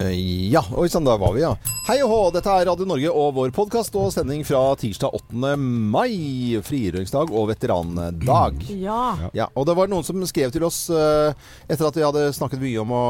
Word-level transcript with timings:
Eh, 0.00 0.50
Ja, 0.50 0.64
oi 0.74 0.88
sann, 0.88 1.04
der 1.04 1.18
var 1.20 1.34
vi, 1.36 1.42
ja. 1.44 1.52
Hei 1.86 1.98
og 2.02 2.10
hå, 2.10 2.18
dette 2.34 2.50
er 2.50 2.64
Radio 2.66 2.86
Norge 2.88 3.10
og 3.12 3.34
vår 3.36 3.52
podkast 3.54 3.94
og 3.98 4.08
sending 4.14 4.40
fra 4.48 4.58
tirsdag 4.80 5.12
8. 5.14 5.52
mai. 5.60 6.56
Frigjøringsdag 6.64 7.30
og 7.30 7.50
veterandag. 7.52 8.64
Ja. 8.80 9.30
Ja, 9.36 9.46
og 9.54 9.68
det 9.68 9.76
var 9.78 9.90
noen 9.90 10.06
som 10.06 10.24
skrev 10.26 10.50
til 10.54 10.64
oss 10.66 10.80
eh, 10.90 11.36
etter 11.68 11.86
at 11.86 11.98
vi 11.98 12.04
hadde 12.06 12.24
snakket 12.34 12.62
mye 12.62 12.80
om 12.82 12.94
å 12.96 13.02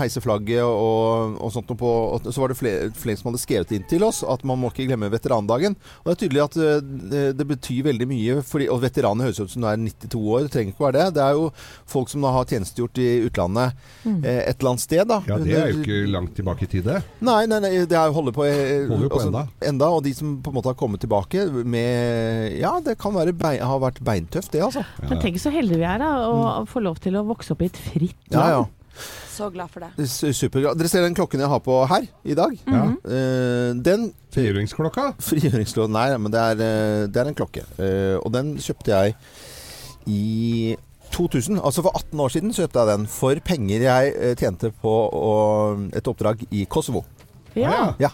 heise 0.00 0.22
flagget 0.24 0.64
og, 0.64 1.36
og 1.36 1.52
sånt 1.54 1.70
noe 1.70 1.78
på 1.78 1.92
og 2.16 2.30
Så 2.32 2.42
var 2.42 2.50
det 2.50 2.58
flere, 2.58 2.88
flere 2.96 3.20
som 3.20 3.30
hadde 3.30 3.42
skrevet 3.42 3.76
inn 3.76 3.86
til 3.90 4.06
oss 4.06 4.24
at 4.24 4.42
man 4.48 4.58
må 4.62 4.72
ikke 4.72 4.88
glemme 4.88 5.12
veterandagen. 5.12 5.76
Og 6.00 6.10
det 6.10 6.16
er 6.16 6.22
tydelig 6.24 6.44
at 6.46 6.58
eh, 6.64 6.80
det, 7.12 7.24
det 7.38 7.48
betyr 7.52 7.84
veldig 7.90 8.08
mye, 8.10 8.40
fordi, 8.48 8.70
og 8.72 8.82
veteraner 8.86 9.28
høres 9.28 9.42
ut 9.44 9.52
som 9.52 9.66
du 9.66 9.70
er 9.70 9.84
92 9.84 10.24
år. 10.24 10.48
Det 10.48 10.54
trenger 10.56 10.74
ikke 10.74 10.88
være 10.88 10.98
det. 10.98 11.06
Det 11.20 11.26
er 11.28 11.38
jo 11.38 11.52
folk 11.94 12.10
som 12.14 12.24
da 12.24 12.34
har 12.38 12.48
tjenestegjort 12.48 13.04
i 13.04 13.10
utlandet 13.28 13.86
mm. 14.08 14.18
et 14.24 14.56
eller 14.56 14.72
annet 14.74 14.86
sted. 14.88 15.04
da. 15.12 15.22
Ja, 15.28 15.38
det 15.44 15.54
er 15.54 15.72
jo 15.74 15.84
ikke 15.84 16.02
langt 16.08 16.37
tilbake 16.38 16.64
i 16.66 16.70
tid, 16.70 16.86
det. 16.88 17.02
Nei, 17.24 17.42
nei, 17.50 17.58
nei, 17.64 17.72
det 17.90 17.98
er 17.98 18.14
holder 18.14 18.34
på, 18.36 18.46
eh, 18.48 18.86
Holder 18.88 19.10
på 19.12 19.20
også, 19.20 19.30
enda. 19.32 19.44
enda. 19.72 19.90
Og 19.98 20.02
de 20.06 20.14
som 20.16 20.36
på 20.42 20.52
en 20.52 20.58
måte 20.58 20.72
har 20.72 20.78
kommet 20.78 21.02
tilbake 21.04 21.44
med 21.64 22.56
Ja, 22.60 22.76
det 22.84 22.96
kan 23.02 23.14
være 23.16 23.34
bein, 23.36 23.60
ha 23.64 23.78
vært 23.82 24.00
beintøft, 24.04 24.52
det, 24.54 24.62
altså. 24.64 24.84
Men 25.04 25.20
tenk 25.22 25.38
så 25.42 25.52
heldige 25.54 25.82
vi 25.82 25.86
er 25.90 26.02
da, 26.02 26.10
å 26.30 26.64
få 26.68 26.82
lov 26.84 26.98
til 27.04 27.18
å 27.20 27.26
vokse 27.28 27.54
opp 27.54 27.62
i 27.66 27.70
et 27.70 27.76
fritt 27.90 28.18
land. 28.32 28.38
Ja, 28.38 28.48
ja. 28.60 28.66
Så 29.30 29.46
glad 29.54 29.70
for 29.70 29.84
det. 29.84 29.92
Er 29.94 30.74
Dere 30.74 30.88
ser 30.90 31.04
den 31.06 31.14
klokken 31.14 31.38
jeg 31.38 31.46
har 31.52 31.60
på 31.62 31.76
her 31.86 32.08
i 32.26 32.34
dag? 32.34 32.56
Ja. 32.66 32.80
Eh, 33.06 33.74
den 33.86 34.08
Frigjøringsklokka. 34.34 35.12
Frigjøringsklokka, 35.22 35.92
Nei, 35.94 36.08
men 36.18 36.34
det 36.34 36.40
er, 36.42 36.64
eh, 36.66 37.06
det 37.06 37.22
er 37.22 37.30
en 37.30 37.38
klokke. 37.38 37.62
Eh, 37.78 38.16
og 38.18 38.32
den 38.34 38.56
kjøpte 38.58 38.90
jeg 38.96 39.14
i 40.10 40.76
2000. 41.14 41.60
Altså 41.60 41.84
for 41.86 41.96
18 41.96 42.20
år 42.20 42.32
siden 42.34 42.54
kjøpte 42.56 42.82
jeg 42.82 42.90
den 42.92 43.06
for 43.10 43.42
penger 43.44 43.84
jeg 43.86 44.14
eh, 44.16 44.34
tjente 44.38 44.72
på 44.82 44.94
å, 45.08 45.34
et 45.96 46.10
oppdrag 46.10 46.44
i 46.50 46.64
Kosovo. 46.70 47.04
Ja. 47.56 47.94
Ja. 48.02 48.12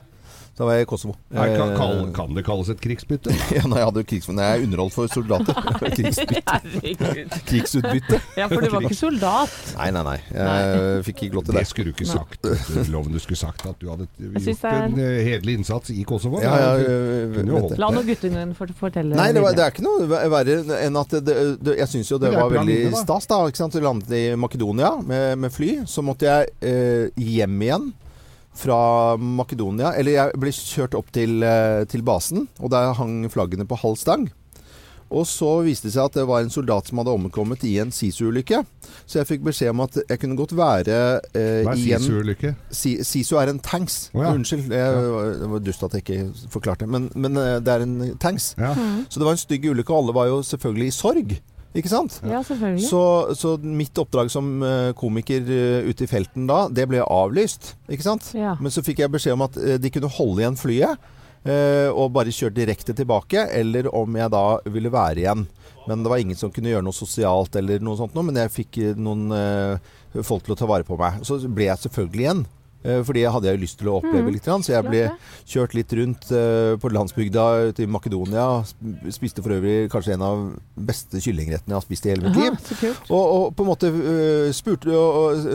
Da 0.54 0.62
var 0.68 0.76
jeg 0.78 0.84
i 0.84 0.86
Kosovo. 0.86 1.16
Nei, 1.34 1.48
kan, 1.56 1.70
Eh, 1.72 1.78
kan, 1.80 2.12
kan 2.14 2.34
det 2.36 2.44
kalles 2.46 2.68
et 2.70 2.78
krigsbytte? 2.78 3.32
Ja, 3.56 3.64
nei, 3.66 3.80
jeg 3.80 3.88
hadde 3.88 4.04
krigsfunn. 4.06 4.38
Jeg 4.38 4.60
er 4.60 4.66
underholdt 4.68 4.94
for 4.94 5.08
soldater. 5.10 5.56
Krigsbytte. 5.96 7.40
Krigsutbytte. 7.48 8.20
Ja, 8.38 8.46
for 8.52 8.62
du 8.62 8.68
var 8.70 8.86
ikke 8.86 8.94
soldat. 8.98 9.56
Nei, 9.78 9.88
nei, 9.96 10.02
nei. 10.06 10.16
Jeg 10.30 11.02
fikk 11.08 11.24
ikke 11.26 11.38
lov 11.40 11.44
til 11.48 11.56
Det 11.56 11.64
det. 11.64 11.70
skulle 11.72 11.90
du 11.90 11.96
ikke 11.96 12.06
sagt. 12.10 12.46
Loven 12.92 13.16
du 13.16 13.18
skulle 13.22 13.40
sagt 13.40 13.66
at 13.66 13.80
du 13.82 13.88
hadde 13.90 14.06
gjort 14.20 14.64
er- 14.70 14.84
en 14.84 14.98
eh, 15.02 15.18
hederlig 15.26 15.56
innsats 15.58 15.90
i 15.90 16.04
Kosovo. 16.06 16.38
Ja, 16.44 16.54
ja, 16.54 16.70
jeg 16.84 17.48
holdt. 17.50 17.74
det. 17.74 17.80
La 17.82 17.90
nå 17.90 18.04
guttungen 18.06 18.54
fortelle. 18.54 19.18
Nei, 19.18 19.32
det, 19.34 19.42
var, 19.42 19.58
det 19.58 19.66
er 19.66 19.74
ikke 19.74 19.86
noe 19.88 20.06
verre 20.30 20.60
enn 20.84 20.96
at 21.02 21.18
det, 21.18 21.36
det, 21.64 21.76
Jeg 21.82 21.88
syns 21.96 22.10
jo 22.14 22.18
det 22.22 22.30
Det 22.30 22.38
var 22.38 22.54
veldig 22.54 22.78
stas. 23.02 23.26
da, 23.30 23.42
ikke 23.50 23.62
sant? 23.64 23.74
Du 23.74 23.82
landet 23.84 24.14
i 24.14 24.24
Makedonia 24.38 24.94
med, 25.02 25.34
med 25.38 25.50
fly. 25.54 25.80
Så 25.90 26.04
måtte 26.06 26.30
jeg 26.30 26.54
eh, 26.62 27.10
hjem 27.18 27.60
igjen 27.66 27.92
fra 28.54 29.16
Makedonia. 29.18 29.92
Eller 29.98 30.18
jeg 30.18 30.40
ble 30.40 30.54
kjørt 30.54 30.96
opp 30.98 31.12
til, 31.14 31.42
eh, 31.42 31.84
til 31.90 32.02
basen, 32.06 32.48
og 32.60 32.70
der 32.70 32.94
hang 32.94 33.28
flaggene 33.30 33.66
på 33.66 33.78
halv 33.82 34.00
stang. 34.00 34.30
Og 35.14 35.26
så 35.28 35.60
viste 35.62 35.86
det 35.86 35.94
seg 35.94 36.08
at 36.08 36.16
det 36.16 36.24
var 36.26 36.42
en 36.42 36.50
soldat 36.50 36.88
som 36.88 36.98
hadde 36.98 37.12
omkommet 37.12 37.62
i 37.68 37.76
en 37.78 37.92
SISU-ulykke. 37.94 38.64
Så 39.06 39.20
jeg 39.20 39.28
fikk 39.28 39.44
beskjed 39.46 39.70
om 39.70 39.84
at 39.84 39.98
jeg 40.00 40.18
kunne 40.18 40.38
godt 40.38 40.54
være 40.56 40.96
eh, 41.36 41.60
Hva 41.62 41.74
er 41.74 41.82
i 41.82 41.92
en 41.94 42.02
SISU-ulykke? 42.02 42.54
SISU 42.72 43.36
er 43.38 43.52
en 43.52 43.60
tanks. 43.62 44.08
Oh, 44.14 44.24
ja. 44.24 44.32
Unnskyld, 44.34 44.72
jeg, 44.72 45.04
det 45.42 45.50
var 45.52 45.62
dust 45.62 45.86
at 45.86 45.94
jeg 45.98 46.06
ikke 46.06 46.48
forklarte. 46.50 46.88
Men, 46.90 47.10
men 47.14 47.36
eh, 47.38 47.60
det 47.62 47.76
er 47.76 47.86
en 47.86 48.16
tanks. 48.18 48.54
Ja. 48.58 48.72
Så 49.08 49.20
det 49.20 49.28
var 49.28 49.36
en 49.36 49.44
stygg 49.44 49.68
ulykke, 49.70 49.92
og 49.92 50.02
alle 50.02 50.16
var 50.16 50.32
jo 50.32 50.40
selvfølgelig 50.42 50.90
i 50.90 50.96
sorg. 50.98 51.36
Ikke 51.74 51.90
sant? 51.90 52.20
Ja, 52.22 52.38
selvfølgelig. 52.46 52.86
Så, 52.86 53.02
så 53.34 53.56
mitt 53.58 53.98
oppdrag 53.98 54.30
som 54.30 54.62
eh, 54.62 54.92
komiker 54.94 55.42
eh, 55.50 55.88
ute 55.88 56.06
i 56.06 56.10
felten 56.10 56.46
da, 56.46 56.68
det 56.70 56.86
ble 56.90 57.02
avlyst. 57.02 57.72
Ikke 57.90 58.06
sant? 58.06 58.28
Ja. 58.38 58.54
Men 58.62 58.70
så 58.70 58.84
fikk 58.86 59.02
jeg 59.02 59.10
beskjed 59.10 59.34
om 59.34 59.42
at 59.48 59.58
eh, 59.58 59.80
de 59.82 59.90
kunne 59.90 60.10
holde 60.14 60.44
igjen 60.44 60.60
flyet. 60.60 61.10
Og 61.44 62.06
bare 62.08 62.32
kjøre 62.32 62.54
direkte 62.56 62.94
tilbake, 62.96 63.42
eller 63.52 63.90
om 63.92 64.14
jeg 64.16 64.32
da 64.32 64.44
ville 64.72 64.88
være 64.88 65.20
igjen. 65.20 65.42
Men 65.84 66.00
det 66.00 66.08
var 66.08 66.22
ingen 66.22 66.38
som 66.40 66.48
kunne 66.48 66.70
gjøre 66.70 66.86
noe 66.86 66.96
sosialt 66.96 67.58
eller 67.60 67.84
noe 67.84 67.98
sånt 67.98 68.16
noe, 68.16 68.24
men 68.24 68.38
jeg 68.40 68.52
fikk 68.54 68.78
noen 68.96 69.26
folk 70.24 70.46
til 70.46 70.54
å 70.54 70.56
ta 70.56 70.64
vare 70.70 70.88
på 70.88 70.96
meg. 70.96 71.18
Så 71.28 71.36
ble 71.44 71.66
jeg 71.68 71.82
selvfølgelig 71.82 72.24
igjen. 72.24 72.40
Eh, 72.84 73.00
For 73.04 73.16
det 73.16 73.26
hadde 73.32 73.50
jeg 73.50 73.62
lyst 73.62 73.78
til 73.80 73.90
å 73.90 73.98
oppleve 74.00 74.32
litt. 74.32 74.46
Så 74.46 74.74
jeg 74.74 74.86
ble 74.86 75.02
kjørt 75.50 75.76
litt 75.76 75.92
rundt 75.98 76.30
eh, 76.34 76.76
på 76.80 76.92
landsbygda 76.92 77.74
til 77.78 77.90
Makedonia. 77.92 78.48
Spiste 79.14 79.44
for 79.44 79.56
øvrig 79.56 79.90
kanskje 79.92 80.16
en 80.16 80.26
av 80.26 80.48
beste 80.74 81.22
kyllingrettene 81.24 81.74
jeg 81.74 81.80
har 81.80 81.86
spist 81.86 82.08
i 82.08 82.14
hele 82.14 82.28
mitt 82.28 82.40
liv. 82.40 82.58
Og, 83.10 83.22
og 83.22 83.46
på 83.56 83.64
en 83.64 83.70
måte 83.70 83.92
øh, 83.92 84.50
spurte 84.56 84.92
og, 84.94 85.46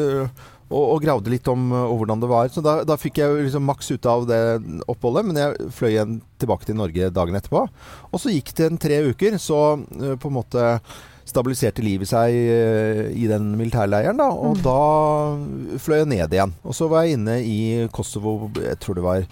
og, 0.69 0.83
og, 0.83 0.97
gravde 1.03 1.33
litt 1.33 1.47
om 1.49 1.69
hvordan 1.73 2.23
det 2.23 2.31
var. 2.31 2.49
Så 2.53 2.63
da, 2.65 2.79
da 2.87 2.97
fikk 2.99 3.21
jeg 3.21 3.45
liksom 3.45 3.65
maks 3.69 3.93
ut 3.93 4.09
av 4.09 4.25
det 4.29 4.41
oppholdet. 4.89 5.29
Men 5.29 5.43
jeg 5.43 5.69
fløy 5.77 5.91
igjen 5.93 6.17
tilbake 6.41 6.69
til 6.69 6.79
Norge 6.79 7.13
dagen 7.13 7.37
etterpå. 7.39 7.65
Og 8.09 8.21
så 8.21 8.33
gikk 8.33 8.53
det 8.57 8.69
en 8.69 8.81
tre 8.81 9.03
uker, 9.09 9.39
så 9.41 9.61
på 9.89 10.29
en 10.29 10.37
måte 10.37 10.73
stabiliserte 11.29 11.83
livet 11.85 12.09
seg 12.09 12.33
øh, 12.33 13.03
i 13.15 13.27
den 13.29 13.51
militærleiren. 13.59 14.17
Da, 14.19 14.27
og 14.33 14.59
da 14.65 15.77
fløy 15.79 16.01
jeg 16.03 16.09
ned 16.11 16.33
igjen. 16.35 16.53
Og 16.65 16.75
så 16.77 16.89
var 16.91 17.05
jeg 17.05 17.19
inne 17.19 17.39
i 17.45 17.59
Kosovo, 17.95 18.49
jeg 18.59 18.79
tror 18.83 18.99
det 18.99 19.05
var 19.05 19.23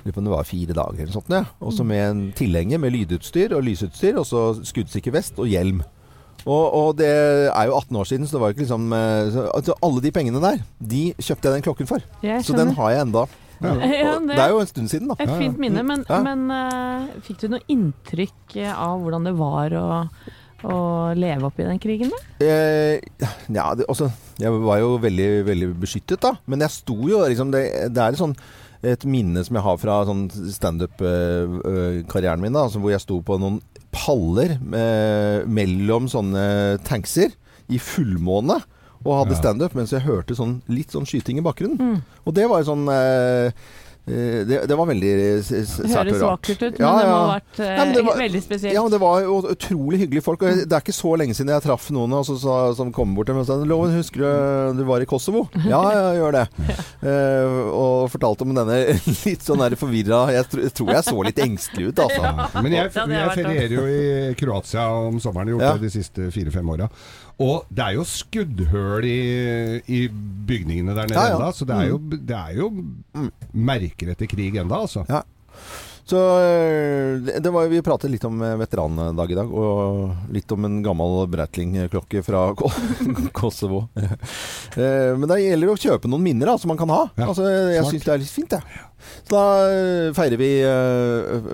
lurer 0.00 0.14
på 0.16 0.20
om 0.22 0.28
det 0.30 0.32
var 0.32 0.46
fire 0.48 0.72
dager 0.72 0.96
eller 1.02 1.10
noe 1.10 1.18
sånt. 1.18 1.32
Ja. 1.34 1.42
Også 1.60 1.84
med 1.84 2.00
en 2.06 2.20
tilhenger 2.38 2.80
med 2.80 2.94
lydutstyr 2.94 3.52
og 3.58 3.66
lysutstyr, 3.66 4.16
og 4.22 4.24
så 4.28 4.46
skuddsikker 4.64 5.12
vest 5.12 5.36
og 5.42 5.50
hjelm. 5.50 5.82
Og, 6.48 6.64
og 6.72 6.94
det 6.96 7.10
er 7.52 7.66
jo 7.68 7.74
18 7.76 7.98
år 8.00 8.08
siden, 8.08 8.24
så 8.26 8.38
det 8.38 8.40
var 8.40 8.48
jo 8.48 8.56
ikke 8.56 8.62
liksom 8.64 8.86
eh, 8.96 9.26
så, 9.34 9.42
altså, 9.58 9.74
Alle 9.84 10.00
de 10.06 10.12
pengene 10.16 10.40
der, 10.40 10.62
de 10.80 11.02
kjøpte 11.20 11.50
jeg 11.50 11.58
den 11.58 11.66
klokken 11.66 11.90
for. 11.90 12.06
Så 12.46 12.56
den 12.56 12.72
har 12.78 12.94
jeg 12.94 13.04
enda. 13.04 13.26
Ja, 13.60 13.74
Ja, 14.00 14.14
det- 14.24 14.30
det 14.32 14.40
er 14.40 14.54
jo 14.54 14.62
en 14.62 14.70
stund 14.70 14.88
siden, 14.88 15.10
da. 15.12 15.18
Et 15.20 15.34
fint 15.36 15.58
minne, 15.60 15.82
men, 15.84 16.06
men 16.08 16.46
uh, 16.48 17.10
fikk 17.26 17.42
du 17.42 17.50
noe 17.52 17.60
inntrykk 17.68 18.56
eh, 18.56 18.72
av 18.72 19.02
hvordan 19.04 19.28
det 19.28 19.34
var 19.36 19.76
å, 19.76 19.84
å 20.66 21.12
leve 21.16 21.46
oppi 21.48 21.62
den 21.66 21.80
krigen? 21.82 22.10
da? 22.12 22.18
Eh, 22.44 22.96
ja, 23.52 23.74
det, 23.76 23.84
altså, 23.88 24.06
jeg 24.40 24.50
var 24.64 24.76
jo 24.82 24.88
veldig, 25.02 25.30
veldig 25.48 25.68
beskyttet, 25.82 26.20
da. 26.22 26.30
Men 26.50 26.58
jeg 26.66 26.70
sto 26.80 26.96
jo 27.08 27.16
liksom 27.24 27.48
Det, 27.54 27.62
det 27.94 28.02
er 28.02 28.10
et 28.12 28.20
sånn 28.20 28.36
et 28.80 29.02
minne 29.04 29.44
som 29.44 29.54
jeg 29.58 29.66
har 29.66 29.76
fra 29.76 29.94
sånn 30.08 30.30
standup-karrieren 30.32 32.40
min, 32.40 32.54
da, 32.56 32.60
altså 32.64 32.80
hvor 32.80 32.90
jeg 32.94 33.02
sto 33.02 33.20
på 33.20 33.36
noen 33.36 33.60
paller 33.92 34.50
eh, 34.56 35.44
mellom 35.44 36.08
sånne 36.08 36.78
tankser 36.86 37.30
i 37.68 37.76
fullmåne 37.82 38.56
og 39.00 39.16
hadde 39.16 39.36
standup 39.38 39.72
mens 39.76 39.94
jeg 39.94 40.04
hørte 40.04 40.36
sånn, 40.36 40.58
litt 40.68 40.92
sånn 40.92 41.06
skyting 41.08 41.38
i 41.40 41.44
bakgrunnen. 41.44 42.02
Og 42.28 42.34
det 42.36 42.44
var 42.50 42.60
jo 42.60 42.68
sånn 42.68 42.84
eh, 42.92 43.48
eh, 43.48 43.52
det, 44.48 44.58
det 44.70 44.76
var 44.78 44.86
veldig 44.90 45.10
s- 45.40 45.50
sært 45.78 45.86
og 45.86 45.94
Høres 46.10 46.20
rart. 46.22 46.40
vakkert 46.40 46.62
ut, 46.66 46.78
men 46.78 46.84
Ja, 46.86 46.92
det 46.98 47.06
må 47.10 47.16
ha 47.20 47.28
vært 47.38 47.60
eh, 47.60 47.80
Nei, 47.80 48.02
var- 48.08 48.18
veldig 48.20 48.42
spesielt. 48.44 48.74
Ja, 48.74 48.82
men 48.82 48.90
det 48.94 49.00
var 49.02 49.20
jo 49.22 49.36
utrolig 49.54 50.00
hyggelige 50.02 50.24
folk. 50.26 50.42
Og 50.42 50.60
det 50.66 50.72
er 50.72 50.84
ikke 50.84 50.96
så 50.96 51.12
lenge 51.20 51.34
siden 51.38 51.52
jeg 51.54 51.62
traff 51.64 51.88
noen 51.94 52.12
altså, 52.18 52.36
så, 52.40 52.56
som 52.76 52.90
kom 52.92 53.14
bort 53.14 53.26
til 53.30 53.36
meg 53.38 53.44
og 53.44 53.50
sa 53.50 53.58
Loven, 53.64 53.94
husker 53.96 54.20
du 54.24 54.80
du 54.80 54.84
var 54.88 55.00
i 55.04 55.08
Kosovo? 55.10 55.46
Ja, 55.70 55.82
ja, 55.94 56.04
gjør 56.18 56.32
det. 56.40 56.44
Eh, 57.06 57.58
og 57.74 58.10
fortalte 58.12 58.42
om 58.46 58.54
denne 58.54 58.78
litt 59.26 59.44
sånn 59.46 59.62
der 59.62 59.76
forvirra 59.80 60.24
Jeg 60.34 60.40
jeg, 60.50 60.70
tror 60.74 60.92
jeg 60.94 61.04
så 61.06 61.22
litt 61.26 61.38
engstelig 61.44 61.90
ut, 61.92 61.98
altså. 62.06 62.22
Ja, 62.24 62.48
Men 62.62 62.72
jeg, 62.72 62.90
Ja, 62.96 63.06
jeg 63.06 63.34
ferierer 63.36 63.74
jo 63.76 63.84
i 63.86 64.34
Kroatia 64.40 64.86
om 65.08 65.20
sommeren, 65.22 65.52
gjort 65.54 65.62
Ja. 65.66 65.72
det 65.76 65.82
de 65.88 65.90
siste 66.00 66.30
fire-fem 66.32 66.68
åra. 66.72 66.88
Og 67.40 67.64
det 67.72 67.84
er 67.86 67.94
jo 67.96 68.04
skuddhull 68.04 69.06
i, 69.08 69.18
i 69.88 70.00
bygningene 70.12 70.92
der 70.96 71.08
nede 71.08 71.16
Ja, 71.20 71.28
ja. 71.32 71.36
enda, 71.38 71.52
så 71.56 71.64
det 71.68 71.76
er 71.80 71.86
jo, 71.92 72.00
det 72.12 72.36
er 72.36 72.58
jo 72.58 72.70
merker 73.56 74.12
etter 74.12 74.28
krig 74.28 74.58
enda, 74.60 74.82
altså. 74.84 75.06
Ja. 75.08 75.22
Så 76.10 76.18
eh, 76.42 77.38
det 77.38 77.50
var, 77.54 77.68
Vi 77.70 77.78
pratet 77.86 78.10
litt 78.10 78.24
om 78.26 78.40
eh, 78.42 78.56
veterandag 78.58 79.30
i 79.30 79.36
dag, 79.38 79.52
og 79.54 80.32
litt 80.34 80.50
om 80.56 80.64
en 80.66 80.80
gammel 80.82 81.20
Breitling-klokke 81.30 82.22
fra 82.26 82.40
Kosovo. 83.38 83.84
Eh, 83.94 85.12
Men 85.14 85.28
det 85.30 85.38
gjelder 85.44 85.70
å 85.70 85.78
kjøpe 85.78 86.10
noen 86.10 86.24
minner 86.24 86.50
da, 86.50 86.56
som 86.58 86.72
man 86.74 86.80
kan 86.80 86.90
ha. 86.90 87.04
Ja, 87.14 87.28
altså, 87.30 87.46
jeg 87.46 87.86
syns 87.92 88.08
det 88.08 88.14
er 88.16 88.22
litt 88.24 88.34
fint, 88.34 88.56
jeg. 88.58 88.82
Så 89.22 89.32
da 89.32 89.44
feirer 90.18 90.36
vi 90.40 90.50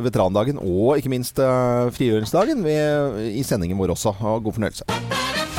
veterandagen 0.09 0.59
og 0.59 0.97
ikke 0.99 1.13
minst 1.13 1.39
frigjøringsdagen 1.39 2.65
i 2.67 3.45
sendingen 3.47 3.79
vår 3.79 3.93
også. 3.95 4.17
Ha 4.25 4.39
god 4.43 4.57
fornøyelse. 4.57 5.56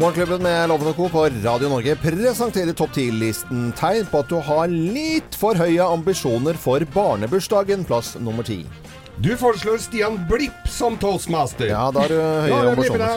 Morgenklubben 0.00 0.40
med 0.42 0.68
Loven 0.70 0.88
og 0.88 0.96
Co. 0.96 1.08
på 1.12 1.22
Radio 1.44 1.68
Norge 1.68 1.92
presenterer 2.00 2.72
topp 2.72 2.94
10-listen 2.96 3.66
tegn 3.76 4.06
på 4.08 4.22
at 4.22 4.30
du 4.32 4.38
har 4.46 4.72
litt 4.72 5.36
for 5.36 5.58
høye 5.60 5.84
ambisjoner 5.84 6.56
for 6.56 6.80
barnebursdagen, 6.94 7.84
plass 7.84 8.14
nummer 8.16 8.46
ti. 8.46 8.62
Du 9.20 9.34
foreslår 9.36 9.76
Stian 9.84 10.16
Blipp 10.30 10.64
som 10.72 10.96
toastmaster. 10.96 11.68
Ja, 11.74 11.84
da 11.92 12.06
er 12.06 12.14
du 12.14 12.16
høye 12.16 12.62
ambisjoner. 12.72 13.12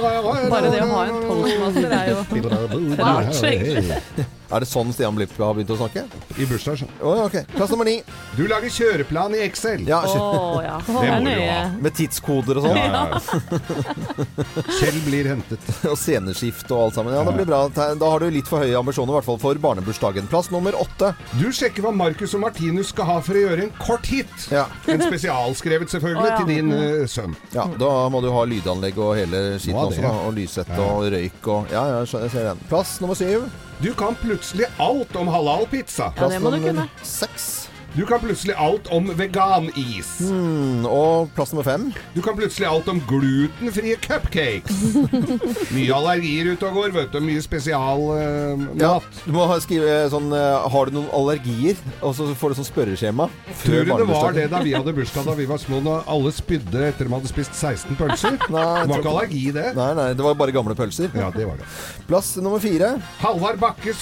Bare 0.51 0.75
det 0.75 0.83
å 0.83 0.91
ha 0.91 1.07
en 1.07 1.23
toastmaster 1.23 1.99
er 2.01 2.11
jo 2.11 2.95
rart, 2.99 3.43
egentlig. 3.47 4.31
Er 4.51 4.63
det 4.63 4.67
sånn 4.69 4.91
Stian 4.93 5.15
Blipp 5.17 5.33
har 5.39 5.55
begynt 5.55 5.71
å 5.73 5.77
snakke? 5.79 6.03
I 6.37 6.45
bursdag. 6.49 6.81
så. 6.83 6.87
Å, 7.01 7.13
ok. 7.25 7.37
Plass 7.55 7.71
nummer 7.73 7.87
ni. 7.87 7.95
Du 8.37 8.43
lager 8.49 8.71
kjøreplan 8.73 9.37
i 9.37 9.43
Excel. 9.45 9.85
Ja, 9.87 10.01
oh, 10.05 10.59
ja. 10.63 10.79
Det 10.87 10.93
må 10.93 11.01
er 11.01 11.23
du 11.23 11.31
jo 11.31 11.47
ha. 11.47 11.61
med 11.85 11.95
tidskoder 11.97 12.59
og 12.59 12.67
sånn. 12.67 12.77
Ja, 12.77 12.85
ja, 12.89 13.03
ja. 13.07 14.69
Kjell 14.79 14.99
blir 15.07 15.29
hentet. 15.31 15.69
Og 15.89 15.97
sceneskift 15.99 16.69
og 16.73 16.87
alt 16.87 16.99
sammen. 16.99 17.15
Ja, 17.15 17.23
det 17.27 17.35
blir 17.39 17.49
bra. 17.49 17.63
Da 17.73 18.11
har 18.11 18.23
du 18.23 18.29
litt 18.33 18.49
for 18.49 18.63
høye 18.63 18.77
ambisjoner, 18.77 19.15
i 19.15 19.17
hvert 19.19 19.29
fall 19.31 19.41
for 19.41 19.63
barnebursdagen. 19.63 20.29
Plass 20.31 20.51
nummer 20.53 20.77
åtte. 20.79 21.13
Du 21.39 21.47
sjekker 21.55 21.85
hva 21.85 21.93
Marcus 21.95 22.35
og 22.37 22.43
Martinus 22.45 22.93
skal 22.93 23.09
ha 23.09 23.17
for 23.25 23.39
å 23.39 23.45
gjøre 23.47 23.67
en 23.67 23.73
kort 23.81 24.07
hit. 24.11 24.33
Ja. 24.53 24.67
En 24.91 25.01
spesialskrevet, 25.01 25.91
selvfølgelig, 25.93 26.25
oh, 26.25 26.31
ja. 26.31 26.39
til 26.41 26.51
din 26.51 26.73
uh, 26.73 27.09
sønn. 27.09 27.37
ja, 27.55 27.67
da 27.79 27.91
må 28.13 28.21
du 28.23 28.29
ha 28.33 28.45
lydanlegg 28.49 28.99
og 29.01 29.15
hele 29.17 29.43
skitten 29.57 29.81
også, 29.81 30.01
det. 30.01 30.07
da. 30.07 30.15
Og 30.27 30.37
lyssett 30.37 30.73
og 30.77 31.07
røyk 31.13 31.53
og 31.53 31.73
Ja, 31.73 31.85
ja, 31.89 32.01
jeg 32.05 32.33
ser 32.33 32.51
den. 32.51 32.65
Plass 32.69 32.97
nummer 33.01 33.17
syv. 33.17 33.47
Du 33.83 33.93
kan 33.93 34.15
plutselig 34.15 34.65
alt 34.79 35.15
om 35.15 35.27
halal-pizza. 35.27 36.13
Ja, 36.15 36.27
det 36.31 36.39
må 36.39 36.53
du 36.53 36.61
kunne. 36.63 36.85
seks. 37.03 37.69
Du 37.93 38.05
kan 38.09 38.17
plutselig 38.19 38.55
alt 38.57 38.87
om 38.89 39.11
veganis. 39.13 40.07
Mm, 40.25 40.85
og 40.89 41.29
plass 41.35 41.51
nummer 41.53 41.65
fem. 41.67 41.83
Du 42.15 42.23
kan 42.25 42.33
plutselig 42.33 42.65
alt 42.65 42.87
om 42.89 42.97
glutenfrie 43.05 43.99
cupcakes. 44.01 44.79
Mye 45.75 45.93
allergier 45.93 46.49
ute 46.55 46.71
og 46.71 46.79
går, 46.79 46.95
vet 46.95 47.13
du. 47.13 47.19
Mye 47.21 47.43
spesialmat. 47.45 48.81
Ja, 48.81 48.95
du 49.27 49.29
må 49.35 49.45
skrive 49.61 49.99
sånn 50.09 50.33
uh, 50.33 50.65
Har 50.73 50.89
du 50.89 50.97
noen 50.97 51.11
allergier? 51.13 51.77
Og 52.01 52.17
så 52.17 52.31
får 52.33 52.55
du 52.55 52.61
sånn 52.63 52.69
spørreskjema. 52.71 53.29
Tror 53.61 53.85
du 53.85 53.93
det 53.93 54.09
var 54.09 54.37
det 54.39 54.47
da 54.49 54.63
vi 54.65 54.73
hadde 54.73 54.95
bursdag 54.97 55.29
da 55.29 55.37
vi 55.37 55.45
var 55.53 55.61
små, 55.61 55.83
når 55.85 56.09
alle 56.09 56.33
spydde 56.33 56.87
etter 56.89 57.05
de 57.05 57.13
hadde 57.13 57.29
spist 57.29 57.53
16 57.61 57.99
pølser? 58.01 58.41
Nei, 58.55 58.67
Det 58.81 58.89
var 58.89 59.05
ikke 59.05 59.13
allergi, 59.13 59.45
det. 59.53 59.69
Nei, 59.77 59.91
nei, 60.01 60.09
det 60.17 60.25
var 60.25 60.41
bare 60.41 60.55
gamle 60.55 60.73
pølser. 60.81 61.13
Ja, 61.13 61.29
det 61.35 61.45
var 61.45 61.61
det. 61.61 61.69
Plass 62.09 62.33
nummer 62.41 62.63
fire. 62.63 62.95
Halvard 63.21 63.61
Bakke 63.61 63.93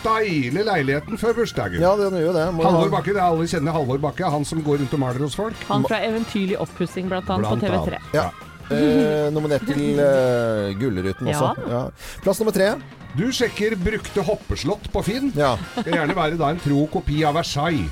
styler 0.00 0.66
leiligheten 0.68 1.18
før 1.20 1.34
bursdagen. 1.40 1.80
Ja, 1.82 1.94
den 1.98 2.18
gjør 2.20 2.34
det. 2.36 2.46
Må 2.56 2.66
Halvor 2.66 2.92
Bakke, 2.96 3.14
det 3.16 3.22
er 3.22 3.28
alle 3.30 3.46
kjenner 3.50 3.76
Halvor 3.76 4.02
Bakke, 4.02 4.28
han 4.30 4.44
som 4.48 4.60
går 4.66 4.82
rundt 4.82 4.92
og 4.98 5.02
maler 5.02 5.24
hos 5.26 5.36
folk. 5.38 5.56
Han 5.70 5.86
fra 5.88 6.02
Eventyrlig 6.06 6.58
oppussing, 6.62 7.08
blant 7.10 7.30
annet, 7.30 7.48
på 7.48 7.66
TV3. 7.66 8.02
Ja. 8.16 8.28
Eh, 8.66 9.28
nominert 9.30 9.62
til 9.68 10.00
eh, 10.02 10.72
Gullruten 10.80 11.28
Ja. 11.30 11.38
også. 11.52 11.68
Ja. 11.70 11.82
Plass 12.24 12.40
nummer 12.42 12.52
tre. 12.56 12.72
Du 13.16 13.30
sjekker 13.32 13.76
brukte 13.80 14.20
hoppeslott 14.26 14.90
på 14.92 15.02
Finn. 15.06 15.30
Ja. 15.38 15.52
Skal 15.78 15.94
gjerne 15.94 16.16
være 16.18 16.36
da 16.36 16.50
en 16.52 16.58
tro 16.60 16.82
kopi 16.92 17.22
av 17.24 17.38
Versailles. 17.38 17.86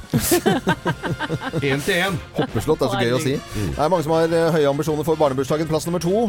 Én 1.62 1.80
til 1.86 1.94
én. 1.94 2.18
Hoppeslott 2.36 2.82
er 2.84 2.90
så 2.92 3.00
gøy 3.00 3.14
å 3.16 3.22
si. 3.22 3.36
Det 3.54 3.78
er 3.78 3.88
mange 3.88 4.04
som 4.04 4.16
har 4.18 4.28
eh, 4.34 4.50
høye 4.58 4.68
ambisjoner 4.74 5.06
for 5.06 5.16
barnebursdagen. 5.20 5.70
Plass 5.70 5.86
nummer 5.88 6.02
to. 6.02 6.26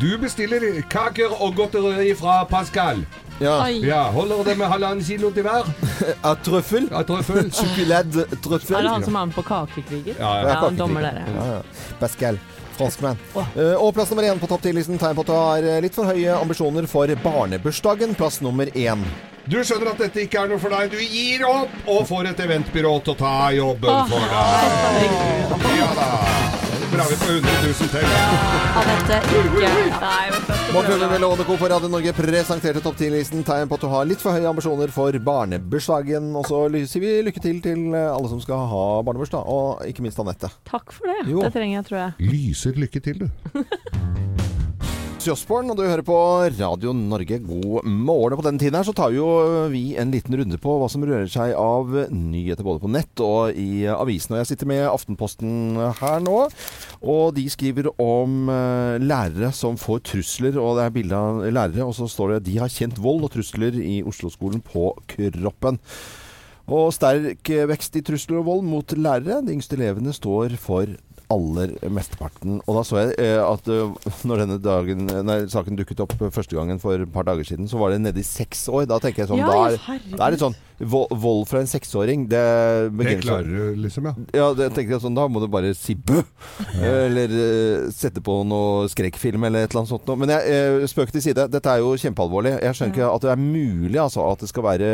Du 0.00 0.10
bestiller 0.20 0.64
kaker 0.90 1.32
og 1.38 1.54
godteri 1.60 2.10
fra 2.18 2.40
Pascal. 2.48 3.04
Ja. 3.40 3.68
Ja, 3.70 4.02
Holder 4.10 4.44
det 4.44 4.56
med 4.58 4.70
halvannen 4.70 5.04
kilo 5.04 5.30
til 5.34 5.46
hver? 5.46 5.66
Av 6.28 6.38
Trøffel. 6.44 6.88
Av 6.92 7.04
trøffel. 7.08 7.50
Sjokolade 7.58 8.26
trøffel. 8.42 8.76
Er 8.78 8.86
det 8.88 8.94
han 8.96 9.06
som 9.06 9.18
er 9.20 9.30
med 9.30 9.36
på 9.38 9.44
Kakekriger? 9.46 10.14
Ja, 10.18 10.32
ja. 10.42 10.48
Ja, 10.48 10.60
han 10.66 10.78
dommer 10.78 11.06
dere. 11.06 11.26
Ja, 11.34 11.46
ja. 11.58 11.94
Pascal. 12.00 12.40
Franskmann. 12.78 13.18
Åh. 13.34 13.46
Eh, 13.58 13.74
og 13.74 13.90
plass 13.96 14.10
nummer 14.12 14.22
én 14.28 14.38
på 14.38 14.46
topp 14.46 14.62
ti-listen 14.62 15.00
tegn 15.02 15.16
på 15.18 15.24
at 15.24 15.30
du 15.30 15.34
har 15.34 15.64
eh, 15.66 15.80
litt 15.82 15.96
for 15.98 16.06
høye 16.06 16.36
ambisjoner 16.38 16.86
for 16.90 17.10
barnebursdagen. 17.24 18.14
Plass 18.18 18.38
nummer 18.44 18.70
én. 18.70 19.02
Du 19.48 19.56
skjønner 19.64 19.94
at 19.94 20.02
dette 20.04 20.26
ikke 20.26 20.44
er 20.44 20.52
noe 20.52 20.60
for 20.62 20.70
deg. 20.74 20.92
Du 20.92 21.00
gir 21.02 21.42
opp 21.48 21.90
og 21.90 22.04
får 22.10 22.30
et 22.30 22.44
eventbyrå 22.46 22.94
til 23.02 23.16
å 23.16 23.18
ta 23.18 23.34
jobben 23.56 24.10
for 24.12 24.30
deg. 24.30 25.12
Ja 25.78 25.92
da. 25.98 26.67
Bra 26.92 27.04
vi 27.10 27.16
på 27.20 27.24
100 27.24 27.50
000 27.64 27.90
til. 27.92 28.06
Anette, 28.80 29.18
ikke 29.38 29.72
Nei. 30.00 30.28
Morten 30.72 31.20
Lovende 31.20 31.44
Co. 31.44 31.56
på 31.60 31.68
Radio 31.68 31.90
Norge 31.92 32.12
presenterte 32.16 32.80
topp 32.84 32.96
10-listen 33.00 33.44
tegn 33.44 33.68
på 33.68 33.76
at 33.76 33.84
du 33.84 33.88
har 33.92 34.08
litt 34.08 34.22
for 34.24 34.36
høye 34.36 34.48
ambisjoner 34.48 34.92
for 34.94 35.18
barnebursdagen. 35.28 36.30
Og 36.38 36.48
så 36.48 36.62
sier 36.88 37.04
vi 37.04 37.14
lykke 37.28 37.42
til 37.44 37.60
til 37.64 37.92
alle 37.98 38.32
som 38.32 38.40
skal 38.44 38.64
ha 38.72 38.84
barnebursdag, 39.04 39.44
og 39.44 39.84
ikke 39.88 40.06
minst 40.06 40.20
Anette. 40.22 40.50
Takk 40.68 40.94
for 40.96 41.12
det. 41.12 41.20
Jo. 41.32 41.44
Det 41.44 41.52
trenger 41.56 41.80
jeg, 41.80 41.88
tror 41.90 42.00
jeg. 42.04 42.30
Lyser 42.32 42.80
lykke 42.84 43.04
til, 43.04 43.26
du. 43.26 43.28
Osborne, 45.32 45.72
og 45.72 45.78
du 45.78 45.84
hører 45.84 46.04
på 46.06 46.16
Radio 46.56 46.92
Norge. 46.96 47.36
God 47.44 47.86
morgen. 47.86 48.36
På 48.38 48.44
denne 48.46 48.60
tiden 48.60 48.76
her 48.78 48.86
så 48.86 48.94
tar 48.96 49.12
jo 49.12 49.26
vi 49.72 49.96
en 50.00 50.12
liten 50.14 50.36
runde 50.38 50.58
på 50.62 50.76
hva 50.80 50.88
som 50.92 51.04
rører 51.04 51.28
seg 51.32 51.54
av 51.58 51.90
nyheter 52.12 52.66
både 52.66 52.82
på 52.82 52.90
nett 52.92 53.22
og 53.24 53.56
i 53.58 53.86
avisene. 53.90 54.40
Jeg 54.40 54.50
sitter 54.52 54.70
med 54.70 54.84
Aftenposten 54.88 55.78
her 56.00 56.22
nå, 56.24 56.36
og 57.02 57.24
de 57.36 57.44
skriver 57.52 57.90
om 58.00 58.52
eh, 58.52 59.00
lærere 59.02 59.50
som 59.56 59.80
får 59.80 60.04
trusler. 60.12 60.60
Og 60.60 60.78
det 60.78 60.86
er 60.86 60.94
bilde 60.96 61.24
av 61.24 61.42
lærere, 61.46 61.88
og 61.88 61.96
så 61.98 62.08
står 62.08 62.36
det 62.36 62.46
de 62.48 62.60
har 62.62 62.72
kjent 62.72 63.00
vold 63.02 63.26
og 63.28 63.34
trusler 63.36 63.76
i 63.82 63.98
Oslo-skolen 64.06 64.64
på 64.64 64.92
kroppen. 65.14 65.82
Og 66.68 66.88
sterk 66.92 67.52
vekst 67.72 67.96
i 67.96 68.04
trusler 68.04 68.40
og 68.40 68.48
vold 68.48 68.64
mot 68.68 68.96
lærere. 68.96 69.42
De 69.44 69.54
yngste 69.56 69.76
elevene 69.80 70.12
står 70.16 70.56
for 70.60 70.98
aller 71.32 71.74
mesteparten. 71.92 72.60
Og 72.64 72.78
da 72.78 72.84
så 72.86 73.00
jeg 73.02 73.16
eh, 73.22 73.40
at 73.42 73.68
eh, 73.72 74.14
når 74.28 74.44
denne 74.44 74.58
dagen, 74.64 75.04
nei, 75.28 75.40
saken 75.50 75.78
dukket 75.78 76.02
opp 76.04 76.16
første 76.18 76.56
gangen 76.56 76.80
for 76.82 76.96
et 76.96 77.12
par 77.12 77.28
dager 77.28 77.46
siden, 77.46 77.68
så 77.70 77.80
var 77.80 77.94
det 77.94 78.02
nede 78.04 78.22
i 78.22 78.26
seks 78.26 78.66
år. 78.72 78.86
Da 78.90 79.00
tenker 79.02 79.24
jeg 79.24 79.32
sånn 79.32 79.42
Ja, 79.42 79.52
da, 79.52 79.68
er, 79.74 80.02
da 80.14 80.28
er 80.28 80.36
det 80.36 80.42
sånn 80.42 80.56
vold, 80.78 81.46
fra 81.48 81.62
en 81.62 81.70
seksåring 81.70 82.26
Det, 82.30 82.42
Det 82.98 83.16
klarer 83.22 83.48
du 83.48 83.76
liksom, 83.82 84.08
ja. 84.08 84.14
ja, 84.36 84.48
det 84.54 84.70
tenker 84.76 84.96
jeg 84.96 85.02
sånn, 85.02 85.16
Da 85.18 85.26
må 85.30 85.42
du 85.42 85.48
bare 85.50 85.72
si 85.76 85.96
bø! 85.98 86.22
Eller 86.78 87.32
uh, 87.32 87.88
sette 87.94 88.22
på 88.24 88.34
noe 88.48 88.88
skrekkfilm 88.92 89.44
eller 89.48 89.66
et 89.66 89.72
eller 89.72 89.82
annet 89.82 89.92
sånt. 89.92 90.06
noe. 90.08 90.18
Men 90.20 90.32
jeg, 90.32 90.82
uh, 90.82 90.86
spøk 90.90 91.12
til 91.14 91.22
side. 91.24 91.46
Dette 91.52 91.72
er 91.72 91.82
jo 91.82 91.94
kjempealvorlig. 91.98 92.54
Jeg 92.62 92.76
skjønner 92.78 92.94
ikke 92.94 93.10
at 93.10 93.24
det 93.24 93.30
er 93.32 93.40
mulig 93.42 94.00
altså, 94.02 94.24
at 94.30 94.42
det 94.42 94.50
skal 94.50 94.66
være 94.66 94.90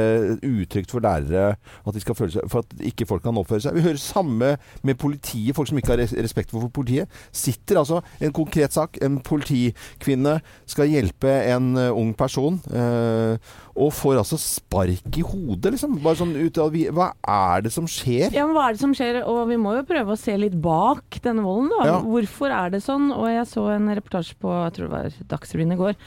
utrygt 0.49 0.95
for 0.95 1.05
lærere 1.05 1.55
at 1.55 1.97
de 1.97 2.03
skal 2.03 2.17
føle 2.19 2.35
seg, 2.35 2.49
for 2.51 2.65
at 2.65 2.85
ikke 2.91 3.07
folk 3.09 3.25
kan 3.25 3.39
oppføre 3.41 3.65
seg. 3.67 3.77
Vi 3.77 3.85
hører 3.85 4.01
samme 4.01 4.55
med 4.83 4.99
politiet. 5.01 5.55
Folk 5.57 5.71
som 5.71 5.81
ikke 5.81 5.95
har 5.95 6.03
respekt 6.25 6.53
for 6.55 6.69
politiet. 6.75 7.11
Sitter 7.35 7.81
altså 7.83 8.01
en 8.21 8.35
konkret 8.35 8.75
sak. 8.75 8.99
En 9.05 9.21
politikvinne 9.25 10.39
skal 10.71 10.91
hjelpe 10.93 11.31
en 11.55 11.75
eh, 11.81 11.93
ung 11.93 12.15
person. 12.17 12.61
eh, 12.73 13.55
og 13.75 13.91
får 13.94 14.21
altså 14.21 14.38
spark 14.38 15.17
i 15.19 15.25
hodet, 15.26 15.73
liksom. 15.75 15.97
Bare 16.05 16.19
sånn 16.21 16.35
ut 16.38 16.59
av 16.62 16.75
Hva 16.94 17.09
er 17.26 17.65
det 17.67 17.73
som 17.75 17.88
skjer? 17.91 18.31
Ja, 18.35 18.47
men 18.47 18.55
Hva 18.55 18.69
er 18.69 18.76
det 18.76 18.82
som 18.85 18.94
skjer? 18.94 19.21
Og 19.26 19.49
vi 19.50 19.59
må 19.61 19.75
jo 19.79 19.87
prøve 19.88 20.15
å 20.15 20.21
se 20.21 20.37
litt 20.38 20.55
bak 20.62 21.19
denne 21.25 21.43
volden. 21.43 21.73
da. 21.75 21.88
Ja. 21.91 21.97
Hvorfor 22.05 22.55
er 22.55 22.71
det 22.75 22.85
sånn? 22.87 23.11
Og 23.15 23.26
jeg 23.32 23.49
så 23.50 23.67
en 23.75 23.91
reportasje 23.91 24.38
på 24.38 24.53
jeg 24.55 24.76
tror 24.76 24.87
det 24.87 24.94
var 24.94 25.19
Dagsrevyen 25.35 25.75
i 25.75 25.81
går, 25.81 25.99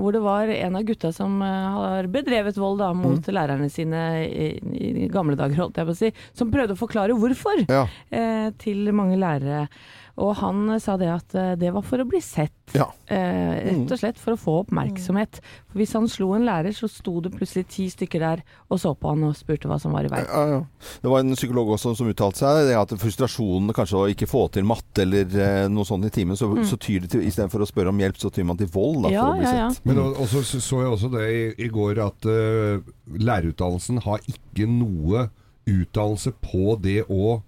hvor 0.00 0.12
det 0.16 0.22
var 0.24 0.48
en 0.48 0.76
av 0.80 0.82
gutta 0.88 1.12
som 1.12 1.40
eh, 1.42 1.68
har 1.76 2.08
bedrevet 2.08 2.56
vold 2.56 2.78
da, 2.80 2.92
mot 2.96 3.18
Mm. 3.18 3.34
lærerne 3.34 3.68
sine 3.70 4.02
i, 4.26 4.48
i 5.04 5.08
gamle 5.12 5.36
dager, 5.36 5.56
holdt 5.64 5.76
jeg 5.76 5.86
på 5.86 5.96
å 5.96 6.00
si, 6.02 6.12
som 6.32 6.50
prøvde 6.50 6.72
å 6.76 6.80
forklare 6.80 7.16
hvorfor 7.18 7.64
Ja. 7.68 7.86
eh, 8.10 8.50
til 8.58 8.90
mange 8.92 9.16
lærere. 9.20 9.68
Og 10.18 10.32
han 10.40 10.64
eh, 10.74 10.78
sa 10.82 10.96
det 10.98 11.06
at 11.12 11.34
eh, 11.38 11.52
det 11.54 11.70
var 11.72 11.82
for 11.86 11.98
å 12.02 12.08
bli 12.08 12.18
sett. 12.20 12.50
Ja. 12.74 12.88
Eh, 13.06 13.70
rett 13.70 13.92
og 13.94 13.98
slett 14.00 14.18
for 14.20 14.34
å 14.34 14.36
få 14.40 14.54
oppmerksomhet. 14.64 15.38
For 15.70 15.78
hvis 15.78 15.92
han 15.96 16.08
slo 16.10 16.32
en 16.36 16.44
lærer, 16.44 16.74
så 16.76 16.88
sto 16.90 17.14
det 17.24 17.30
plutselig 17.32 17.68
ti 17.70 17.86
stykker 17.88 18.20
der 18.20 18.42
og 18.68 18.80
så 18.82 18.90
på 18.98 19.08
han 19.12 19.22
og 19.24 19.36
spurte 19.38 19.70
hva 19.70 19.78
som 19.80 19.94
var 19.94 20.04
i 20.04 20.10
veien. 20.12 20.26
Ja, 20.26 20.42
ja. 20.58 20.90
Det 21.00 21.08
var 21.12 21.22
en 21.22 21.32
psykolog 21.38 21.70
også 21.76 21.94
som 21.96 22.10
uttalte 22.10 22.42
seg. 22.42 22.66
Det 22.68 22.74
at 22.76 22.92
frustrasjonen 23.00 23.72
kanskje 23.76 24.00
å 24.02 24.08
ikke 24.12 24.28
få 24.28 24.42
til 24.52 24.66
matte 24.68 25.06
eller 25.06 25.38
eh, 25.38 25.68
noe 25.72 25.86
sånt 25.88 26.04
i 26.04 26.12
timen, 26.12 26.36
så, 26.36 26.50
så 26.66 26.76
tyr 26.76 27.06
det 27.06 27.12
til 27.14 27.22
istedenfor 27.30 27.62
å 27.64 27.70
spørre 27.70 27.94
om 27.94 28.02
hjelp, 28.02 28.18
så 28.20 28.32
tyr 28.34 28.44
man 28.50 28.58
til 28.60 28.68
vold 28.74 29.06
da, 29.06 29.08
Mm. 29.08 29.20
For 29.22 29.30
å 29.30 29.38
bli 29.38 29.46
ja, 29.48 29.54
ja. 29.58 29.68
Men 29.84 30.00
også 30.06 30.44
så 30.46 30.60
så 30.62 30.80
jeg 30.84 30.92
også 30.94 31.10
det 31.12 31.26
i, 31.34 31.42
i 31.66 31.68
går 31.72 32.00
at 32.04 32.28
uh, 32.30 32.80
lærerutdannelsen 33.18 34.02
har 34.06 34.22
ikke 34.30 34.68
noe 34.70 35.28
utdannelse 35.68 36.32
på 36.40 36.78
det 36.82 37.02
å 37.12 37.40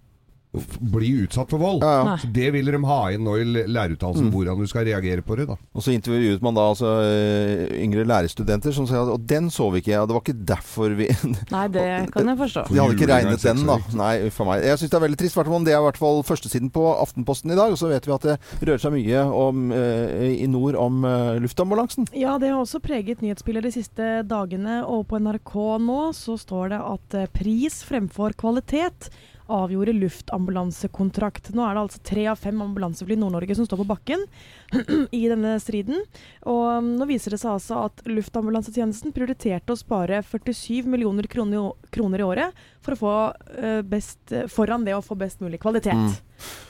bli 0.52 1.10
utsatt 1.22 1.50
for 1.52 1.62
vold. 1.62 1.84
Ja, 1.84 1.90
ja. 2.02 2.14
Så 2.18 2.26
det 2.34 2.48
vil 2.56 2.66
de 2.66 2.78
ha 2.82 2.98
inn 3.14 3.22
nå 3.22 3.36
i 3.38 3.44
l- 3.44 3.68
mm. 3.70 4.30
hvordan 4.34 4.58
du 4.58 4.66
skal 4.66 4.84
reagere 4.88 5.22
på 5.22 5.36
det. 5.38 5.46
da. 5.46 5.56
Og 5.74 5.84
så 5.84 5.94
intervjuet 5.94 6.42
man 6.42 6.56
da 6.58 6.64
altså 6.72 6.90
eh, 7.04 7.70
yngre 7.84 8.04
lærerstudenter 8.08 8.74
som 8.74 8.88
sa 8.88 9.04
at 9.04 9.12
og 9.14 9.22
den 9.30 9.50
så 9.50 9.68
vi 9.70 9.82
ikke, 9.84 10.00
og 10.00 10.10
det 10.10 10.16
var 10.16 10.24
ikke 10.24 10.46
derfor 10.50 10.96
vi 10.98 11.06
Nei, 11.54 11.66
det 11.70 11.86
kan 12.10 12.32
jeg 12.32 12.40
forstå. 12.40 12.66
De 12.70 12.80
hadde 12.80 12.96
ikke 12.98 13.10
regnet 13.12 13.46
den, 13.46 13.62
da. 13.68 13.78
Nei, 14.00 14.12
uff 14.26 14.42
a 14.42 14.48
meg. 14.50 14.66
Jeg 14.66 14.82
syns 14.82 14.90
det 14.92 14.98
er 14.98 15.06
veldig 15.06 15.20
trist. 15.22 15.38
hvertfall 15.38 15.66
Det 15.66 15.74
er 15.74 15.80
i 15.80 15.86
hvert 15.86 16.02
fall 16.02 16.22
førstesiden 16.26 16.74
på 16.74 16.86
Aftenposten 16.96 17.54
i 17.54 17.58
dag. 17.58 17.70
Og 17.70 17.78
så 17.78 17.90
vet 17.92 18.10
vi 18.10 18.16
at 18.16 18.26
det 18.26 18.38
rører 18.58 18.82
seg 18.82 18.96
mye 18.96 19.24
om, 19.46 19.64
eh, 19.76 20.28
i 20.34 20.50
nord 20.50 20.78
om 20.80 21.04
eh, 21.06 21.38
luftambulansen. 21.46 22.10
Ja, 22.16 22.36
det 22.42 22.50
har 22.50 22.58
også 22.64 22.82
preget 22.82 23.22
nyhetsbildet 23.22 23.70
de 23.70 23.74
siste 23.78 24.12
dagene. 24.26 24.82
Og 24.82 25.06
på 25.10 25.22
NRK 25.22 25.54
nå 25.86 26.00
så 26.16 26.34
står 26.40 26.74
det 26.74 26.82
at 26.82 27.20
pris 27.38 27.82
fremfor 27.86 28.34
kvalitet 28.40 29.12
avgjorde 29.50 29.94
luftambulansekontrakt. 29.96 31.50
Nå 31.56 31.64
er 31.66 31.76
det 31.76 31.82
altså 31.82 32.02
tre 32.06 32.26
av 32.30 32.38
fem 32.40 32.60
ambulansefly 32.62 33.16
i 33.16 33.20
Nord-Norge 33.20 33.56
som 33.58 33.66
står 33.68 33.82
på 33.82 33.88
bakken 33.90 34.24
i 35.20 35.24
denne 35.30 35.56
striden. 35.62 36.04
Og 36.50 36.62
um, 36.78 36.92
nå 37.00 37.08
viser 37.10 37.34
det 37.34 37.40
seg 37.42 37.54
altså 37.56 37.84
at 37.88 38.04
luftambulansetjenesten 38.08 39.14
prioriterte 39.16 39.74
å 39.74 39.80
spare 39.80 40.22
47 40.26 40.88
millioner 40.90 41.28
kroner 41.30 42.22
i, 42.22 42.26
året 42.26 42.64
for 42.84 42.94
å 42.94 43.00
få 43.00 43.14
eh, 43.60 43.80
best, 43.86 44.32
foran 44.52 44.86
det 44.86 44.94
å 44.96 45.04
få 45.04 45.16
best 45.18 45.42
mulig 45.44 45.60
kvalitet. 45.60 45.96
Mm. 45.96 46.14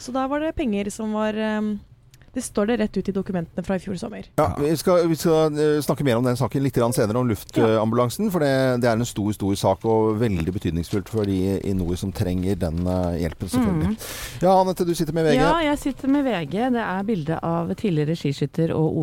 Så 0.00 0.14
da 0.14 0.26
var 0.30 0.42
det 0.42 0.56
penger 0.58 0.90
som 0.94 1.14
var 1.14 1.37
um, 1.60 1.76
Det 2.32 2.42
står 2.42 2.66
det 2.70 2.76
rett 2.78 2.96
ut 2.96 3.08
i 3.10 3.12
dokumentene 3.12 3.64
fra 3.66 3.75
i 3.75 3.82
fjor 3.82 3.96
sommer. 3.99 4.28
Ja, 4.38 4.52
vi 4.60 4.70
skal, 4.78 5.08
vi 5.10 5.16
skal 5.18 5.56
eh, 5.58 5.80
snakke 5.82 6.04
mer 6.06 6.20
om 6.20 6.26
den 6.26 6.38
saken 6.38 6.62
litt 6.62 6.78
senere, 6.78 7.18
om 7.18 7.26
luftambulansen. 7.26 8.30
For 8.30 8.44
det, 8.44 8.52
det 8.84 8.90
er 8.90 8.94
en 8.99 9.08
stor 9.08 9.32
stor 9.34 9.56
sak 9.58 9.87
og 9.90 10.20
veldig 10.20 10.54
betydningsfullt 10.54 11.10
for 11.10 11.26
de 11.26 11.58
i 11.58 11.75
nord 11.75 11.99
som 11.99 12.12
trenger 12.14 12.54
den 12.60 12.87
eh, 12.87 13.18
hjelpen, 13.25 13.50
selvfølgelig. 13.50 13.99
Ja, 14.44 14.54
Anette, 14.54 14.87
du 14.87 14.94
sitter 14.94 15.16
med 15.16 15.26
VG. 15.26 15.40
Ja, 15.40 15.56
jeg 15.66 15.82
sitter 15.82 16.14
med 16.14 16.26
VG. 16.28 16.56
Det 16.76 16.87
er 16.87 17.10
bilde 17.10 17.40
av 17.50 17.75
tidligere 17.75 18.18
skiskytter 18.18 18.76
og 18.76 19.02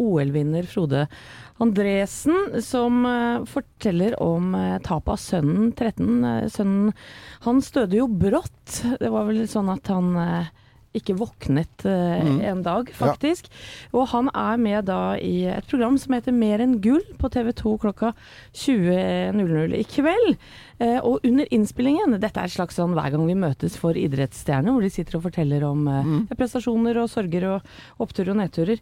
OL-vinner 0.00 0.68
Frode 0.70 1.04
Andresen, 1.62 2.56
som 2.64 3.04
eh, 3.06 3.44
forteller 3.52 4.16
om 4.22 4.56
tapet 4.82 5.12
av 5.12 5.20
sønnen 5.20 5.70
13. 5.76 6.08
Eh, 6.24 6.48
sønnen 6.56 6.96
hans 7.44 7.70
døde 7.76 8.00
jo 8.00 8.08
brått. 8.08 8.80
Det 8.96 9.12
var 9.12 9.28
vel 9.28 9.44
sånn 9.50 9.68
at 9.76 9.92
han 9.92 10.16
ikke 10.94 11.14
våknet 11.16 11.86
eh, 11.88 12.22
Mm. 12.22 12.40
en 12.44 12.62
dag, 12.62 12.90
faktisk. 12.92 13.46
Og 13.92 14.08
han 14.08 14.28
er 14.34 14.56
med 14.60 14.84
da 14.86 15.14
i 15.16 15.44
et 15.48 15.66
program 15.66 15.96
som 15.98 16.12
heter 16.14 16.32
Mer 16.36 16.60
enn 16.60 16.80
gull 16.84 17.02
på 17.18 17.30
TV 17.32 17.52
2 17.52 17.78
klokka 17.80 18.12
20.00 18.54 19.74
i 19.78 19.84
kveld. 19.88 20.36
Eh, 20.82 20.98
og 21.04 21.20
under 21.24 21.46
innspillingen, 21.54 22.18
dette 22.20 22.40
er 22.40 22.44
et 22.50 22.54
slags 22.56 22.76
sånn 22.76 22.92
hver 22.96 23.10
gang 23.14 23.24
vi 23.28 23.36
møtes 23.38 23.76
for 23.78 23.94
idrettsstjerner, 23.96 24.72
hvor 24.74 24.82
de 24.82 24.90
sitter 24.90 25.16
og 25.18 25.24
forteller 25.28 25.64
om 25.68 25.86
eh, 25.88 26.02
Mm. 26.02 26.26
prestasjoner 26.36 26.98
og 27.02 27.08
sorger 27.08 27.44
og 27.54 27.62
oppturer 28.02 28.30
og 28.34 28.36
nedturer. 28.42 28.80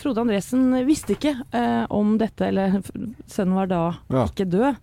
Frode 0.00 0.20
Andresen 0.22 0.70
visste 0.86 1.16
ikke 1.16 1.34
om 1.90 2.16
dette, 2.20 2.46
eller 2.48 2.80
sønnen 3.28 3.54
var 3.58 3.66
da 3.66 3.82
Ja. 4.10 4.26
ikke 4.26 4.48
død. 4.48 4.76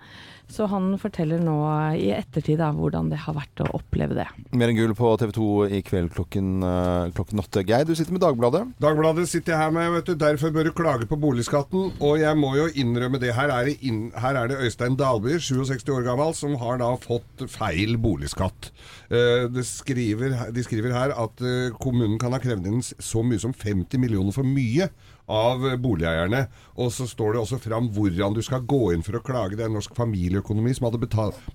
Så 0.52 0.68
han 0.72 0.94
forteller 1.00 1.42
nå 1.44 1.56
eh, 1.68 1.98
i 2.08 2.12
ettertid 2.16 2.62
da, 2.62 2.70
hvordan 2.76 3.10
det 3.12 3.20
har 3.26 3.36
vært 3.36 3.64
å 3.66 3.68
oppleve 3.78 4.16
det. 4.18 4.28
Mer 4.56 4.72
enn 4.72 4.78
gull 4.80 4.94
på 4.98 5.12
TV 5.20 5.34
2 5.36 5.48
i 5.78 5.82
kveld 5.86 6.14
klokken, 6.16 6.54
eh, 6.64 7.10
klokken 7.18 7.44
åtte. 7.44 7.66
Geir, 7.68 7.84
du 7.88 7.94
sitter 7.98 8.16
med 8.16 8.24
Dagbladet. 8.24 8.64
Dagbladet 8.82 9.28
sitter 9.30 9.54
jeg 9.54 9.62
her 9.66 9.76
med, 9.76 9.92
vet 9.98 10.12
du. 10.12 10.16
Derfor 10.24 10.54
bør 10.56 10.70
du 10.70 10.74
klage 10.78 11.10
på 11.10 11.20
boligskatten. 11.20 11.92
Og 12.00 12.22
jeg 12.24 12.40
må 12.40 12.54
jo 12.58 12.70
innrømme 12.80 13.20
det. 13.22 13.34
Her 13.36 13.52
er 13.54 13.70
det, 13.70 13.78
inn, 13.88 14.08
her 14.16 14.40
er 14.40 14.54
det 14.54 14.62
Øystein 14.64 14.96
Dalby, 15.00 15.36
67 15.36 15.84
år 15.94 16.08
gammel, 16.08 16.34
som 16.38 16.56
har 16.62 16.80
da 16.82 16.94
fått 17.02 17.44
feil 17.52 17.98
boligskatt. 18.02 18.72
De 19.08 19.64
skriver, 19.64 20.34
de 20.52 20.64
skriver 20.66 20.96
her 20.96 21.14
at 21.16 21.44
eh, 21.44 21.76
kommunen 21.80 22.18
kan 22.20 22.36
ha 22.36 22.42
krevd 22.44 22.68
inn 22.68 22.82
så 22.84 23.24
mye 23.26 23.40
som 23.42 23.56
50 23.56 24.02
millioner 24.02 24.36
for 24.36 24.48
mye 24.48 24.90
av 25.28 25.64
boligeierne. 25.84 26.48
Og 26.80 26.92
så 26.96 27.08
står 27.10 27.34
det 27.36 27.42
også 27.42 27.60
fram 27.60 27.90
hvordan 27.96 28.34
du 28.38 28.42
skal 28.46 28.62
gå 28.64 28.94
inn 28.94 29.04
for 29.04 29.18
å 29.20 29.24
klage. 29.26 29.58
Det 29.58 29.66
er 29.66 29.74
Norsk 29.74 29.96
Familieøkonomi 29.98 30.74
som 30.78 30.88
hadde 30.90 31.02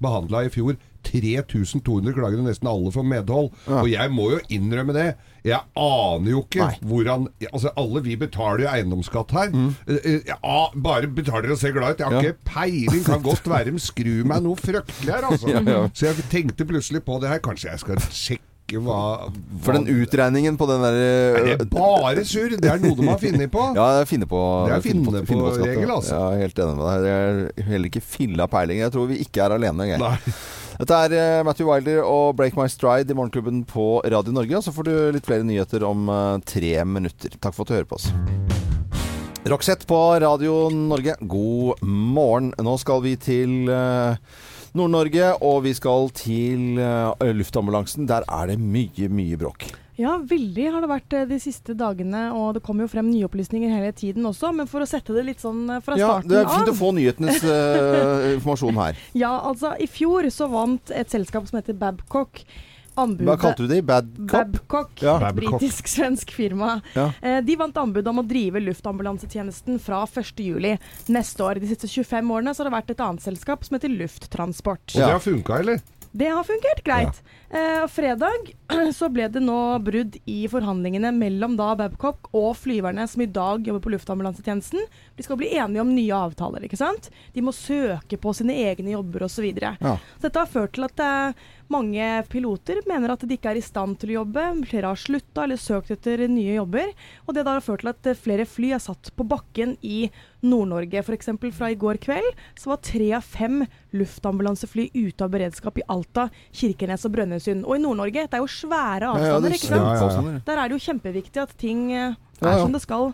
behandla 0.03 0.45
i 0.47 0.51
fjor 0.53 0.77
3200 1.03 2.13
klager, 2.15 2.39
og 2.39 2.47
nesten 2.47 2.69
alle 2.71 2.93
får 2.95 3.07
medhold. 3.11 3.49
Ja. 3.67 3.81
Og 3.83 3.89
jeg 3.91 4.13
må 4.15 4.29
jo 4.35 4.41
innrømme 4.55 4.95
det. 4.97 5.07
Jeg 5.47 5.59
aner 5.83 6.31
jo 6.31 6.43
ikke 6.45 6.63
Nei. 6.69 6.77
hvordan 6.87 7.25
Altså, 7.51 7.73
alle 7.81 8.03
vi 8.05 8.15
betaler 8.21 8.63
jo 8.67 8.69
eiendomsskatt 8.71 9.35
her. 9.35 9.51
Eh, 9.89 9.99
eh, 10.05 10.21
Ja, 10.31 10.69
bare 10.77 11.09
betaler 11.11 11.51
og 11.51 11.59
ser 11.59 11.73
glad 11.75 11.97
ut. 11.97 11.99
Jeg 11.99 12.07
har 12.07 12.13
Mm. 12.13 12.23
Ja. 12.23 12.31
ikke 12.31 12.45
peiling. 12.45 13.05
Kan 13.05 13.23
godt 13.23 13.49
være 13.49 13.73
de 13.73 13.79
skrur 13.81 14.25
meg 14.27 14.43
noe 14.43 14.57
fryktelig 14.57 15.11
her, 15.13 15.23
altså. 15.23 15.91
Så 15.97 16.07
jeg 16.13 16.25
tenkte 16.31 16.65
plutselig 16.69 17.03
på 17.05 17.21
det 17.21 17.29
her. 17.31 17.39
Kanskje 17.43 17.71
jeg 17.71 17.81
skal 17.81 17.97
sjekke 17.97 18.43
hva, 18.81 19.29
For 19.65 19.77
den 19.77 19.89
utregningen 19.91 20.57
på 20.61 20.69
den 20.71 20.85
der 20.85 20.97
Er 20.97 21.51
eh, 21.53 21.59
det 21.61 21.69
bare 21.73 22.25
surr? 22.29 22.57
Det 22.57 22.71
er 22.71 22.81
noe 22.81 22.97
de 22.97 23.09
har 23.11 23.21
funnet 23.21 23.53
på. 23.53 23.67
Ja, 23.79 23.87
jeg 23.99 24.09
finne 24.11 24.29
på 24.31 24.41
Det 24.69 24.77
er 24.79 24.85
finne, 24.85 25.05
finne 25.05 25.23
på 25.23 25.29
finne 25.29 25.53
på 25.53 25.69
regel, 25.69 25.93
altså. 25.99 26.17
Ja, 26.17 26.25
jeg 26.33 26.41
er 26.41 26.47
helt 26.47 26.65
enig 26.65 26.79
med 26.79 26.89
deg. 26.89 27.05
Det 27.05 27.13
er 27.13 27.71
heller 27.73 27.93
ikke 27.93 28.05
filla 28.15 28.49
peiling. 28.51 28.83
Jeg 28.85 28.95
tror 28.95 29.09
vi 29.11 29.21
ikke 29.25 29.45
er 29.45 29.57
alene, 29.59 29.89
engang. 29.89 30.19
Dette 30.83 30.99
er 31.05 31.15
eh, 31.19 31.45
Matthew 31.47 31.69
Wilder 31.69 32.01
og 32.07 32.37
Break 32.39 32.57
My 32.59 32.67
Stride 32.73 33.13
i 33.13 33.17
Morgenklubben 33.17 33.63
på 33.69 34.01
Radio 34.03 34.35
Norge. 34.35 34.57
Og 34.59 34.65
så 34.67 34.75
får 34.75 34.89
du 34.89 34.95
litt 35.15 35.29
flere 35.29 35.47
nyheter 35.47 35.85
om 35.87 36.09
eh, 36.09 36.41
tre 36.49 36.75
minutter. 36.89 37.37
Takk 37.39 37.57
for 37.57 37.67
at 37.67 37.73
du 37.73 37.77
hører 37.77 37.91
på 37.93 38.01
oss. 38.01 38.09
Roxette 39.43 39.89
på 39.91 39.99
Radio 40.23 40.69
Norge, 40.71 41.17
god 41.21 41.83
morgen. 41.83 42.53
Nå 42.63 42.77
skal 42.79 43.03
vi 43.03 43.17
til 43.19 43.71
eh, 43.71 44.19
Nord-Norge, 44.79 45.35
og 45.45 45.63
vi 45.67 45.75
skal 45.77 46.09
til 46.17 46.81
eh, 46.81 47.31
luftambulansen. 47.37 48.09
Der 48.09 48.25
er 48.25 48.53
det 48.53 48.59
mye, 48.61 49.09
mye 49.13 49.39
bråk. 49.41 49.69
Ja, 50.01 50.15
veldig 50.17 50.65
har 50.73 50.81
det 50.81 50.89
vært 50.89 51.15
eh, 51.17 51.27
de 51.29 51.39
siste 51.43 51.77
dagene, 51.77 52.25
og 52.33 52.57
det 52.57 52.63
kommer 52.65 52.87
jo 52.87 52.93
frem 52.95 53.11
nye 53.11 53.27
opplysninger 53.29 53.73
hele 53.75 53.93
tiden 53.93 54.25
også. 54.29 54.55
Men 54.57 54.71
for 54.71 54.85
å 54.85 54.89
sette 54.89 55.13
det 55.13 55.27
litt 55.27 55.45
sånn 55.45 55.67
eh, 55.69 55.83
fra 55.85 55.99
Ja, 56.01 56.15
starten 56.17 56.33
det 56.33 56.41
er 56.41 56.49
fint 56.49 56.71
av 56.71 56.73
å 56.73 56.79
få 56.81 56.93
nyhetenes 56.97 57.45
uh, 57.45 58.29
informasjon 58.39 58.81
her. 58.81 59.01
Ja, 59.19 59.35
altså 59.51 59.75
i 59.77 59.89
fjor 59.91 60.31
så 60.33 60.49
vant 60.53 60.95
et 60.97 61.13
selskap 61.13 61.49
som 61.51 61.61
heter 61.61 61.77
Babcock 61.77 62.41
anbudet 62.95 63.29
Hva 63.29 63.37
kalte 63.41 63.65
du 63.65 63.71
det? 63.71 63.81
Bad 63.87 64.11
Babcock, 64.19 65.03
Ja. 65.03 65.17
Britisk-svensk 65.33 66.31
firma. 66.35 66.81
Ja. 66.95 67.13
Eh, 67.23 67.41
de 67.45 67.57
vant 67.57 67.77
anbud 67.77 68.09
om 68.09 68.21
å 68.23 68.27
drive 68.27 68.61
luftambulansetjenesten 68.61 69.81
fra 69.83 70.03
1.7 70.07 70.79
neste 71.09 71.45
år. 71.45 71.61
De 71.61 71.67
siste 71.73 71.89
25 71.89 72.31
årene 72.31 72.55
så 72.55 72.63
har 72.63 72.71
det 72.71 72.77
vært 72.77 72.95
et 72.95 73.01
annet 73.05 73.25
selskap 73.25 73.65
som 73.65 73.79
heter 73.79 73.93
Lufttransport. 73.93 74.95
Og 74.95 75.01
det 75.01 75.11
har 75.13 75.21
funka, 75.21 75.59
eller? 75.63 75.81
Det 76.13 76.29
har 76.29 76.45
fungert 76.45 76.83
greit. 76.85 77.23
Eh, 77.51 77.87
fredag 77.89 78.51
så 78.99 79.09
ble 79.09 79.31
det 79.33 79.41
nå 79.41 79.79
brudd 79.81 80.19
i 80.29 80.43
forhandlingene 80.53 81.09
mellom 81.17 81.55
da 81.57 81.71
Babcock 81.77 82.29
og 82.37 82.51
flyverne 82.61 83.07
som 83.09 83.25
i 83.25 83.29
dag 83.33 83.65
jobber 83.65 83.81
på 83.81 83.95
luftambulansetjenesten. 83.95 84.85
De 85.17 85.25
skal 85.25 85.41
bli 85.41 85.49
enige 85.57 85.81
om 85.81 85.95
nye 85.97 86.19
avtaler, 86.29 86.67
ikke 86.69 86.81
sant? 86.81 87.09
De 87.33 87.41
må 87.45 87.55
søke 87.57 88.21
på 88.21 88.35
sine 88.37 88.59
egne 88.69 88.93
jobber 88.93 89.25
osv. 89.25 89.49
Ja. 89.57 89.97
Så 90.19 90.27
dette 90.29 90.45
har 90.45 90.53
ført 90.53 90.77
til 90.77 90.85
at 90.85 91.01
eh, 91.01 91.49
mange 91.73 92.09
piloter 92.31 92.83
mener 92.89 93.15
at 93.15 93.25
de 93.27 93.37
ikke 93.37 93.53
er 93.53 93.61
i 93.61 93.65
stand 93.65 93.99
til 94.01 94.13
å 94.13 94.17
jobbe. 94.21 94.45
Flere 94.69 94.93
har 94.93 95.01
slutta 95.01 95.47
eller 95.47 95.61
søkt 95.61 95.93
etter 95.95 96.25
nye 96.31 96.59
jobber. 96.59 96.93
Og 97.27 97.37
det 97.37 97.47
har 97.49 97.65
ført 97.65 97.85
til 97.85 97.93
at 97.93 98.11
flere 98.21 98.47
fly 98.49 98.75
er 98.77 98.83
satt 98.83 99.13
på 99.17 99.27
bakken 99.29 99.75
i 99.83 100.05
Nord-Norge. 100.45 101.03
F.eks. 101.03 101.31
fra 101.57 101.71
i 101.73 101.79
går 101.79 102.01
kveld 102.03 102.29
så 102.59 102.73
var 102.73 102.83
tre 102.85 103.09
av 103.19 103.27
fem 103.27 103.63
luftambulansefly 103.97 104.91
ute 104.95 105.25
av 105.25 105.33
beredskap 105.33 105.81
i 105.81 105.87
Alta, 105.93 106.29
Kirkenes 106.53 107.07
og 107.09 107.17
Brønnøysund. 107.17 107.67
Og 107.67 107.79
i 107.79 107.83
Nord-Norge, 107.83 108.27
det 108.29 108.39
er 108.39 108.45
jo 108.45 108.51
svære 108.51 109.09
Ja, 109.09 109.13
ja, 109.13 109.37
avstander, 109.37 109.57
ikke 109.57 109.73
sant? 109.73 110.27
Ja. 110.29 110.41
Der 110.47 110.59
er 110.59 110.69
det 110.69 110.79
jo 110.79 110.87
kjempeviktig 110.91 111.43
at 111.43 111.55
ting 111.61 111.89
eh, 111.95 112.19
er 112.43 112.59
som 112.61 112.75
det 112.75 112.83
skal 112.85 113.13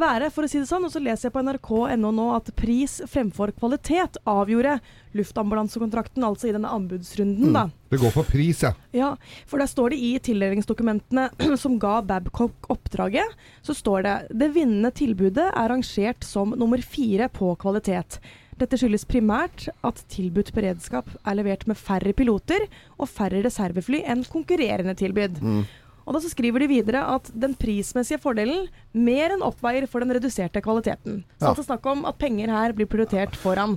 være, 0.00 0.30
for 0.34 0.46
å 0.46 0.50
si 0.50 0.58
det 0.58 0.68
sånn. 0.70 0.84
Og 0.88 0.92
så 0.94 1.02
leser 1.02 1.28
jeg 1.28 1.34
på 1.36 1.42
nrk.no 1.44 2.10
nå 2.16 2.26
at 2.36 2.50
pris 2.58 2.98
fremfor 3.10 3.52
kvalitet 3.58 4.18
avgjorde 4.28 4.78
luftambulansekontrakten, 5.18 6.22
altså 6.26 6.48
i 6.50 6.52
denne 6.54 6.70
anbudsrunden, 6.70 7.48
Mm. 7.50 7.52
da. 7.52 7.64
Det 7.90 7.98
går 8.00 8.12
på 8.14 8.24
pris, 8.28 8.62
ja. 8.62 8.72
Ja, 8.94 9.16
for 9.46 9.58
der 9.58 9.66
står 9.66 9.90
det 9.90 9.98
i 9.98 10.12
tildelingsdokumentene 10.18 11.30
som 11.58 11.78
ga 11.78 12.00
Babcock 12.02 12.68
oppdraget, 12.70 13.26
så 13.62 13.74
står 13.74 14.02
det 14.06 14.14
det 14.38 14.52
vinnende 14.54 14.92
tilbudet 14.94 15.50
er 15.52 15.68
rangert 15.72 16.22
som 16.24 16.50
nummer 16.56 16.78
fire 16.82 17.28
på 17.28 17.54
kvalitet. 17.58 18.20
Dette 18.60 18.76
skyldes 18.76 19.06
primært 19.08 19.68
at 19.82 20.02
tilbudt 20.12 20.52
beredskap 20.52 21.08
er 21.24 21.34
levert 21.38 21.66
med 21.66 21.78
færre 21.80 22.12
piloter 22.12 22.66
og 22.98 23.08
færre 23.08 23.40
reservefly 23.42 24.02
enn 24.04 24.22
konkurrerende 24.28 24.94
tilbud. 25.00 25.40
Mm. 25.40 25.62
Og 26.06 26.14
da 26.16 26.20
så 26.24 26.30
skriver 26.32 26.64
de 26.64 26.68
videre 26.70 27.02
at 27.14 27.28
den 27.34 27.52
prismessige 27.54 28.18
fordelen 28.22 28.66
mer 28.96 29.34
enn 29.36 29.44
oppveier 29.46 29.86
for 29.86 30.00
den 30.02 30.10
reduserte 30.16 30.62
kvaliteten. 30.64 31.20
Så 31.38 31.44
Ja. 31.44 31.50
altså 31.52 31.64
snakk 31.66 31.86
om 31.86 32.04
at 32.08 32.18
penger 32.18 32.48
her 32.50 32.72
blir 32.72 32.86
prioritert 32.90 33.36
foran 33.38 33.76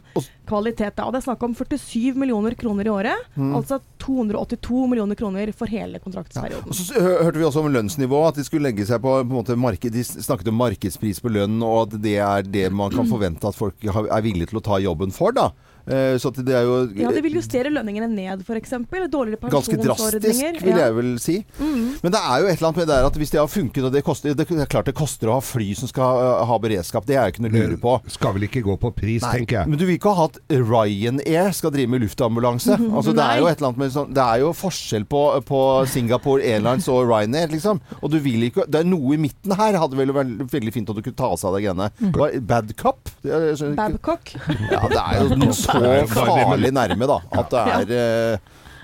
kvalitet. 0.49 0.97
Og 1.03 1.13
det 1.13 1.21
er 1.21 1.27
snakk 1.27 1.43
om 1.43 1.53
47 1.55 2.15
millioner 2.15 2.55
kroner 2.55 2.87
i 2.87 2.93
året. 2.93 3.27
Mm. 3.37 3.53
Altså 3.59 3.79
282 4.03 4.87
millioner 4.89 5.15
kroner 5.19 5.51
for 5.55 5.67
hele 5.71 5.99
kontraktsperioden. 6.03 6.67
Ja. 6.67 6.73
så 6.73 6.99
hørte 7.23 7.37
vi 7.39 7.45
også 7.47 7.63
om 7.63 7.71
lønnsnivå, 7.73 8.23
at 8.27 8.35
de 8.39 8.43
skulle 8.47 8.67
legge 8.69 8.85
seg 8.87 9.01
på, 9.03 9.13
på 9.23 9.37
måte 9.37 9.55
marked, 9.59 9.91
De 9.93 10.03
snakket 10.03 10.47
om 10.51 10.57
markedspris 10.59 11.21
på 11.23 11.31
lønn, 11.31 11.61
og 11.63 11.93
at 11.93 12.01
det 12.01 12.17
er 12.17 12.41
det 12.43 12.71
man 12.73 12.91
kan 12.91 13.07
forvente 13.13 13.47
at 13.47 13.55
folk 13.55 13.75
er 13.83 14.21
villige 14.25 14.51
til 14.51 14.59
å 14.59 14.65
ta 14.65 14.79
jobben 14.83 15.11
for, 15.15 15.31
da. 15.35 15.51
Eh, 15.83 16.15
Så 16.17 16.29
at 16.31 16.37
det 16.45 16.53
er 16.55 16.63
jo 16.63 16.75
Ja, 16.95 17.09
det 17.11 17.23
vil 17.25 17.33
justere 17.35 17.67
lønningene 17.73 18.07
ned, 18.07 18.43
f.eks. 18.47 18.71
Dårligere 19.11 19.49
ganske 19.51 19.75
drastisk, 19.81 20.61
vil 20.63 20.77
jeg 20.79 20.95
vel 20.95 21.09
si. 21.19 21.35
Mm. 21.59 21.99
Men 22.03 22.13
det 22.15 22.21
er 22.23 22.39
jo 22.39 22.47
et 22.47 22.57
eller 22.57 22.69
annet 22.69 22.77
med 22.79 22.87
det 22.87 22.93
der 22.95 23.07
at 23.09 23.17
hvis 23.19 23.33
det 23.33 23.39
har 23.41 23.49
funket, 23.51 23.83
og 23.83 23.91
det 23.91 24.03
koster 24.07 24.33
Det 24.33 24.45
er 24.49 24.65
klart 24.71 24.85
det 24.87 24.95
koster 24.95 25.27
å 25.27 25.37
ha 25.39 25.43
fly 25.43 25.73
som 25.75 25.89
skal 25.91 26.21
uh, 26.23 26.45
ha 26.47 26.57
beredskap, 26.63 27.05
det 27.05 27.17
er 27.19 27.27
jo 27.27 27.33
ikke 27.35 27.43
noe 27.45 27.51
å 27.51 27.63
lure 27.67 27.79
på. 27.83 27.95
Det 28.07 28.15
skal 28.15 28.33
vel 28.37 28.47
ikke 28.47 28.63
gå 28.63 28.77
på 28.79 28.93
pris, 28.95 29.21
tenker 29.27 29.59
jeg. 29.61 29.69
Men 29.73 29.79
du 29.81 29.85
vil 29.85 29.97
ikke 29.99 30.13
ha 30.15 30.29
at 30.29 30.39
Ryanair 30.49 31.51
skal 31.55 31.73
drive 31.75 31.91
med 31.91 32.03
luftambulanse? 32.05 32.79
Altså, 32.93 33.11
det 33.17 33.23
er 33.25 33.39
jo 33.41 33.47
et 33.49 33.57
eller 33.57 33.69
annet 33.71 33.79
med 33.81 33.91
sånn 33.93 34.11
Det 34.13 34.21
er 34.23 34.41
jo 34.43 34.49
forskjell 34.55 35.05
på, 35.09 35.19
på 35.47 35.59
Singapore 35.89 36.43
Airlines 36.45 36.85
og 36.93 37.07
Ryanair, 37.09 37.49
liksom. 37.51 37.79
Og 38.01 38.11
du 38.13 38.19
vil 38.23 38.45
ikke 38.47 38.67
Det 38.69 38.83
er 38.83 38.87
noe 38.87 39.15
i 39.15 39.19
midten 39.19 39.55
her 39.57 39.77
hadde 39.81 39.97
vel 39.97 40.13
vært 40.15 40.43
veldig 40.53 40.73
fint 40.75 40.91
at 40.93 40.99
du 40.99 41.01
kunne 41.03 41.17
ta 41.19 41.31
av 41.33 41.39
seg 41.41 41.55
det 41.57 41.63
greiene. 41.65 41.89
Hva- 42.13 42.31
Bad 42.53 42.71
cop? 42.79 43.09
Jeg 43.25 43.57
skjønner. 43.59 43.75
Babcock. 43.79 44.33
Ja, 44.71 44.81
det 44.91 45.01
er 45.01 45.19
jo 45.23 45.29
så 45.73 46.25
farlig 46.29 46.71
nærme, 46.75 47.07
da. 47.09 47.17
At 47.39 47.53
det 47.89 47.99
er 47.99 48.33
eh, 48.33 48.37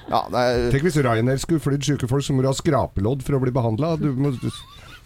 Ja, 0.10 0.24
det 0.34 0.44
er, 0.50 0.68
Tenk 0.74 0.88
hvis 0.90 0.98
Ryanair 1.06 1.42
skulle 1.42 1.62
flydd 1.64 1.86
syke 1.86 2.10
folk, 2.10 2.26
så 2.26 2.34
må 2.36 2.42
du 2.46 2.50
ha 2.52 2.58
skrapelodd 2.58 3.24
for 3.26 3.38
å 3.38 3.44
bli 3.46 3.54
behandla. 3.56 3.96
Du 4.02 4.12
må 4.18 4.34
få 4.36 4.52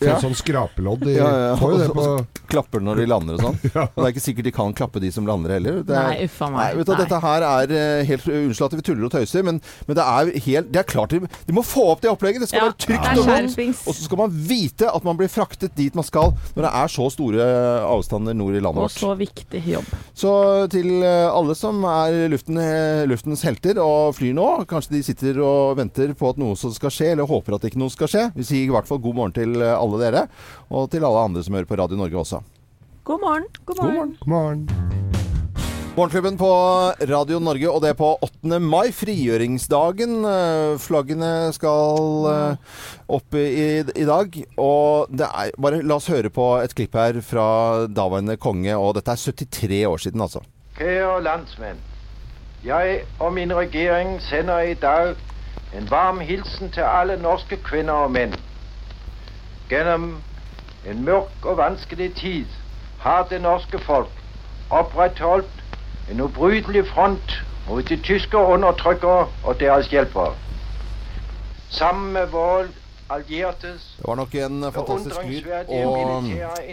Ja. 0.10 0.16
sånn 0.20 0.34
skrapelodd 0.36 1.04
i 1.08 1.14
Ja, 1.16 1.28
ja. 1.30 1.56
Får 1.56 1.72
jo 1.72 1.78
det 1.80 1.90
på 1.96 2.06
klapper 2.50 2.82
når 2.84 2.98
de 3.00 3.06
lander 3.08 3.38
og 3.38 3.44
sånn. 3.46 3.58
Og 3.94 4.00
det 4.02 4.04
er 4.04 4.12
ikke 4.12 4.24
sikkert 4.26 4.48
de 4.50 4.52
kan 4.52 4.74
klappe 4.76 5.00
de 5.00 5.12
som 5.14 5.26
lander 5.30 5.54
heller. 5.56 5.78
Det 5.86 5.96
er, 5.96 6.08
Nei, 6.10 6.26
uffa 6.28 6.50
meg. 6.52 6.58
Nei, 6.58 6.72
vet 6.80 6.90
du, 6.90 6.92
Nei. 6.92 6.98
Dette 7.04 7.20
her 7.24 7.46
er 7.48 7.74
eh, 7.78 8.02
helt 8.10 8.26
Unnskyld 8.34 8.66
at 8.68 8.76
vi 8.80 8.86
tuller 8.90 9.06
og 9.08 9.14
tøyser, 9.14 9.46
men, 9.48 9.62
men 9.88 9.96
det 10.00 10.04
er 10.04 10.32
helt 10.48 10.72
Det 10.74 10.82
er 10.82 10.88
klart 10.90 11.14
de, 11.14 11.22
de 11.48 11.56
må 11.56 11.64
få 11.64 11.86
opp 11.94 12.02
det 12.04 12.12
opplegget. 12.12 12.44
Det 12.44 12.50
skal 12.52 12.66
Ja, 12.66 12.72
være 12.72 12.80
trygt 12.84 13.22
og 13.22 13.30
godt. 13.30 13.86
Og 13.88 13.96
så 13.96 14.08
skal 14.10 14.22
man 14.26 14.36
vite 14.50 14.90
at 14.92 15.08
man 15.08 15.20
blir 15.22 15.32
fraktet 15.32 15.78
dit 15.80 15.96
man 15.96 16.08
skal 16.10 16.34
når 16.58 16.66
det 16.68 16.74
er 16.82 16.94
så 16.98 17.08
store 17.14 17.48
avstander 17.88 18.36
nord 18.36 18.58
i 18.60 18.64
landet 18.66 18.84
Og 18.90 18.92
så 18.92 19.14
viktig 19.20 19.64
jobb. 19.78 19.88
Så 20.18 20.34
til 20.74 20.90
eh, 21.06 21.30
alle 21.30 21.56
som 21.56 21.80
er 21.88 22.26
luften, 22.34 22.60
eh, 22.60 23.06
luftens 23.10 23.46
helter 23.48 23.80
og 23.84 24.18
flyr 24.18 24.36
nå, 24.36 24.50
kanskje 24.70 24.93
de 24.94 25.04
sitter 25.06 25.40
og 25.44 25.78
venter 25.80 26.14
på 26.18 26.32
at 26.34 26.42
noe 26.42 26.58
som 26.60 26.74
skal 26.76 26.94
skje, 26.94 27.12
eller 27.14 27.30
håper 27.30 27.58
at 27.58 27.68
ikke 27.70 27.82
noe 27.82 27.94
skal 27.94 28.12
skje. 28.12 28.28
Vi 28.38 28.46
sier 28.48 28.68
i 28.68 28.74
hvert 28.74 28.90
fall 28.90 29.02
god 29.04 29.20
morgen 29.20 29.36
til 29.36 29.58
eh, 29.62 29.74
alle 29.76 30.02
dere, 30.02 30.28
og 30.70 30.90
til 30.94 31.06
alle 31.06 31.28
andre 31.30 31.46
som 31.46 31.58
hører 31.58 31.70
på 31.70 31.80
Radio 31.82 32.00
Norge 32.00 32.22
også. 32.24 32.44
God 33.04 33.26
morgen. 33.26 33.50
God 33.66 33.76
God 33.76 33.84
morgen. 33.84 33.98
morgen. 33.98 34.18
God 34.22 34.34
morgen. 34.38 35.04
Morgenklubben 35.94 36.38
på 36.40 36.48
Radio 37.06 37.38
Norge, 37.38 37.68
og 37.70 37.84
det 37.84 37.92
er 37.92 37.98
på 38.00 38.08
8. 38.26 38.58
mai, 38.58 38.88
frigjøringsdagen. 38.98 40.16
Eh, 40.26 40.80
Flaggene 40.82 41.30
skal 41.54 42.26
eh, 42.32 42.80
opp 43.14 43.38
i, 43.38 43.84
i 43.86 44.08
dag. 44.10 44.40
Og 44.58 45.14
det 45.14 45.28
er 45.30 45.54
Bare 45.62 45.84
la 45.86 46.00
oss 46.00 46.10
høre 46.10 46.34
på 46.34 46.48
et 46.64 46.74
klipp 46.74 46.98
her 46.98 47.22
fra 47.22 47.46
daværende 47.86 48.40
konge, 48.42 48.74
og 48.74 48.96
dette 48.98 49.14
er 49.14 49.22
73 49.46 49.84
år 49.92 50.02
siden, 50.08 50.26
altså. 50.26 50.42
Kjære 50.80 51.20
landsmenn. 51.28 51.90
Jeg 52.63 53.03
og 53.20 53.34
min 53.34 53.55
regjering 53.55 54.22
sender 54.22 54.60
i 54.60 54.74
dag 54.74 55.15
en 55.74 55.91
varm 55.91 56.20
hilsen 56.20 56.72
til 56.72 56.82
alle 56.82 57.17
norske 57.22 57.58
kvinner 57.58 57.93
og 57.93 58.12
menn. 58.12 58.36
Gjennom 59.70 60.24
en 60.86 61.03
mørk 61.05 61.43
og 61.46 61.58
vanskelig 61.58 62.13
tid 62.15 62.46
har 63.00 63.24
det 63.27 63.41
norske 63.41 63.79
folk 63.79 64.12
opprettholdt 64.70 65.63
en 66.12 66.22
ubrytelig 66.22 66.88
front 66.88 67.43
mot 67.67 67.89
de 67.89 67.98
tyske 67.98 68.38
undertrykkere 68.38 69.27
og 69.43 69.60
deres 69.60 69.88
hjelpere. 69.88 70.36
Sammen 71.70 72.13
med 72.13 72.22
alliertes 72.22 72.83
Det 73.10 74.08
var 74.08 74.16
nok 74.16 74.36
en 74.36 74.64
fantastisk 74.72 75.24
lyd. 75.28 75.48
Og, 75.68 75.98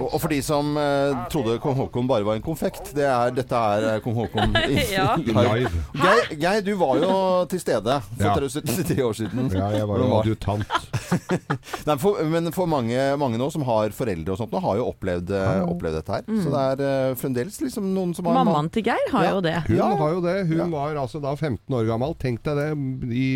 og, 0.00 0.14
og 0.14 0.20
for 0.22 0.28
de 0.32 0.38
som 0.42 0.76
eh, 0.78 1.16
trodde 1.32 1.56
kong 1.60 1.76
Haakon 1.76 2.08
bare 2.08 2.24
var 2.24 2.38
en 2.38 2.44
konfekt, 2.44 2.92
det 2.96 3.04
er, 3.04 3.32
dette 3.34 3.56
er 3.56 4.00
kong 4.04 4.16
Haakon 4.20 4.54
i, 4.70 4.78
Ja. 4.94 5.16
Live. 5.18 5.72
Geir, 5.98 6.32
Geir, 6.40 6.60
du 6.66 6.72
var 6.80 6.96
jo 7.02 7.12
til 7.50 7.60
stede 7.60 7.98
Ja. 8.20 8.34
for 8.34 8.46
73 8.48 9.02
år 9.10 9.18
siden. 9.24 9.50
Ja, 9.54 9.68
jeg 9.74 9.88
var 9.88 9.98
jo 9.98 10.08
var- 10.14 10.22
adjutant. 10.24 10.99
Nei, 11.88 11.96
for, 12.00 12.20
men 12.30 12.50
for 12.54 12.68
mange, 12.70 12.96
mange 13.20 13.38
nå 13.40 13.48
som 13.52 13.64
har 13.68 13.90
foreldre 13.96 14.34
og 14.34 14.38
sånt, 14.40 14.52
nå 14.54 14.60
har 14.64 14.78
jo 14.80 14.86
opplevd, 14.92 15.32
eh, 15.36 15.62
opplevd 15.66 15.98
dette 16.00 16.16
her. 16.18 16.24
Så 16.44 16.52
det 16.52 16.62
er 16.84 17.10
uh, 17.10 17.16
fremdeles 17.20 17.60
liksom 17.64 17.88
noen 17.94 18.14
som 18.16 18.28
har 18.30 18.38
Mammaen 18.40 18.70
til 18.72 18.84
Geir 18.86 19.10
har 19.12 19.24
Ja. 19.26 19.32
jo 19.36 19.40
det. 19.44 19.56
Hun 19.68 19.76
Ja. 19.76 19.88
har 19.96 20.14
jo 20.14 20.20
det. 20.24 20.36
Hun 20.48 20.56
Ja. 20.58 20.66
var 20.72 20.94
altså 21.04 21.20
da 21.22 21.34
15 21.34 21.74
år 21.74 21.86
gammel. 21.90 22.14
Tenk 22.18 22.42
deg 22.46 22.56
det. 22.56 22.70
I 23.14 23.26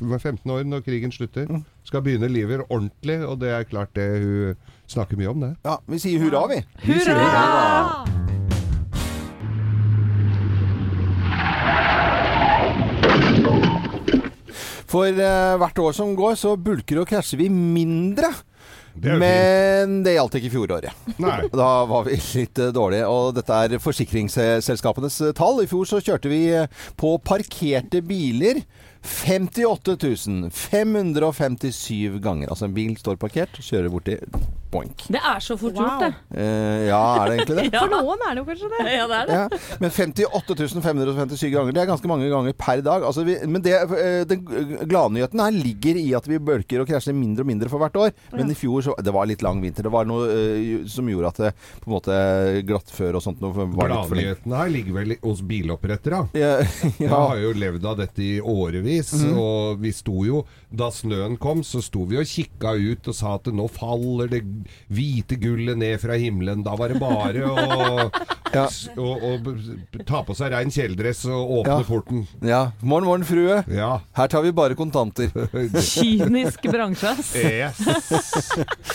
hun 0.00 0.10
var 0.14 0.18
15 0.18 0.50
år 0.50 0.64
når 0.64 0.84
krigen 0.86 1.12
slutter. 1.12 1.46
Mm. 1.50 1.64
Skal 1.84 2.02
begynne 2.02 2.28
livet 2.30 2.64
ordentlig, 2.68 3.20
og 3.26 3.38
det 3.40 3.50
er 3.56 3.64
klart 3.64 3.94
det 3.94 4.08
hun 4.22 4.56
snakker 4.90 5.16
mye 5.16 5.30
om 5.30 5.40
det. 5.40 5.56
Ja, 5.64 5.78
vi 5.88 5.98
sier 5.98 6.20
hurra, 6.20 6.46
vi. 6.50 6.62
Hurra! 6.86 8.19
For 14.90 15.06
eh, 15.06 15.56
hvert 15.62 15.78
år 15.78 15.94
som 15.94 16.16
går, 16.18 16.34
så 16.40 16.56
bulker 16.58 17.02
og 17.02 17.10
krasjer 17.10 17.38
vi 17.44 17.50
mindre. 17.52 18.32
Det 18.94 19.14
Men 19.20 20.00
det 20.04 20.16
gjaldt 20.16 20.36
ikke 20.40 20.52
fjoråret. 20.52 21.10
Nei. 21.22 21.36
Da 21.60 21.68
var 21.88 22.06
vi 22.08 22.18
litt 22.18 22.58
eh, 22.58 22.72
dårlige. 22.74 23.06
Og 23.08 23.34
dette 23.36 23.54
er 23.64 23.82
forsikringsselskapenes 23.82 25.20
eh, 25.28 25.34
tall. 25.36 25.62
I 25.62 25.68
fjor 25.70 25.86
så 25.88 26.02
kjørte 26.02 26.32
vi 26.32 26.42
eh, 26.58 26.66
på 27.00 27.14
parkerte 27.22 28.02
biler 28.06 28.64
58 29.06 29.96
557 30.50 32.18
ganger. 32.20 32.50
Altså 32.50 32.66
en 32.68 32.76
bil 32.76 32.96
står 32.98 33.20
parkert, 33.22 33.62
kjører 33.62 33.92
borti 33.94 34.18
boink. 34.70 35.06
Det 35.10 35.20
er 35.20 35.42
så 35.42 35.56
fort 35.58 35.74
Wow. 35.74 35.86
gjort, 35.86 36.02
det. 36.04 36.40
Eh, 36.40 36.86
ja, 36.88 37.00
er 37.20 37.30
det 37.30 37.36
egentlig 37.38 37.56
det? 37.56 37.66
Ja. 37.74 37.82
For 37.84 37.92
noen 37.92 38.22
er 38.26 38.34
det 38.34 38.42
jo 38.42 38.46
kanskje 38.48 38.70
det. 38.72 38.84
Ja, 38.90 39.06
det 39.10 39.18
er 39.18 39.28
det. 39.28 39.38
Ja, 39.38 39.76
men 39.80 39.92
58 39.94 40.82
557 40.82 41.50
ganger, 41.54 41.74
det 41.74 41.82
er 41.82 41.90
ganske 41.90 42.10
mange 42.10 42.28
ganger 42.30 42.56
per 42.58 42.82
dag. 42.84 43.04
Altså 43.06 43.24
vi, 43.26 43.36
men 43.46 43.64
det, 43.64 43.74
eh, 43.76 44.22
den 44.28 44.44
gladnyheten 44.90 45.42
her 45.42 45.54
ligger 45.54 46.00
i 46.00 46.06
at 46.18 46.26
vi 46.30 46.40
bølker 46.50 46.82
og 46.82 46.90
krasjer 46.90 47.16
mindre 47.16 47.44
og 47.44 47.50
mindre 47.50 47.70
for 47.72 47.82
hvert 47.82 47.98
år. 48.00 48.14
Men 48.34 48.50
i 48.50 48.58
fjor 48.58 48.84
så 48.84 48.96
Det 49.00 49.12
var 49.14 49.26
litt 49.26 49.42
lang 49.42 49.60
vinter. 49.62 49.86
Det 49.86 49.92
var 49.92 50.06
noe 50.08 50.26
uh, 50.28 50.86
som 50.90 51.08
gjorde 51.08 51.30
at 51.30 51.40
det 51.40 51.50
på 51.80 51.88
en 51.88 51.94
måte 51.94 52.16
glattfør 52.68 53.18
og 53.18 53.24
sånt 53.24 53.40
noe. 53.42 53.66
Gladnyhetene 53.74 54.60
her 54.60 54.72
ligger 54.72 54.98
vel 54.98 55.16
hos 55.22 55.42
bilopprettere. 55.46 56.22
Ja, 56.36 56.58
Jeg 57.00 57.10
har 57.10 57.38
jo 57.40 57.52
levd 57.56 57.86
av 57.88 57.98
dette 58.00 58.22
i 58.24 58.32
årevis, 58.40 59.12
mm. 59.22 59.38
og 59.40 59.80
vi 59.82 59.92
sto 59.94 60.24
jo 60.26 60.44
Da 60.70 60.90
snøen 60.94 61.36
kom, 61.40 61.64
så 61.66 61.80
sto 61.82 62.04
vi 62.08 62.20
og 62.20 62.28
kikka 62.28 62.76
ut 62.78 63.08
og 63.10 63.16
sa 63.16 63.34
at 63.38 63.48
nå 63.54 63.66
faller 63.72 64.30
det 64.30 64.42
hvite 64.90 65.38
gullet 65.40 65.78
ned 65.80 66.00
fra 66.02 66.16
himmelen. 66.20 66.62
Da 66.66 66.74
var 66.78 66.88
det 66.92 67.00
bare 67.00 67.46
å, 67.46 68.10
Ja. 68.50 68.64
s- 68.66 68.88
å, 68.98 69.12
å 69.14 70.02
ta 70.08 70.24
på 70.26 70.34
seg 70.34 70.50
rein 70.50 70.72
kjeledress 70.74 71.20
og 71.30 71.52
åpne 71.60 71.76
Ja. 71.78 71.86
porten. 71.86 72.24
ja. 72.42 72.62
Morgen, 72.82 73.06
morgen, 73.06 73.24
frue. 73.28 73.60
Ja. 73.70 74.00
Her 74.18 74.26
tar 74.32 74.42
vi 74.42 74.50
bare 74.52 74.74
kontanter. 74.74 75.30
Kynisk 75.92 76.66
bransje, 76.66 77.12
ass. 77.14 77.34
Yes. 77.38 77.78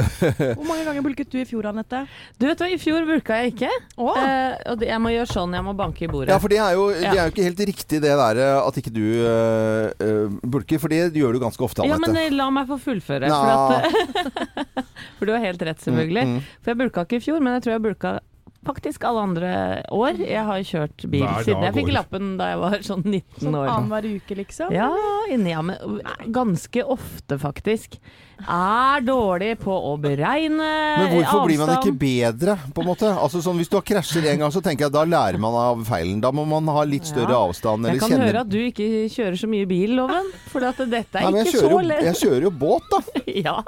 Hvor 0.00 0.64
mange 0.64 0.84
ganger 0.86 1.02
bulket 1.04 1.28
du 1.32 1.36
i 1.40 1.44
fjor, 1.48 1.66
Anette? 1.72 2.04
Du 2.40 2.46
vet 2.48 2.60
hva, 2.62 2.68
i 2.72 2.78
fjor 2.80 3.04
bulka 3.08 3.36
jeg 3.42 3.52
ikke. 3.54 3.70
Oh. 4.00 4.14
Eh, 4.16 4.54
og 4.70 4.78
det, 4.80 4.88
jeg 4.88 5.02
må 5.02 5.10
gjøre 5.12 5.28
sånn, 5.32 5.56
jeg 5.58 5.66
må 5.66 5.74
banke 5.76 6.06
i 6.06 6.10
bordet. 6.10 6.30
Ja, 6.32 6.38
for 6.40 6.52
det 6.52 6.60
er 6.62 6.78
jo, 6.78 6.86
det 6.94 7.10
er 7.10 7.20
jo 7.26 7.34
ikke 7.34 7.46
helt 7.50 7.62
riktig 7.72 8.00
det 8.06 8.14
der 8.22 8.40
eh, 8.40 8.56
at 8.62 8.78
ikke 8.80 8.92
du 8.94 9.04
eh, 9.26 10.38
bulker, 10.54 10.80
for 10.80 10.92
det 10.92 11.02
gjør 11.18 11.36
du 11.36 11.42
ganske 11.42 11.66
ofte, 11.66 11.84
Ja, 11.90 11.98
men 12.00 12.16
la 12.36 12.46
meg 12.54 12.70
få 12.70 12.78
fullføre. 12.86 13.28
Nå. 13.28 13.40
For, 13.42 13.74
at, 13.74 14.84
for 15.20 15.28
du 15.28 15.36
har 15.36 15.44
helt 15.44 15.62
rett, 15.68 15.84
selvfølgelig. 15.84 16.24
Mm, 16.26 16.34
mm. 16.40 16.50
For 16.64 16.72
jeg 16.74 16.80
bulka 16.82 17.06
ikke 17.06 17.20
i 17.20 17.24
fjor, 17.28 17.44
men 17.44 17.58
jeg 17.58 17.66
tror 17.68 17.76
jeg 17.76 17.86
bulka 17.90 18.16
faktisk 18.60 19.04
alle 19.08 19.20
andre 19.24 19.50
år. 19.96 20.18
Jeg 20.20 20.42
har 20.44 20.64
kjørt 20.68 21.04
bil 21.08 21.22
Hver 21.24 21.46
siden 21.46 21.62
jeg 21.64 21.74
fikk 21.78 21.92
lappen 21.96 22.34
da 22.36 22.50
jeg 22.50 22.58
var 22.60 22.74
sånn 22.84 23.04
19 23.06 23.22
år. 23.24 23.38
Sånn 23.40 23.54
år. 23.56 23.70
annenhver 23.72 24.08
uke, 24.18 24.36
liksom? 24.36 24.74
Ja, 24.76 24.88
inni 25.32 25.54
ja, 25.54 25.62
men 25.64 26.00
ganske 26.34 26.84
ofte 26.84 27.38
faktisk. 27.40 27.96
Er 28.40 29.00
dårlig 29.04 29.54
på 29.64 29.72
å 29.72 29.94
beregne 30.00 30.60
avstand. 30.60 31.00
Men 31.00 31.14
hvorfor 31.16 31.46
blir 31.48 31.62
man 31.62 31.72
ikke 31.78 31.94
bedre, 32.04 32.58
på 32.76 32.84
en 32.84 32.88
måte? 32.90 33.08
Altså 33.12 33.40
sånn, 33.44 33.56
Hvis 33.60 33.72
du 33.72 33.78
har 33.78 33.86
krasjer 33.94 34.28
en 34.34 34.44
gang, 34.44 34.52
så 34.52 34.62
tenker 34.64 34.88
jeg 34.90 34.94
da 34.98 35.06
lærer 35.08 35.40
man 35.40 35.56
av 35.60 35.80
feilen. 35.88 36.20
Da 36.20 36.32
må 36.32 36.44
man 36.48 36.68
ha 36.68 36.84
litt 36.84 37.08
større 37.08 37.32
Ja. 37.32 37.40
avstand. 37.48 37.88
Jeg 37.88 38.00
kan 38.00 38.12
kjenne 38.12 38.28
høre 38.28 38.44
at 38.44 38.52
du 38.52 38.58
ikke 38.60 39.08
kjører 39.08 39.40
så 39.40 39.48
mye 39.48 39.68
bil, 39.68 39.96
Loven. 39.96 40.30
For 40.52 40.64
at 40.68 40.76
dette 40.84 41.16
er 41.16 41.30
Nei, 41.30 41.44
ikke 41.44 41.64
så 41.64 41.80
lett. 41.80 42.04
jeg 42.12 42.20
kjører 42.28 42.48
jo 42.48 42.50
båt, 42.50 42.92
da. 42.92 43.00
Ja, 43.48 43.62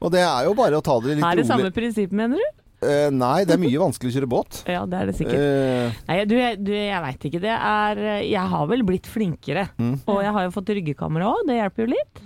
Og 0.00 0.12
det 0.14 0.20
er 0.22 0.44
jo 0.46 0.54
bare 0.58 0.78
å 0.78 0.84
ta 0.84 0.94
det 1.02 1.16
litt 1.16 1.24
Er 1.24 1.36
det 1.36 1.42
rolig. 1.42 1.48
samme 1.50 1.70
prinsipp, 1.74 2.12
mener 2.14 2.38
du? 2.38 2.62
Eh, 2.84 3.08
nei, 3.10 3.42
det 3.48 3.56
er 3.56 3.60
mye 3.62 3.80
vanskelig 3.80 4.12
å 4.12 4.16
kjøre 4.18 4.30
båt. 4.30 4.60
Ja, 4.78 4.84
det 4.86 4.98
er 5.00 5.08
det 5.08 5.14
sikkert. 5.18 5.40
Uh, 5.42 5.96
Nei, 6.06 6.18
du, 6.28 6.34
du, 6.62 6.72
jeg 6.76 7.00
veit 7.02 7.24
ikke. 7.26 7.40
Det 7.42 7.50
er 7.54 8.00
Jeg 8.28 8.44
har 8.52 8.66
vel 8.70 8.84
blitt 8.86 9.08
flinkere. 9.10 9.64
Mm. 9.80 9.94
Og 10.06 10.20
jeg 10.22 10.34
har 10.36 10.46
jo 10.46 10.52
fått 10.54 10.70
ryggekamera 10.76 11.30
òg, 11.32 11.40
det 11.48 11.56
hjelper 11.58 11.84
jo 11.84 11.88
litt. 11.94 12.20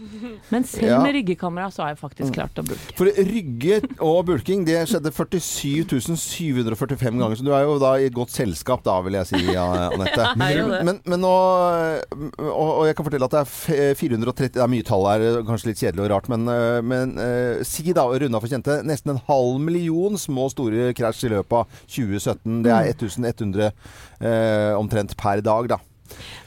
Men 0.53 0.67
selv 0.69 0.91
Ja. 0.91 0.99
med 1.03 1.15
ryggekamera 1.17 1.71
så 1.73 1.85
har 1.87 1.93
jeg 1.95 2.01
Mm. 2.03 2.03
faktisk 2.03 2.35
klart 2.35 2.59
å 2.59 2.65
bulke. 2.67 2.97
for 2.99 3.07
rygge 3.07 3.79
og 4.01 4.27
bulking, 4.27 4.65
det 4.67 4.81
skjedde 4.91 5.12
47 5.12 6.17
745 6.19 7.19
ganger. 7.21 7.37
Så 7.38 7.45
du 7.47 7.53
er 7.55 7.65
jo 7.65 7.79
da 7.81 7.95
i 7.97 8.07
et 8.11 8.15
godt 8.17 8.31
selskap, 8.35 8.83
da, 8.85 8.99
vil 9.07 9.15
jeg 9.21 9.27
si, 9.31 9.57
Anette. 9.57 10.27
Men, 10.83 10.99
men 11.07 11.21
nå 11.23 11.31
og, 12.12 12.69
og 12.83 12.85
jeg 12.88 12.97
kan 12.99 13.07
fortelle 13.07 13.29
at 13.29 13.35
det 13.35 13.43
er 13.43 13.95
430 13.99 14.53
Det 14.57 14.62
er 14.62 14.71
mye 14.71 14.87
tall 14.87 15.07
her, 15.09 15.25
kanskje 15.47 15.71
litt 15.71 15.81
kjedelig 15.83 16.05
og 16.07 16.11
rart, 16.12 16.29
men, 16.33 16.47
eh, 16.51 16.81
men 16.85 17.15
uh, 17.19 17.62
si 17.67 17.93
da, 17.95 18.05
runda 18.09 18.41
for 18.43 18.51
kjente, 18.51 18.81
nesten 18.87 19.15
en 19.15 19.23
halv 19.29 19.61
million 19.62 20.19
små 20.42 20.48
og 20.48 20.55
store 20.55 20.92
krasj 20.96 21.26
i 21.26 21.33
løpet 21.33 21.57
av 21.59 21.81
2017. 21.87 22.62
Det 22.64 22.72
er 22.72 22.90
1100 22.90 23.70
eh, 24.20 24.74
omtrent 24.78 25.16
per 25.16 25.42
dag, 25.44 25.70
da. 25.70 25.78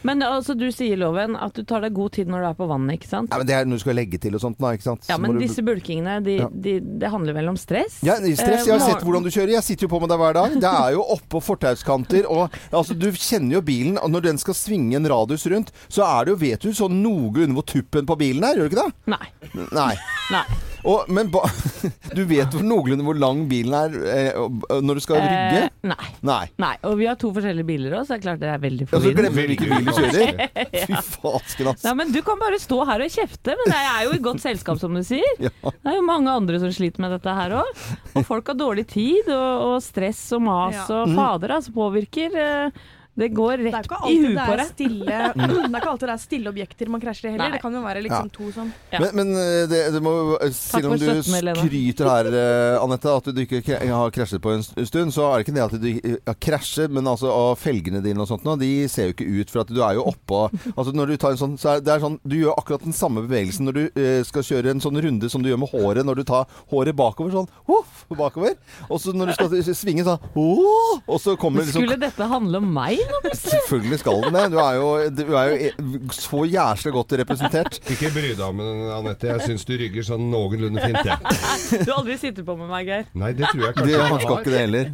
Men 0.05 0.21
altså, 0.21 0.53
du 0.57 0.67
sier, 0.71 0.97
Loven, 0.97 1.35
at 1.35 1.53
du 1.57 1.63
tar 1.63 1.81
deg 1.81 1.93
god 1.97 2.11
tid 2.17 2.27
når 2.29 2.41
du 2.43 2.47
er 2.49 2.57
på 2.59 2.67
vannet, 2.69 2.99
ikke 2.99 3.09
sant? 3.09 3.29
Ja, 3.31 3.37
men 3.41 3.47
det 3.49 3.55
er 3.57 3.65
når 3.65 3.79
du 3.79 3.83
skal 3.85 3.95
legge 3.97 4.19
til 4.21 4.35
og 4.37 4.41
sånt, 4.43 4.57
da, 4.61 4.73
ikke 4.77 4.83
sant. 4.89 5.05
Ja, 5.09 5.17
men 5.17 5.31
men 5.33 5.39
du- 5.41 5.47
disse 5.47 5.63
bulkingene, 5.65 6.19
de, 6.23 6.35
Ja. 6.37 6.47
de, 6.51 6.79
det 6.79 7.09
handler 7.09 7.33
vel 7.33 7.49
om 7.49 7.57
stress? 7.57 7.99
Ja, 8.05 8.15
stress. 8.15 8.65
Jeg 8.67 8.79
har 8.79 8.81
Eh, 8.87 8.93
sett 8.93 9.01
hvordan 9.03 9.23
du 9.23 9.29
kjører. 9.29 9.51
Jeg 9.57 9.63
sitter 9.63 9.87
jo 9.87 9.91
på 9.95 9.99
med 10.01 10.09
deg 10.09 10.19
hver 10.19 10.33
dag. 10.33 10.53
Det 10.61 10.71
er 10.71 10.91
jo 10.93 11.03
oppå 11.15 11.41
fortauskanter. 11.41 12.25
Og 12.29 12.51
altså, 12.71 12.93
du 12.97 13.09
kjenner 13.11 13.53
jo 13.57 13.61
bilen. 13.61 13.97
Og 14.01 14.09
når 14.11 14.21
den 14.29 14.37
skal 14.37 14.53
svinge 14.53 14.95
en 14.95 15.07
radius 15.07 15.45
rundt, 15.51 15.71
så 15.89 16.03
er 16.05 16.25
det 16.25 16.31
jo, 16.35 16.37
vet 16.45 16.59
du, 16.61 16.69
sånn 16.73 17.01
noenlunde 17.01 17.53
hvor 17.57 17.65
tuppen 17.65 18.05
på 18.05 18.17
bilen 18.17 18.43
er. 18.43 18.55
Gjør 18.55 18.69
du 18.69 18.75
ikke 18.75 18.85
det? 18.85 18.93
Nei. 19.07 19.27
Nei. 19.73 19.95
Nei. 20.31 20.43
Og, 20.85 21.09
men 21.09 21.31
ba, 21.33 21.41
du 22.15 22.23
vet 22.29 22.51
noenlunde 22.61 23.03
hvor 23.03 23.17
lang 23.17 23.47
bilen 23.49 23.73
er 23.73 23.95
eh, 24.05 24.79
når 24.81 24.99
du 24.99 25.01
skal 25.01 25.17
rygge? 25.23 25.69
Nei. 25.85 26.07
Nei. 26.25 26.45
Nei. 26.57 26.71
Og 26.89 26.95
vi 26.97 27.05
har 27.05 27.17
to 27.21 27.29
forskjellige 27.35 27.67
biler 27.67 27.93
òg, 27.99 28.05
så 28.07 28.15
det 28.15 28.17
er 28.17 28.23
klart 28.25 28.39
det 28.41 28.49
er 28.49 28.61
veldig 28.63 28.87
Ja, 28.87 28.89
så 28.89 28.97
forvirrende. 28.97 29.21
glemmer 29.21 29.37
vi 29.37 29.47
hvilken 29.51 29.69
bil 29.69 29.85
du 29.85 29.91
kjører. 29.93 30.41
Fy 30.89 30.99
fasken, 31.13 31.69
ass. 31.71 31.83
Nei, 31.85 31.93
men 32.01 32.11
Du 32.15 32.19
kan 32.25 32.41
bare 32.41 32.59
stå 32.63 32.79
her 32.89 33.03
og 33.05 33.13
kjefte, 33.13 33.55
men 33.61 33.73
jeg 33.75 33.91
er 33.93 34.03
jo 34.07 34.15
i 34.17 34.21
godt 34.29 34.41
selskap, 34.43 34.79
som 34.81 34.97
du 34.97 35.03
sier. 35.05 35.37
Ja. 35.45 35.51
Det 35.69 35.93
er 35.93 35.99
jo 35.99 36.05
mange 36.07 36.33
andre 36.33 36.59
som 36.63 36.73
sliter 36.73 37.05
med 37.05 37.13
dette 37.17 37.37
her 37.37 37.55
òg. 37.61 37.85
Og 38.15 38.25
folk 38.27 38.49
har 38.53 38.57
dårlig 38.59 38.87
tid, 38.91 39.29
og, 39.29 39.65
og 39.69 39.77
stress 39.85 40.25
og 40.37 40.41
mas 40.49 40.75
Ja. 40.81 40.85
og 41.03 41.13
fader, 41.15 41.55
altså 41.59 41.73
påvirker. 41.75 42.35
eh, 42.35 42.85
Det 43.15 43.29
går 43.31 43.61
rett 43.63 43.75
det 43.75 43.87
i 43.87 43.95
alltid 43.95 44.25
huet 44.25 44.35
det 44.35 44.45
på 44.45 44.55
deg. 44.59 44.71
stille 44.73 45.19
Det 45.35 45.45
er 45.45 45.77
ikke 45.79 45.91
alltid 45.93 46.09
det 46.09 46.15
er 46.15 46.21
stille 46.21 46.51
objekter 46.51 46.89
man 46.91 47.03
krasjer 47.03 47.29
i 47.29 47.31
heller. 47.31 47.47
Nei. 47.47 47.55
Det 47.55 47.61
kan 47.63 47.77
jo 47.77 47.83
være 47.85 48.01
liksom 48.03 48.31
to 48.35 48.49
som 48.51 48.71
Ja. 48.91 48.99
Men, 48.99 49.15
men 49.15 49.31
eh, 49.39 49.61
det, 49.71 49.79
det 49.95 50.01
må, 50.03 50.13
selv 50.55 50.91
om 50.91 50.97
du 50.99 51.07
skryter 51.23 52.09
her, 52.11 52.29
eh, 52.41 52.83
Anette, 52.83 53.13
at 53.21 53.29
du 53.31 53.41
ikke 53.45 53.79
har 53.79 54.11
krasjet 54.15 54.43
på 54.43 54.51
en 54.55 54.65
stund, 54.65 55.15
så 55.15 55.29
er 55.29 55.39
det 55.39 55.45
ikke 55.45 55.55
det 55.55 55.63
at 55.65 55.77
du 55.79 55.87
har 56.27 56.37
krasjet, 56.43 56.91
men 56.91 57.07
altså 57.07 57.31
av 57.31 57.55
felgene 57.59 58.03
dine 58.03 58.19
og 58.21 58.29
sånt 58.29 58.43
nå, 58.47 58.57
de 58.59 58.71
ser 58.91 59.09
jo 59.09 59.15
ikke 59.15 59.29
ut 59.39 59.53
for 59.53 59.63
at 59.63 59.71
du 59.71 59.79
er 59.83 59.95
jo 59.97 60.05
oppå 60.11 60.45
Altså 60.75 60.91
når 60.95 61.13
du 61.13 61.15
tar 61.21 61.35
en 61.35 61.39
sånn, 61.39 61.55
så 61.59 61.75
er 61.75 61.83
det 61.85 61.91
er 61.93 62.01
sånn 62.03 62.17
Du 62.27 62.35
gjør 62.37 62.57
akkurat 62.59 62.83
den 62.83 62.95
samme 62.95 63.23
bevegelsen 63.25 63.67
når 63.69 63.77
du 63.77 63.83
eh, 64.01 64.19
skal 64.27 64.45
kjøre 64.45 64.73
en 64.73 64.83
sånn 64.83 64.99
runde 65.01 65.29
som 65.31 65.43
du 65.43 65.49
gjør 65.49 65.61
med 65.63 65.71
håret, 65.71 66.03
når 66.07 66.21
du 66.21 66.23
tar 66.27 66.49
håret 66.71 66.97
bakover 66.97 67.33
sånn 67.33 67.49
Huff, 67.69 68.03
bakover. 68.11 68.55
Og 68.89 68.99
så 69.01 69.13
når 69.15 69.31
du 69.31 69.37
skal 69.37 69.75
svinge 69.77 70.05
sånn 70.07 70.21
«Åh!» 70.35 71.01
Og 71.05 71.19
så 71.21 71.35
kommer 71.39 71.63
liksom 71.63 71.83
Skulle 71.83 71.99
dette 72.01 72.29
handle 72.29 72.61
om 72.61 72.69
meg? 72.75 73.04
Selvfølgelig 73.35 73.99
skal 74.01 74.21
den 74.25 74.35
det. 74.37 74.43
Du 74.53 74.57
er 74.61 74.77
jo, 74.77 74.87
du 75.11 75.23
er 75.35 75.51
jo 75.51 75.69
e- 75.69 76.13
så 76.15 76.41
jæslig 76.49 76.93
godt 76.95 77.15
representert. 77.21 77.79
Ikke 77.91 78.11
bry 78.13 78.31
deg 78.31 78.43
om 78.45 78.61
det, 78.61 78.69
Anette. 78.95 79.29
Jeg 79.31 79.45
syns 79.49 79.65
du 79.67 79.73
rygger 79.79 80.05
sånn 80.07 80.27
noenlunde 80.31 80.83
fint, 80.83 81.01
jeg. 81.05 81.17
Du 81.85 81.91
har 81.91 81.99
aldri 81.99 82.17
sittet 82.21 82.45
på 82.47 82.55
med 82.59 82.69
meg, 82.71 82.89
Geir. 82.89 83.07
Nei, 83.17 83.31
det 83.37 83.49
tror 83.51 83.65
jeg 83.65 83.75
Det 83.75 83.83
kanskje 83.83 84.09
han 84.11 84.23
skal 84.23 84.39
ikke 84.39 84.53
det 84.53 84.63
heller. 84.63 84.91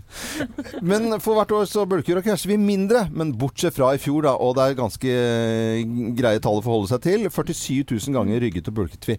Men 0.94 1.08
for 1.24 1.38
hvert 1.40 1.54
år 1.56 1.68
så 1.70 1.86
bulker 1.90 2.20
og 2.22 2.26
krasjer 2.26 2.54
vi 2.54 2.60
mindre. 2.62 3.06
Men 3.14 3.34
bortsett 3.40 3.76
fra 3.78 3.92
i 3.96 4.02
fjor, 4.02 4.26
da, 4.28 4.36
og 4.42 4.56
det 4.58 4.68
er 4.68 4.80
ganske 4.80 5.16
eh, 5.16 5.84
greie 6.18 6.42
tall 6.44 6.62
å 6.62 6.66
forholde 6.66 6.92
seg 6.94 7.04
til. 7.06 7.28
47 7.32 7.84
000 7.92 8.18
ganger 8.18 8.42
rygget 8.46 8.72
og 8.72 8.78
bulket 8.82 9.10
vi. 9.12 9.18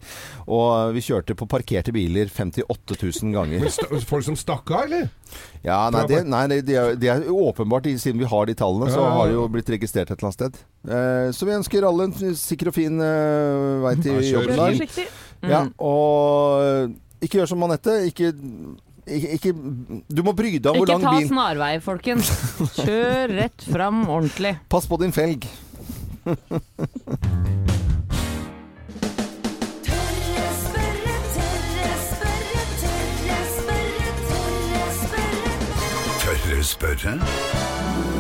Og 0.52 0.96
vi 0.96 1.04
kjørte 1.04 1.36
på 1.38 1.48
parkerte 1.50 1.94
biler 1.94 2.30
58 2.32 2.98
000 2.98 3.36
ganger. 3.36 3.66
Men 3.66 4.06
Folk 4.08 4.26
som 4.26 4.38
stakk 4.38 4.70
av, 4.72 4.86
eller? 4.88 5.10
Ja, 5.62 5.86
nei, 5.94 6.02
det, 6.10 6.22
nei, 6.28 6.42
det, 6.50 6.56
det 6.66 6.76
er, 6.76 6.96
det 6.98 7.08
er 7.12 7.28
åpenbart, 7.30 7.86
siden 8.02 8.20
vi 8.20 8.28
har 8.28 8.48
de 8.48 8.54
tallene, 8.58 8.81
så 8.90 8.98
ja, 8.98 9.04
ja. 9.04 9.12
har 9.18 9.30
det 9.30 9.36
jo 9.36 9.44
blitt 9.52 9.70
registrert 9.74 10.10
et 10.10 10.16
eller 10.16 10.30
annet 10.30 10.38
sted. 10.40 10.58
Eh, 10.88 11.28
så 11.36 11.48
vi 11.48 11.54
ønsker 11.58 11.86
alle 11.86 12.08
en 12.08 12.36
sikker 12.38 12.72
og 12.72 12.76
fin 12.76 13.04
eh, 13.04 13.82
vei 13.84 13.94
til 14.02 14.18
jobben. 14.30 14.82
Kjør 14.82 15.50
Ja, 15.52 15.64
og 15.82 16.94
ikke 17.22 17.38
gjør 17.40 17.52
som 17.52 17.62
Anette. 17.66 17.94
Ikke, 18.10 18.32
ikke, 19.06 19.36
ikke 19.38 19.52
Du 20.10 20.22
må 20.26 20.34
bry 20.36 20.56
deg 20.58 20.70
om 20.72 20.80
hvor 20.82 20.90
Ikke 20.90 21.02
ta 21.02 21.26
snarvei, 21.30 21.74
folkens. 21.84 22.32
Kjør 22.80 23.36
rett 23.38 23.68
fram 23.70 24.04
ordentlig. 24.08 24.56
Pass 24.72 24.88
på 24.90 24.98
din 25.02 25.14
felg. 25.14 25.46
Tørre 26.22 26.36
spørre, 30.62 31.16
tørre 31.34 31.94
spørre, 35.02 35.52
tørre 36.22 36.62
spørre, 36.62 38.11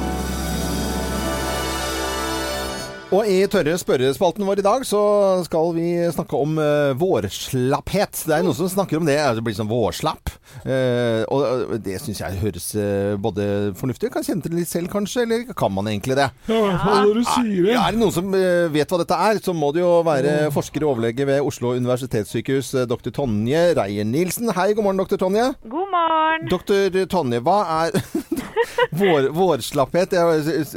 Og 3.12 3.28
i 3.28 3.42
Tørre 3.52 3.74
spørrespalten 3.76 4.46
vår 4.48 4.62
i 4.62 4.64
dag 4.64 4.84
så 4.88 4.98
skal 5.44 5.74
vi 5.76 5.88
snakke 6.14 6.38
om 6.40 6.54
uh, 6.56 6.94
vårslapphet. 6.96 8.22
Det 8.24 8.38
er 8.38 8.46
noen 8.46 8.56
som 8.56 8.70
snakker 8.72 8.96
om 8.96 9.04
det. 9.04 9.18
Det 9.36 9.44
blir 9.44 9.56
sånn 9.58 9.68
vårslapp. 9.68 10.32
Uh, 10.64 11.20
og 11.32 11.42
eh, 11.44 11.74
det 11.84 11.98
syns 12.00 12.22
jeg 12.22 12.38
høres 12.40 12.66
uh, 12.76 13.18
både 13.20 13.44
fornuftig 13.78 14.10
Kan 14.12 14.24
kjenne 14.24 14.44
til 14.44 14.52
det 14.54 14.62
litt 14.62 14.70
selv, 14.70 14.88
kanskje. 14.92 15.26
Eller 15.26 15.44
kan 15.52 15.74
man 15.76 15.90
egentlig 15.92 16.16
det? 16.16 16.30
Ja, 16.48 16.62
Når 17.04 17.20
du 17.20 17.22
sier 17.34 17.68
det. 17.68 17.76
er 17.76 17.92
det 17.92 18.00
noen 18.00 18.16
som 18.16 18.32
vet 18.32 18.94
hva 18.94 19.02
dette 19.02 19.20
er, 19.28 19.42
så 19.44 19.52
må 19.56 19.74
det 19.76 19.84
jo 19.84 19.92
være 20.08 20.48
forsker 20.56 20.86
og 20.86 20.94
overlege 20.94 21.28
ved 21.28 21.44
Oslo 21.44 21.74
universitetssykehus, 21.76 22.72
eh, 22.80 22.88
dr. 22.88 23.12
Tonje 23.12 23.66
Reier-Nielsen. 23.76 24.54
Hei, 24.56 24.70
god 24.72 24.88
morgen, 24.88 25.04
dr. 25.04 25.20
Tonje. 25.20 25.50
God 25.68 25.92
morgen. 25.92 26.48
Dr. 26.48 27.02
Tonje, 27.12 27.44
hva 27.44 27.60
er 27.82 28.00
vår, 29.02 29.28
vårslapphet? 29.36 30.16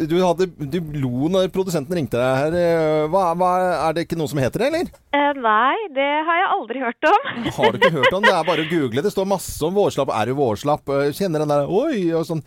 Du, 0.09 0.15
hadde, 0.21 0.47
du 0.59 0.77
lo 1.01 1.29
når 1.31 1.49
produsenten 1.55 1.97
ringte 1.97 2.19
deg 2.21 2.39
her. 2.43 2.57
Eh, 2.59 3.07
Hva, 3.11 3.27
hva, 3.38 3.49
er 3.88 3.97
det 3.97 4.05
ikke 4.07 4.17
noe 4.19 4.31
som 4.31 4.41
heter 4.41 4.63
det, 4.65 4.69
eller? 4.71 4.93
Eh, 5.15 5.31
nei, 5.41 5.75
det 5.95 6.07
har 6.27 6.39
jeg 6.41 6.49
aldri 6.55 6.81
hørt 6.85 7.09
om. 7.11 7.29
Har 7.57 7.71
du 7.71 7.79
ikke 7.79 7.93
hørt 7.97 8.15
om 8.17 8.25
det? 8.25 8.33
Er 8.35 8.47
bare 8.47 8.65
å 8.65 8.69
google. 8.71 9.03
Det 9.05 9.13
står 9.13 9.29
masse 9.29 9.59
om 9.65 9.75
vårslapp. 9.77 10.11
Er 10.15 10.31
du 10.31 10.38
vårslapp? 10.39 10.89
Eh, 10.95 11.11
Kjenner 11.15 11.43
den 11.45 11.53
der 11.53 11.69
Oi! 11.71 12.09
og 12.17 12.25
sånn. 12.27 12.43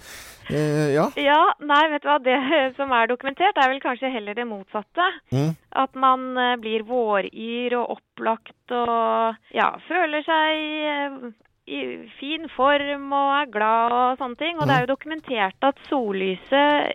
Eh, 0.49 0.95
ja. 0.95 1.09
Ja, 1.21 1.41
nei, 1.61 1.83
vet 1.93 2.05
du 2.05 2.09
hva. 2.09 2.19
Det 2.25 2.37
som 2.79 2.93
er 2.97 3.11
dokumentert, 3.11 3.59
er 3.61 3.73
vel 3.73 3.83
kanskje 3.85 4.13
heller 4.15 4.37
det 4.39 4.47
motsatte. 4.49 5.09
Mm. 5.35 5.53
At 5.85 5.99
man 5.99 6.31
eh, 6.37 6.55
blir 6.63 6.87
våryr 6.89 7.77
og 7.81 7.99
opplagt 7.99 8.55
og 8.75 9.37
ja, 9.57 9.71
føler 9.89 10.25
seg 10.27 11.33
i 11.69 11.81
fin 12.19 12.49
form 12.55 13.13
og 13.13 13.31
er 13.43 13.51
glad 13.53 13.95
og 13.95 14.21
sånne 14.21 14.39
ting. 14.41 14.59
Og 14.59 14.69
det 14.69 14.75
er 14.75 14.85
jo 14.85 14.91
dokumentert 14.93 15.67
at 15.69 15.81
sollyset 15.89 16.93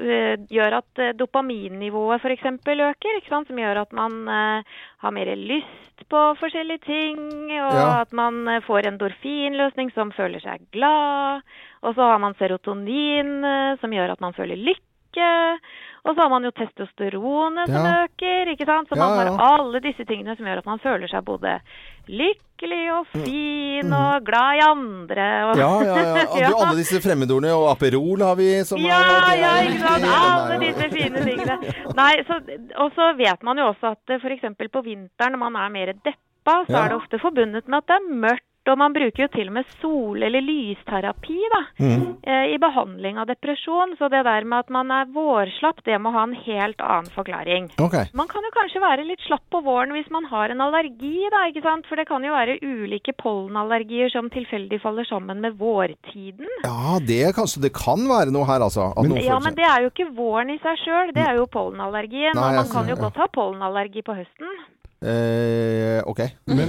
eh, 0.00 0.36
gjør 0.52 0.78
at 0.78 1.02
eh, 1.02 1.14
dopaminnivået 1.18 2.22
f.eks. 2.22 2.46
øker, 2.62 3.18
ikke 3.18 3.32
sant? 3.32 3.50
som 3.50 3.58
gjør 3.58 3.82
at 3.82 3.92
man 3.96 4.18
eh, 4.28 4.76
har 5.02 5.14
mer 5.14 5.32
lyst 5.36 6.06
på 6.10 6.20
forskjellige 6.40 6.84
ting, 6.86 7.18
og 7.62 7.72
Ja. 7.78 8.00
at 8.02 8.12
man 8.12 8.44
får 8.66 8.72
får 8.72 8.86
endorfinløsning 8.88 9.90
som 9.92 10.12
føler 10.16 10.40
seg 10.40 10.62
glad. 10.72 11.42
Og 11.82 11.94
så 11.94 12.06
har 12.08 12.18
man 12.22 12.34
serotonin 12.38 13.44
som 13.80 13.92
gjør 13.92 14.14
at 14.14 14.20
man 14.20 14.32
føler 14.32 14.56
lykke. 14.56 15.58
Og 16.04 16.16
så 16.16 16.22
har 16.24 16.30
man 16.32 16.42
jo 16.42 16.50
testosteronet 16.50 17.68
som 17.70 17.84
Ja. 17.86 18.04
øker, 18.06 18.48
ikke 18.52 18.66
sant. 18.66 18.88
Så 18.90 18.96
Ja, 18.96 19.06
man 19.06 19.18
har 19.18 19.26
ja. 19.26 19.36
alle 19.54 19.80
disse 19.80 20.04
tingene 20.04 20.34
som 20.36 20.44
gjør 20.46 20.58
at 20.58 20.66
man 20.66 20.78
føler 20.82 21.06
seg 21.08 21.22
både 21.24 21.60
lykkelig 22.08 22.82
og 22.96 23.06
fin 23.12 23.92
og 23.94 24.24
glad 24.26 24.58
i 24.58 24.62
andre. 24.66 25.26
Og 25.46 25.54
Mm. 25.56 25.62
Ja, 25.62 25.70
ja, 25.82 25.94
ja. 26.42 26.50
Alle 26.58 26.76
disse 26.80 26.98
fremmedordene, 27.04 27.52
og 27.54 27.70
Aperol 27.70 28.20
har 28.26 28.34
vi 28.36 28.48
som 28.64 28.78
ja, 28.82 28.98
er, 28.98 29.38
ja, 29.38 29.52
ikke 29.62 29.82
sant. 29.86 30.04
Alle 30.10 30.58
disse 30.64 30.90
fine 30.90 31.24
tingene. 31.26 31.58
Nei, 31.96 32.12
så, 32.26 32.40
og 32.82 32.92
så 32.98 33.12
vet 33.16 33.42
man 33.42 33.58
jo 33.62 33.70
også 33.72 33.92
at 33.94 34.16
f.eks. 34.20 34.48
på 34.72 34.82
vinteren 34.84 35.32
når 35.38 35.38
man 35.50 35.56
er 35.56 35.68
mer 35.70 35.92
deppa, 36.02 36.64
så 36.66 36.70
Ja. 36.72 36.84
er 36.84 36.88
det 36.88 36.98
ofte 36.98 37.18
forbundet 37.22 37.68
med 37.68 37.78
at 37.78 37.86
det 37.86 37.96
er 38.00 38.14
mørkt. 38.26 38.48
Og 38.70 38.78
man 38.78 38.92
bruker 38.94 39.24
jo 39.24 39.28
til 39.34 39.48
og 39.50 39.54
med 39.56 39.66
sol- 39.80 40.22
eller 40.22 40.40
lysterapi 40.40 41.38
da, 41.50 41.60
Mm. 41.82 42.16
eh, 42.22 42.54
i 42.54 42.58
behandling 42.58 43.18
av 43.18 43.26
depresjon. 43.26 43.96
Så 43.98 44.08
det 44.08 44.22
der 44.24 44.44
med 44.44 44.58
at 44.60 44.70
man 44.70 44.90
er 44.90 45.06
vårslapp, 45.06 45.82
det 45.84 45.98
må 46.00 46.12
ha 46.12 46.22
en 46.22 46.32
helt 46.34 46.78
annen 46.78 47.10
forklaring. 47.10 47.70
Okay. 47.80 48.06
Man 48.14 48.28
kan 48.28 48.42
jo 48.42 48.50
kanskje 48.54 48.80
være 48.80 49.06
litt 49.06 49.20
slapp 49.26 49.42
på 49.50 49.62
våren 49.64 49.90
hvis 49.90 50.08
man 50.10 50.24
har 50.30 50.50
en 50.50 50.60
allergi, 50.60 51.28
da, 51.30 51.48
ikke 51.50 51.62
sant? 51.62 51.86
For 51.86 51.96
det 51.96 52.06
kan 52.06 52.22
jo 52.22 52.30
være 52.30 52.60
ulike 52.62 53.12
pollenallergier 53.18 54.12
som 54.12 54.30
tilfeldig 54.30 54.80
faller 54.80 55.04
sammen 55.04 55.40
med 55.40 55.58
vårtiden. 55.58 56.46
Ja, 56.64 56.98
det, 57.02 57.34
kanskje, 57.34 57.62
det 57.62 57.72
kan 57.74 57.98
være 58.06 58.30
noe 58.30 58.46
her, 58.46 58.60
altså. 58.60 58.92
At 58.96 59.04
noen 59.08 59.22
Ja, 59.24 59.38
men 59.42 59.54
det 59.54 59.64
er 59.66 59.82
jo 59.82 59.90
ikke 59.90 60.14
våren 60.14 60.50
i 60.54 60.58
seg 60.62 60.78
sjøl, 60.84 61.12
det 61.12 61.24
er 61.26 61.34
jo 61.36 61.46
pollenallergien. 61.46 62.34
Nei, 62.34 62.48
og 62.50 62.62
man 62.62 62.70
kan 62.70 62.86
jo 62.86 62.94
ja. 62.94 63.02
godt 63.02 63.16
ha 63.16 63.26
pollenallergi 63.26 64.02
på 64.06 64.14
høsten. 64.14 64.54
Eh, 65.02 66.02
Ok. 66.06 66.20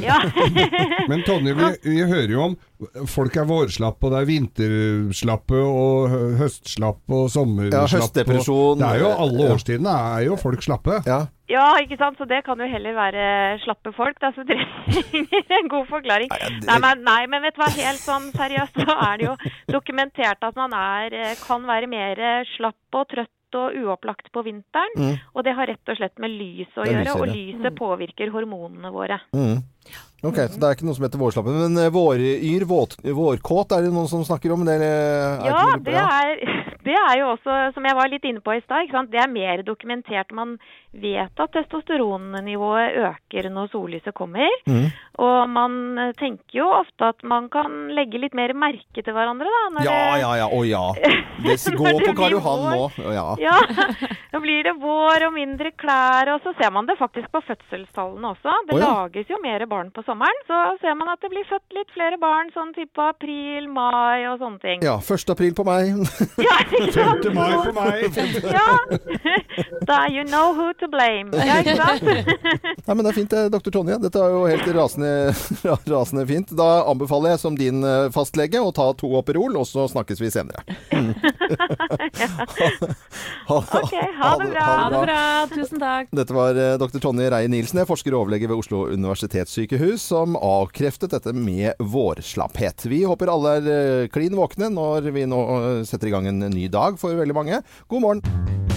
Ja. 0.04 0.18
Men 1.10 1.24
Tonje, 1.28 1.54
vi, 1.58 1.70
vi 1.84 2.02
hører 2.08 2.32
jo 2.34 2.42
om 2.50 2.56
folk 3.08 3.36
er 3.40 3.46
vårslappe, 3.48 4.06
og 4.08 4.12
det 4.14 4.20
er 4.22 4.28
vinterslappe, 4.30 5.56
og 5.64 6.10
hø- 6.12 6.34
høstslappe, 6.42 7.14
og 7.16 7.30
sommerslappe. 7.32 7.78
Ja, 7.94 8.00
høstdepresjon. 8.00 8.74
og- 8.74 8.82
Det 8.82 8.90
er 8.90 9.00
jo 9.04 9.12
alle 9.26 9.48
årstidene 9.54 9.94
er 10.18 10.26
jo 10.28 10.36
folk 10.42 10.62
slappe. 10.66 11.00
Ja. 11.08 11.20
ja, 11.50 11.66
ikke 11.84 11.98
sant. 12.02 12.18
Så 12.20 12.28
det 12.28 12.44
kan 12.46 12.60
jo 12.60 12.68
heller 12.68 12.94
være 12.98 13.60
slappe 13.64 13.94
folk, 13.96 14.20
da. 14.20 14.32
Det 14.36 14.58
trenger 15.12 15.60
en 15.60 15.70
god 15.72 15.88
forklaring. 15.92 16.30
Nei 16.68 16.80
men, 16.80 17.04
nei, 17.08 17.22
men 17.28 17.42
vet 17.46 17.56
du 17.56 17.62
hva, 17.64 17.70
helt 17.78 18.02
sånn 18.04 18.32
seriøst 18.36 18.82
så 18.84 18.98
er 19.12 19.18
det 19.22 19.30
jo 19.30 19.36
dokumentert 19.72 20.44
at 20.44 20.56
man 20.60 20.74
er, 20.74 21.14
eh, 21.14 21.36
kan 21.48 21.64
være 21.68 21.88
mer 21.92 22.20
slapp 22.58 23.00
og 23.00 23.08
trøtt 23.14 23.32
og 23.60 23.78
uopplagt 23.84 24.32
på 24.34 24.44
vinteren. 24.46 24.98
Mm. 24.98 25.22
Og 25.34 25.46
det 25.46 25.56
har 25.58 25.70
rett 25.70 25.94
og 25.94 26.00
slett 26.00 26.20
med 26.24 26.34
lys 26.34 26.72
å 26.76 26.88
gjøre, 26.88 27.06
gjøre, 27.06 27.20
og 27.20 27.30
lyset, 27.32 27.70
mm. 27.70 27.78
påvirker 27.80 28.34
hormonene 28.34 28.92
våre. 28.94 29.20
Mm. 29.36 29.62
Ok, 30.24 30.38
så 30.48 30.60
det 30.60 30.68
er 30.68 30.78
ikke 30.78 30.88
noe 30.88 30.96
som 30.96 31.06
heter 31.08 31.20
vårslappen. 31.20 31.58
Men 31.66 31.82
eh, 31.84 31.92
våryr, 31.92 32.64
våt, 32.68 32.96
vårkåt, 33.04 33.76
er 33.76 33.84
det 33.84 33.92
noen 33.92 34.08
som 34.12 34.24
snakker 34.24 34.54
om 34.56 34.64
det? 34.68 34.78
er 34.80 35.44
Ja, 35.50 35.66
det 35.84 35.98
er, 36.00 36.38
det 36.88 36.96
er 36.96 37.18
jo 37.20 37.34
også, 37.34 37.58
som 37.76 37.90
jeg 37.90 37.98
var 38.00 38.12
litt 38.12 38.28
inne 38.30 38.44
på 38.44 38.56
i 38.56 38.64
stad, 38.64 38.88
det 39.12 39.20
er 39.20 39.32
mer 39.32 39.66
dokumentert. 39.68 40.32
Man 40.32 40.56
vet 40.94 41.40
at 41.42 41.52
testosteronnivået 41.56 42.98
øker 43.08 43.50
når 43.50 43.72
sollyset 43.72 44.14
kommer. 44.14 44.50
Mm. 44.70 44.92
Og 45.24 45.50
man 45.50 45.76
eh, 46.00 46.12
tenker 46.20 46.60
jo 46.60 46.68
ofte 46.74 47.10
at 47.14 47.24
man 47.28 47.50
kan 47.54 47.90
legge 47.94 48.20
litt 48.22 48.34
mer 48.38 48.54
merke 48.54 49.02
til 49.04 49.14
hverandre, 49.16 49.46
da. 49.50 49.64
når 49.74 49.88
Ja, 49.88 49.98
det- 50.14 50.22
ja, 50.22 50.32
ja. 50.44 50.48
Å 50.54 50.62
ja. 50.68 50.84
Det 51.44 51.58
går 51.76 51.98
på 52.06 52.14
Karl 52.16 52.32
Johan 52.38 52.62
nå. 52.72 52.84
Ja. 53.12 53.26
Ja, 53.42 53.56
da 54.34 54.40
blir 54.40 54.64
det 54.64 54.76
vår 54.80 55.26
og 55.28 55.34
mindre 55.36 55.72
klær, 55.76 56.30
og 56.36 56.46
så 56.46 56.54
ser 56.60 56.72
man 56.72 56.86
det 56.88 56.96
faktisk 57.00 57.28
på 57.34 57.42
fødselstallene 57.44 58.30
også. 58.32 58.54
Det 58.70 58.78
oh, 58.78 58.80
ja. 58.80 58.92
lages 59.02 59.28
jo 59.34 59.40
mer 59.44 59.66
barn 59.68 59.90
på 59.92 60.04
sommeren, 60.08 60.40
så 60.48 60.62
ser 60.82 60.96
man 61.00 61.10
at 61.12 61.20
det 61.26 61.32
blir 61.34 61.44
født 61.50 61.76
litt 61.76 61.92
flere 61.96 62.20
barn 62.22 62.54
sånn 62.56 62.72
type 62.78 63.02
april, 63.10 63.68
mai 63.68 64.24
og 64.30 64.40
sånne 64.40 64.62
ting. 64.64 64.86
ja. 64.86 64.96
1. 65.04 65.34
april 65.34 65.54
på 65.58 65.66
meg. 65.68 66.06
Ja, 66.40 66.56
ikke 66.64 66.94
sant? 66.96 67.28
5. 67.28 67.36
mai 67.36 67.54
på 67.66 67.76
meg. 67.76 67.98
Ja. 68.54 68.70
Da 69.90 70.06
you 70.08 70.24
know 70.30 70.54
who 70.54 70.72
to 70.80 70.83
blame. 70.92 71.32
Ja, 71.46 71.60
ikke 71.62 71.76
sant? 71.80 72.04
Nei, 72.88 72.96
men 72.96 73.04
det 73.06 73.12
er 73.14 73.18
fint, 73.18 73.32
det, 73.34 73.44
dr. 73.54 73.72
Tonje. 73.74 73.98
Dette 74.04 74.22
er 74.22 74.34
jo 74.34 74.44
helt 74.50 74.68
rasende, 74.76 75.12
rasende 75.90 76.26
fint. 76.30 76.54
Da 76.58 76.70
anbefaler 76.92 77.34
jeg 77.34 77.42
som 77.44 77.58
din 77.60 77.84
eh, 77.88 78.10
fastlege 78.16 78.62
å 78.62 78.72
ta 78.76 78.90
to 79.00 79.12
Operol, 79.20 79.56
og 79.62 79.68
så 79.70 79.88
snakkes 79.92 80.24
vi 80.24 80.34
senere. 80.34 80.64
Mm. 80.94 81.10
ha, 83.48 83.56
Ok, 83.58 83.94
ha 84.20 84.30
det 84.40 84.48
bra. 84.52 84.64
Ha 84.64 84.90
det 84.94 85.02
bra. 85.04 85.20
Tusen 85.52 85.82
takk. 85.82 86.12
Dette 86.16 86.36
var 86.36 86.60
eh, 86.60 86.76
dr. 86.82 87.00
Tonje 87.04 87.30
Reie 87.34 87.50
Nilsen, 87.52 87.82
er 87.84 87.90
forsker 87.90 88.16
og 88.16 88.26
overlege 88.26 88.50
ved 88.52 88.60
Oslo 88.62 88.84
universitetssykehus, 88.94 90.06
som 90.14 90.38
avkreftet 90.40 91.14
dette 91.16 91.34
med 91.36 91.80
vårslapphet. 91.80 92.86
Vi 92.92 93.04
håper 93.10 93.32
alle 93.34 93.58
er 93.60 93.72
eh, 93.74 94.12
klin 94.14 94.38
våkne 94.38 94.72
når 94.74 95.12
vi 95.16 95.26
nå 95.30 95.42
eh, 95.58 95.82
setter 95.90 96.12
i 96.12 96.16
gang 96.16 96.30
en 96.32 96.46
ny 96.54 96.70
dag 96.72 97.00
for 97.02 97.18
veldig 97.20 97.38
mange. 97.42 97.64
God 97.92 98.06
morgen! 98.08 98.73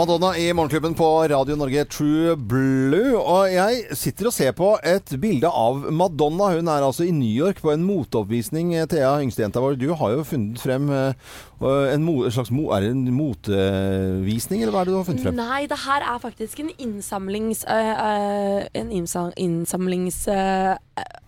Madonna 0.00 0.30
i 0.38 0.52
Morgenklubben 0.56 0.94
på 0.96 1.06
Radio 1.28 1.56
Norge 1.60 1.82
True 1.84 2.32
Blue. 2.36 3.18
Og 3.20 3.52
jeg 3.52 3.82
sitter 3.92 4.30
og 4.30 4.32
ser 4.32 4.54
på 4.56 4.70
et 4.80 5.12
bilde 5.20 5.50
av 5.52 5.82
Madonna. 5.92 6.54
Hun 6.54 6.70
er 6.72 6.86
altså 6.86 7.04
i 7.04 7.12
New 7.12 7.28
York 7.28 7.60
på 7.60 7.74
en 7.74 7.84
moteoppvisning. 7.84 8.72
Thea, 8.88 9.18
yngstejenta 9.20 9.60
vår, 9.60 9.76
du 9.76 9.90
har 9.92 10.14
jo 10.16 10.24
funnet 10.24 10.62
frem 10.62 10.88
eh, 10.88 11.12
en, 11.60 12.00
mo 12.06 12.22
en 12.24 12.32
slags 12.32 12.48
mo 12.48 12.70
Er 12.72 12.86
det 12.86 12.94
en 12.94 13.10
motevisning, 13.12 14.62
eller 14.62 14.72
hva 14.72 14.86
er 14.86 14.88
det 14.88 14.94
du 14.94 15.00
har 15.02 15.08
funnet 15.10 15.26
frem? 15.26 15.36
Nei, 15.36 15.66
det 15.68 15.82
her 15.84 16.06
er 16.14 16.22
faktisk 16.22 16.64
en 16.64 16.72
innsamlings... 16.78 17.66
øh, 17.68 17.92
øh, 18.08 18.62
en 18.80 18.94
innsa- 19.02 19.34
innsamlings... 19.36 20.22
øh, 20.32 20.78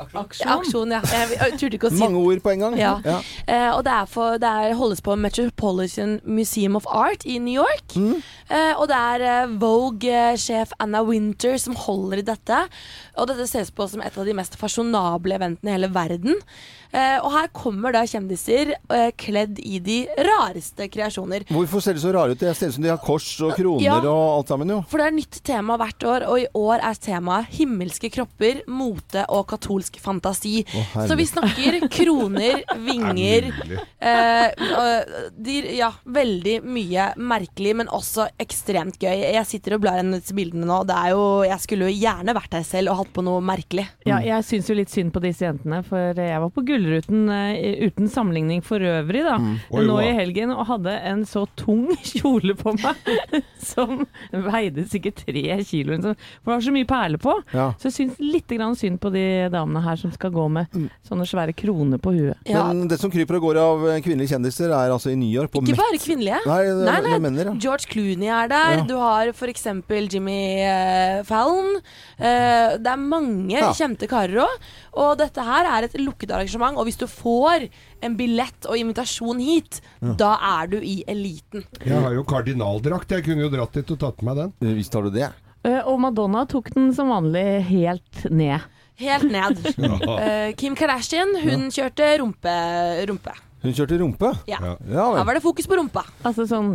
Aksjon. 0.02 0.48
aksjon, 0.48 0.90
ja. 0.92 0.98
Jeg, 1.12 1.36
jeg 1.38 1.58
turte 1.60 1.78
ikke 1.78 1.88
å 1.88 1.92
si 1.92 2.00
Mange 2.02 2.18
ord 2.20 2.40
på 2.44 2.50
en 2.52 2.64
gang. 2.64 2.74
Ja. 2.76 2.96
Eh, 3.46 3.68
og 3.70 3.84
det, 3.86 3.92
er 3.94 4.08
for, 4.10 4.40
det 4.42 4.48
er, 4.48 4.74
holdes 4.76 5.00
på 5.04 5.14
Metropolitan 5.16 6.18
Museum 6.24 6.76
of 6.76 6.88
Art 6.90 7.24
i 7.24 7.38
New 7.38 7.54
York. 7.54 7.94
Eh, 7.96 8.61
og 8.78 8.88
det 8.90 8.98
er 8.98 9.24
eh, 9.26 9.54
Vogue-sjef 9.62 10.74
Anna 10.82 11.02
Winter 11.06 11.56
som 11.60 11.76
holder 11.78 12.22
i 12.22 12.26
dette. 12.26 12.60
Og 13.18 13.28
dette 13.30 13.48
ses 13.50 13.72
på 13.74 13.86
som 13.90 14.02
et 14.04 14.16
av 14.18 14.28
de 14.28 14.36
mest 14.36 14.58
fasjonable 14.60 15.36
eventene 15.38 15.72
i 15.72 15.76
hele 15.76 15.90
verden. 15.94 16.40
Eh, 16.92 17.18
og 17.24 17.30
her 17.32 17.46
kommer 17.56 17.94
da 17.96 18.02
kjendiser 18.08 18.74
eh, 18.76 19.10
kledd 19.16 19.58
i 19.64 19.78
de 19.80 19.98
rareste 20.28 20.88
kreasjoner. 20.92 21.46
Hvorfor 21.48 21.80
ser 21.84 21.96
de 21.96 22.02
så 22.04 22.12
rare 22.12 22.34
ut? 22.34 22.40
Det 22.42 22.52
ser 22.58 22.68
ut 22.68 22.76
som 22.76 22.84
de 22.84 22.90
har 22.92 23.00
kors 23.00 23.28
og 23.46 23.54
kroner 23.56 23.84
Ja. 23.86 23.96
og 24.04 24.38
alt 24.42 24.52
sammen, 24.52 24.68
jo. 24.74 24.80
For 24.90 25.00
det 25.00 25.06
er 25.08 25.16
nytt 25.16 25.38
tema 25.46 25.78
hvert 25.80 26.04
år, 26.08 26.26
og 26.28 26.40
i 26.42 26.46
år 26.58 26.84
er 26.84 27.00
temaet 27.00 27.48
himmelske 27.56 28.10
kropper, 28.12 28.60
mote 28.68 29.24
og 29.32 29.46
katolsk 29.54 29.96
fantasi. 30.04 30.62
Å. 30.68 31.06
Så 31.08 31.16
vi 31.16 31.26
snakker 31.30 31.78
kroner, 31.92 32.60
vinger 32.88 33.48
eh, 34.02 35.32
de, 35.36 35.56
Ja, 35.78 35.92
veldig 36.04 36.58
mye 36.68 37.08
merkelig, 37.16 37.74
men 37.80 37.88
også 37.92 38.28
ekstremt 38.42 38.98
gøy. 39.02 39.24
Jeg 39.32 39.46
sitter 39.48 39.76
og 39.78 39.84
blar 39.84 39.96
gjennom 40.00 40.18
disse 40.20 40.36
bildene 40.36 40.68
nå. 40.68 40.82
Det 40.88 40.96
er 40.98 41.14
jo, 41.14 41.24
jeg 41.48 41.64
skulle 41.64 41.88
jo 41.88 41.96
gjerne 42.02 42.36
vært 42.36 42.52
der 42.58 42.66
selv 42.68 42.92
og 42.92 43.00
hatt 43.02 43.12
på 43.16 43.24
noe 43.24 43.40
merkelig. 43.44 43.86
Ja, 44.08 44.20
jeg 44.24 44.44
syns 44.48 44.68
jo 44.68 44.76
litt 44.76 44.92
synd 44.92 45.12
på 45.14 45.22
disse 45.24 45.46
jentene, 45.48 45.80
for 45.86 46.12
jeg 46.18 46.42
var 46.44 46.52
på 46.52 46.64
Gullruten 46.82 47.28
eh, 47.30 47.86
uten 47.86 48.08
sammenligning 48.10 48.62
for 48.66 48.82
øvrig, 48.82 49.22
da. 49.26 49.36
Oi, 49.70 49.84
nå 49.86 49.98
i 50.02 50.10
helgen, 50.16 50.50
og 50.54 50.66
hadde 50.68 50.94
en 51.12 51.22
så 51.28 51.44
tung 51.58 51.86
kjole 52.12 52.54
på 52.58 52.74
meg 52.74 53.42
som 53.62 54.02
veide 54.32 54.84
sikkert 54.90 55.22
tre 55.22 55.44
kilo. 55.66 55.94
eller 55.94 56.16
For 56.42 56.50
det 56.50 56.56
var 56.56 56.64
så 56.66 56.74
mye 56.74 56.88
perler 56.90 57.22
på. 57.22 57.36
Ja. 57.54 57.68
Så 57.78 57.88
jeg 57.90 57.96
syns 58.00 58.18
litt 58.22 58.50
grann 58.52 58.74
synd 58.78 58.98
på 59.02 59.12
de 59.14 59.24
damene 59.52 59.82
her 59.84 59.96
som 60.00 60.12
skal 60.14 60.32
gå 60.34 60.48
med 60.52 60.72
sånne 61.06 61.26
svære 61.28 61.54
kroner 61.56 62.00
på 62.02 62.14
huet. 62.16 62.40
Ja, 62.48 62.64
Men 62.72 62.88
det 62.90 62.98
som 63.00 63.12
kryper 63.12 63.38
og 63.38 63.46
går 63.48 63.60
av 63.62 63.86
eh, 63.92 64.00
kvinnelige 64.04 64.34
kjendiser, 64.34 64.72
er 64.74 64.92
altså 64.94 65.12
i 65.12 65.16
New 65.18 65.30
York 65.30 65.52
på 65.54 65.62
ikke 65.62 65.78
bare 65.78 66.00
kvinnelige. 66.02 66.40
Nei, 66.48 66.60
det, 66.66 66.86
Nei, 66.88 66.98
nei, 67.06 67.18
mener, 67.22 67.52
ja. 67.52 67.56
George 67.62 67.86
Clooney 67.92 68.30
er 68.32 68.50
der. 68.50 68.76
Ja. 68.80 68.86
Du 68.88 68.96
har 68.98 69.30
f.eks. 69.32 69.66
Jimmy 70.12 70.40
eh, 70.66 71.22
Fallon. 71.28 71.76
Eh, 72.18 72.76
det 72.82 72.90
er 72.96 73.00
mange 73.02 73.52
Ja. 73.52 73.70
kjente 73.76 74.08
karer 74.10 74.42
òg. 74.46 74.68
Og 75.02 75.14
dette 75.20 75.40
her 75.46 75.68
er 75.70 75.86
et 75.86 75.94
lukket 76.00 76.32
arrangement. 76.34 76.71
Og 76.76 76.86
hvis 76.88 76.98
du 77.00 77.06
får 77.10 77.68
en 78.02 78.16
billett 78.18 78.66
og 78.68 78.76
invitasjon 78.80 79.40
hit, 79.42 79.80
da 80.00 80.34
er 80.60 80.72
du 80.74 80.78
i 80.80 81.02
eliten. 81.08 81.64
Jeg 81.84 82.00
har 82.02 82.12
jo 82.16 82.24
kardinaldrakt. 82.28 83.10
Jeg 83.16 83.24
kunne 83.28 83.46
jo 83.46 83.52
dratt 83.52 83.72
dit 83.78 83.90
og 83.96 84.00
tatt 84.02 84.22
med 84.26 84.36
den. 84.42 84.52
Eh, 84.62 84.74
Visst 84.78 84.94
har 84.94 85.02
du 85.06 85.10
det. 85.14 85.30
Eh, 85.64 85.80
Og 85.86 86.00
Madonna 86.02 86.44
tok 86.50 86.72
den 86.74 86.92
som 86.96 87.08
vanlig 87.12 87.46
helt 87.68 88.24
ned. 88.30 88.60
Helt 89.02 89.30
ned. 89.30 89.62
Eh, 90.22 90.52
Kim 90.58 90.74
Kardashian, 90.76 91.32
hun 91.42 91.68
kjørte 91.72 92.10
rumpe. 92.20 92.52
rumpe. 93.08 93.32
Hun 93.62 93.72
kjørte 93.78 93.96
rumpe. 94.00 94.28
Ja. 94.50 94.58
Ja. 94.60 94.72
Ja 94.90 95.04
Her 95.16 95.24
var 95.28 95.34
det 95.38 95.42
fokus 95.44 95.68
på 95.70 95.76
rumpa. 95.78 96.02
Altså 96.26 96.48
sånn 96.50 96.72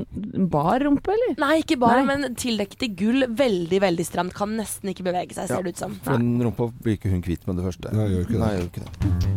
bar 0.50 0.80
rumpe, 0.86 1.12
eller? 1.12 1.36
Nei, 1.44 1.58
ikke 1.62 1.76
bar, 1.80 2.00
Nei. 2.00 2.06
men 2.16 2.36
tildekket 2.40 2.86
i 2.88 2.92
gull. 2.96 3.26
Veldig, 3.28 3.82
veldig 3.84 4.06
stramt. 4.08 4.34
Kan 4.38 4.56
nesten 4.60 4.94
ikke 4.94 5.04
bevege 5.10 5.36
seg, 5.36 5.52
ser 5.52 5.68
det 5.68 5.76
ut 5.76 5.84
som. 5.84 5.98
For 6.08 6.16
den 6.16 6.40
rumpa 6.48 6.70
blir 6.80 6.96
ikke 6.96 7.12
hun 7.12 7.22
kvitt 7.28 7.44
med 7.48 7.60
det 7.60 7.68
første. 7.68 7.92
Nei, 7.92 8.08
gjør 8.16 8.24
ikke 8.24 8.38
det. 8.38 8.46
Nei, 8.46 8.54
gjør 8.56 8.72
ikke 8.72 8.86
det. 8.88 9.37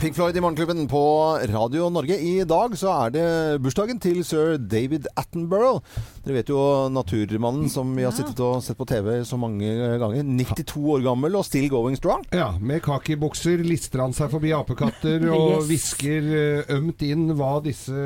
Pink 0.00 0.14
Floyd 0.14 0.36
i 0.36 0.40
Morgenklubben 0.44 0.88
på 0.88 1.00
Radio 1.48 1.86
Norge. 1.90 2.18
I 2.20 2.44
dag 2.44 2.74
så 2.78 2.90
er 3.06 3.12
det 3.14 3.22
bursdagen 3.64 3.96
til 4.02 4.18
sir 4.28 4.58
David 4.60 5.06
Attenborough. 5.16 5.80
Dere 6.26 6.36
vet 6.36 6.50
jo 6.52 6.58
naturmannen 6.92 7.70
som 7.72 7.94
vi 7.96 8.04
har 8.04 8.12
sittet 8.14 8.38
og 8.44 8.58
sett 8.62 8.76
på 8.76 8.84
TV 8.90 9.22
så 9.26 9.38
mange 9.40 9.64
ganger. 9.98 10.20
92 10.28 10.82
år 10.98 11.04
gammel 11.06 11.38
og 11.40 11.46
still 11.48 11.70
going 11.72 11.96
strong. 11.96 12.26
Ja, 12.36 12.50
med 12.60 12.82
kakibukser 12.84 13.62
lister 13.64 14.02
han 14.04 14.12
seg 14.16 14.28
forbi 14.34 14.52
apekatter 14.56 15.24
og 15.32 15.46
Yes. 15.56 15.64
hvisker 15.70 16.28
eh, 16.42 16.74
ømt 16.76 17.02
inn 17.06 17.24
hva 17.38 17.54
disse 17.64 17.96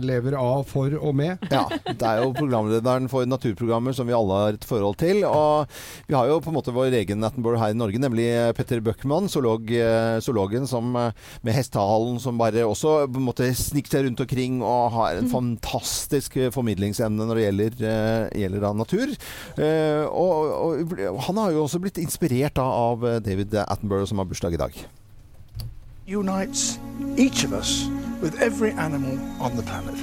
lever 0.00 0.38
av, 0.40 0.64
for 0.70 0.96
og 0.96 1.12
med. 1.20 1.44
Ja, 1.52 1.66
det 1.84 2.08
er 2.08 2.22
jo 2.24 2.32
programlederen 2.38 3.10
for 3.12 3.28
naturprogrammer 3.28 3.92
som 3.94 4.08
vi 4.08 4.16
alle 4.16 4.40
har 4.46 4.56
et 4.56 4.64
forhold 4.66 4.96
til. 5.04 5.20
Og 5.28 5.68
vi 6.08 6.16
har 6.16 6.32
jo 6.32 6.40
på 6.40 6.54
en 6.54 6.58
måte 6.58 6.74
vår 6.74 6.96
egen 7.04 7.22
Attenborough 7.28 7.60
her 7.66 7.76
i 7.76 7.78
Norge, 7.78 8.00
nemlig 8.00 8.30
Petter 8.56 8.80
Bøckmann, 8.86 9.28
zoolog, 9.30 9.68
eh, 9.76 10.16
zoologen 10.24 10.66
som, 10.70 10.94
eh, 10.96 11.12
med 11.42 11.56
hestehalen 11.56 12.18
som 12.22 12.38
bare 12.40 12.66
også 12.66 12.96
på 13.10 13.20
en 13.20 13.28
måte 13.28 13.50
sniker 13.58 13.96
seg 13.96 14.08
rundt 14.08 14.24
omkring 14.24 14.60
og 14.62 14.92
har 14.94 15.20
en 15.20 15.30
fantastisk 15.32 16.36
eh, 16.40 16.52
formidlingsevne 16.54 17.26
når 17.26 17.40
det 17.40 17.46
gjelder, 17.46 17.78
eh, 17.90 18.42
gjelder 18.44 18.66
da 18.66 18.74
natur. 18.78 19.14
Eh, 19.58 20.04
og, 20.08 20.92
og 21.10 21.22
han 21.28 21.40
har 21.42 21.54
jo 21.54 21.64
også 21.64 21.82
blitt 21.82 22.02
inspirert 22.02 22.56
da, 22.58 22.66
av 22.66 23.06
David 23.24 23.56
Attenborough 23.64 24.08
som 24.10 24.22
har 24.22 24.30
bursdag 24.30 24.58
i 24.58 24.62
dag. 24.66 24.84
unites 26.06 26.78
each 27.16 27.44
of 27.44 27.52
us 27.54 27.88
with 28.20 28.40
every 28.40 28.70
animal 28.72 29.18
on 29.40 29.56
the 29.56 29.62
planet. 29.62 29.94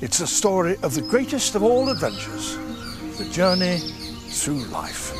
It's 0.00 0.20
a 0.20 0.26
story 0.26 0.76
of 0.82 0.94
the 0.94 1.02
greatest 1.02 1.54
of 1.54 1.62
all 1.62 1.88
adventures, 1.88 2.56
the 3.16 3.24
journey 3.30 3.78
through 3.78 4.64
life. 4.66 5.12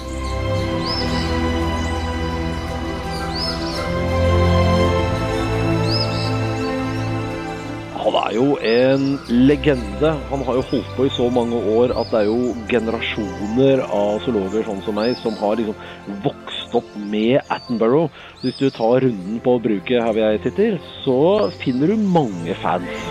Er 8.26 8.34
jo 8.34 8.56
en 8.58 9.18
legende. 9.28 10.10
Han 10.30 10.42
har 10.46 10.58
jo 10.58 10.64
holdt 10.70 10.88
på 10.96 11.06
i 11.06 11.12
så 11.14 11.28
mange 11.30 11.58
år 11.76 11.92
at 11.94 12.10
det 12.10 12.22
er 12.24 12.30
jo 12.30 12.54
generasjoner 12.70 13.82
av 13.84 14.24
zoologer 14.24 14.66
sånn 14.66 14.82
som 14.82 14.96
meg 14.98 15.14
som 15.20 15.36
har 15.38 15.58
liksom 15.60 16.16
vokst 16.24 16.74
opp 16.74 16.88
med 16.96 17.38
Attenborough. 17.54 18.10
Hvis 18.42 18.58
du 18.58 18.66
tar 18.74 19.04
runden 19.04 19.38
på 19.44 19.58
bruket 19.62 20.02
her 20.02 20.10
hvor 20.10 20.22
jeg 20.24 20.42
sitter, 20.46 20.78
så 21.04 21.18
finner 21.62 21.92
du 21.92 22.02
mange 22.02 22.56
fans. 22.62 23.06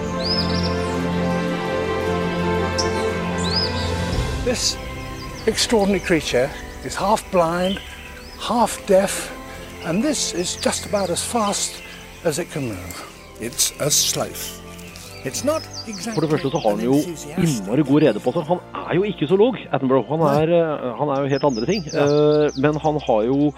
This 4.46 4.76
extraordinary 5.48 6.04
creature 6.04 6.50
is 6.84 6.96
half 6.96 7.24
blind, 7.32 7.80
half 8.40 8.78
deaf, 8.86 9.32
and 9.86 10.04
this 10.04 10.34
is 10.34 10.58
just 10.60 10.86
about 10.86 11.10
as 11.10 11.24
fast 11.24 11.82
as 12.26 12.38
it 12.38 12.52
can 12.52 12.68
move. 12.68 13.02
It's 13.40 13.74
a 13.80 13.90
sloth. 13.90 14.65
For 15.26 16.22
det 16.22 16.30
første 16.30 16.52
så 16.54 16.60
har 16.62 16.76
han 16.76 16.84
jo 16.86 17.00
innmari 17.42 17.86
god 17.88 18.04
rede 18.04 18.22
på 18.22 18.34
seg. 18.36 18.46
Han 18.50 18.60
er 18.84 19.00
jo 19.00 19.08
ikke 19.10 19.30
zoolog, 19.30 19.58
Attenborough. 19.74 20.06
Han 20.12 20.26
er, 20.30 20.54
eh, 20.54 20.86
han 21.00 21.12
er 21.14 21.24
jo 21.24 21.32
helt 21.34 21.48
andre 21.50 21.70
ting. 21.70 21.88
Ja. 21.90 22.06
Men 22.56 22.78
han 22.84 23.00
har 23.08 23.24
jo 23.26 23.50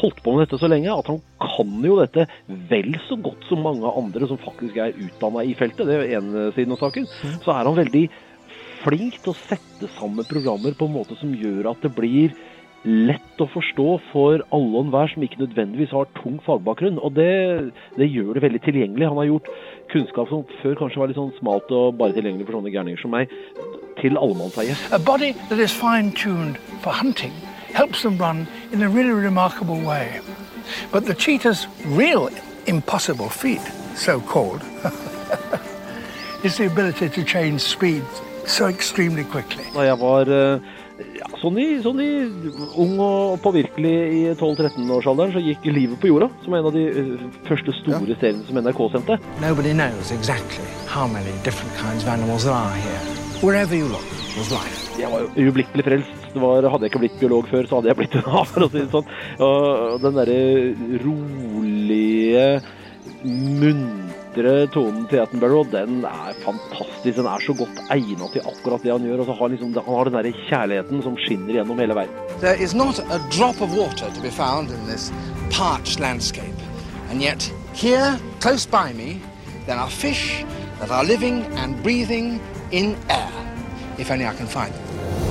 holdt 0.00 0.22
på 0.24 0.34
med 0.34 0.46
dette 0.46 0.58
så 0.58 0.70
lenge 0.70 0.90
at 0.90 1.10
han 1.12 1.20
kan 1.42 1.72
jo 1.86 2.00
dette 2.00 2.26
vel 2.72 2.90
så 3.06 3.18
godt 3.22 3.46
som 3.48 3.62
mange 3.62 3.86
andre 3.86 4.28
som 4.30 4.40
faktisk 4.42 4.80
er 4.82 4.96
utdanna 4.98 5.46
i 5.46 5.54
feltet. 5.58 5.86
Det 5.86 5.98
er 6.00 6.16
ene 6.18 6.50
siden 6.56 6.74
av 6.74 6.82
saken. 6.82 7.06
Så 7.44 7.54
er 7.54 7.70
han 7.70 7.78
veldig 7.78 8.06
flink 8.82 9.20
til 9.22 9.32
å 9.32 9.38
sette 9.46 9.90
sammen 9.98 10.26
programmer 10.26 10.74
på 10.74 10.88
en 10.88 10.96
måte 10.96 11.18
som 11.20 11.30
gjør 11.38 11.70
at 11.70 11.84
det 11.86 11.92
blir 11.94 12.34
lett 12.84 13.40
å 13.40 13.46
forstå 13.52 13.88
for 14.10 14.42
alle 14.54 14.72
og 14.72 14.86
enhver 14.86 15.12
som 15.12 15.22
ikke 15.22 15.40
nødvendigvis 15.42 15.94
har 15.94 16.08
tung 16.18 16.40
fagbakgrunn. 16.46 16.98
Og 16.98 17.14
det, 17.14 17.72
det 17.98 18.10
gjør 18.10 18.34
det 18.34 18.44
veldig 18.46 18.62
tilgjengelig. 18.66 19.08
Han 19.08 19.20
har 19.20 19.30
gjort 19.30 19.50
kunnskap 19.92 20.30
som 20.32 20.44
før 20.62 20.78
kanskje 20.80 21.02
var 21.02 21.12
litt 21.12 21.20
sånn 21.20 21.34
smalt 21.38 21.70
og 21.74 21.98
bare 22.00 22.16
tilgjengelig 22.16 22.48
for 22.48 22.58
sånne 22.58 22.74
gærninger 22.74 23.02
som 23.02 23.14
meg, 23.14 23.32
til 24.00 24.18
allemannseie. 24.18 24.76
A 24.90 24.98
body 24.98 25.32
that 25.48 25.62
is 25.62 25.74
fine 25.74 26.10
tuned 26.16 26.58
for 26.82 26.90
hunting 26.90 27.34
helps 27.72 28.02
them 28.02 28.18
run 28.18 28.46
in 28.72 28.82
a 28.82 28.88
really 28.88 29.12
remarkable 29.12 29.80
way. 29.80 30.20
But 30.90 31.06
the 31.06 31.14
cheetah's 31.14 31.66
real 31.84 32.30
impossible 32.66 33.28
feat, 33.28 33.62
so 33.94 34.20
called, 34.20 34.62
is 36.44 36.56
the 36.56 36.66
ability 36.66 37.08
to 37.08 37.24
change 37.24 37.60
speed 37.60 38.02
so 38.46 38.68
extremely 38.68 39.24
quickly. 39.24 39.64
Da 39.74 39.86
jeg 39.86 39.98
var 40.00 40.26
ja, 40.26 40.58
sånn, 41.42 41.58
i, 41.58 41.66
sånn 41.82 42.00
i 42.02 42.10
ung 42.80 42.94
og 43.02 43.40
påvirkelig 43.44 43.94
i 44.14 44.20
12-13-årsalderen, 44.38 45.34
så 45.34 45.42
gikk 45.42 45.66
Livet 45.72 46.00
på 46.02 46.10
jorda, 46.10 46.28
som 46.44 46.54
en 46.56 46.68
av 46.68 46.74
de 46.74 46.84
eh, 46.90 47.26
første 47.48 47.74
store 47.80 48.16
seriene 48.20 48.44
som 48.48 48.60
NRK 48.60 48.82
sendte. 48.92 49.18
Nobody 49.42 49.72
knows 49.74 50.12
exactly 50.14 50.66
how 50.86 51.06
many 51.08 51.32
different 51.46 51.74
kinds 51.80 52.04
of 52.04 52.12
animals 52.12 52.44
there 52.44 52.54
are 52.54 52.76
here. 52.76 53.02
Wherever 53.42 53.74
you 53.74 53.88
look, 53.90 54.06
there's 54.34 54.52
life. 54.54 54.82
Jeg 55.00 55.10
var 55.10 55.24
jo 55.24 55.48
ublikkelig 55.50 55.86
frelst. 55.86 56.26
Det 56.32 56.40
var, 56.40 56.68
hadde 56.68 56.86
jeg 56.86 56.92
ikke 56.92 57.02
blitt 57.02 57.18
biolog 57.20 57.48
før, 57.50 57.66
så 57.68 57.80
hadde 57.80 57.90
jeg 57.90 57.98
blitt 57.98 58.14
det 58.16 58.24
da, 58.26 58.44
for 58.48 58.66
å 58.66 58.70
si 58.70 58.80
det 58.82 58.90
sånn. 58.92 59.12
Og 59.48 59.98
den 60.04 60.18
derre 60.20 60.40
rolige, 61.02 62.46
muntre 63.24 64.21
tonen 64.72 65.06
til 65.08 65.20
Attenborough, 65.20 65.70
den 65.70 66.04
er 66.04 66.32
fantastisk. 66.44 67.16
Den 67.16 67.26
er 67.26 67.38
så 67.44 67.52
godt 67.52 67.82
egnet 67.90 68.32
til 68.32 68.40
akkurat 68.40 68.82
det 68.82 68.92
han 68.92 69.04
gjør. 69.04 69.20
Og 69.20 69.26
så 69.26 69.48
liksom, 69.48 69.74
han 69.74 69.84
har 69.84 70.04
den 70.04 70.14
der 70.14 70.32
kjærligheten 70.48 71.02
som 71.02 71.16
skinner 71.16 71.52
gjennom 71.52 71.78
hele 71.78 71.94
verden. 71.94 72.14
There 72.40 72.56
is 72.56 72.74
not 72.74 72.98
a 72.98 73.18
drop 73.30 73.60
of 73.60 73.76
water 73.76 74.08
to 74.08 74.20
be 74.22 74.30
found 74.30 74.70
in 74.70 74.86
this 74.86 75.12
parched 75.50 76.00
landscape. 76.00 76.58
And 77.10 77.22
yet, 77.22 77.52
here, 77.74 78.18
close 78.40 78.66
by 78.66 78.92
me, 78.94 79.20
there 79.66 79.76
are 79.76 79.90
fish 79.90 80.44
that 80.80 80.90
are 80.90 81.04
living 81.04 81.44
and 81.56 81.82
breathing 81.82 82.40
in 82.70 82.96
air. 83.10 83.32
If 83.98 84.10
only 84.10 84.26
I 84.26 84.34
can 84.34 84.46
find 84.46 84.72
them. 84.72 85.21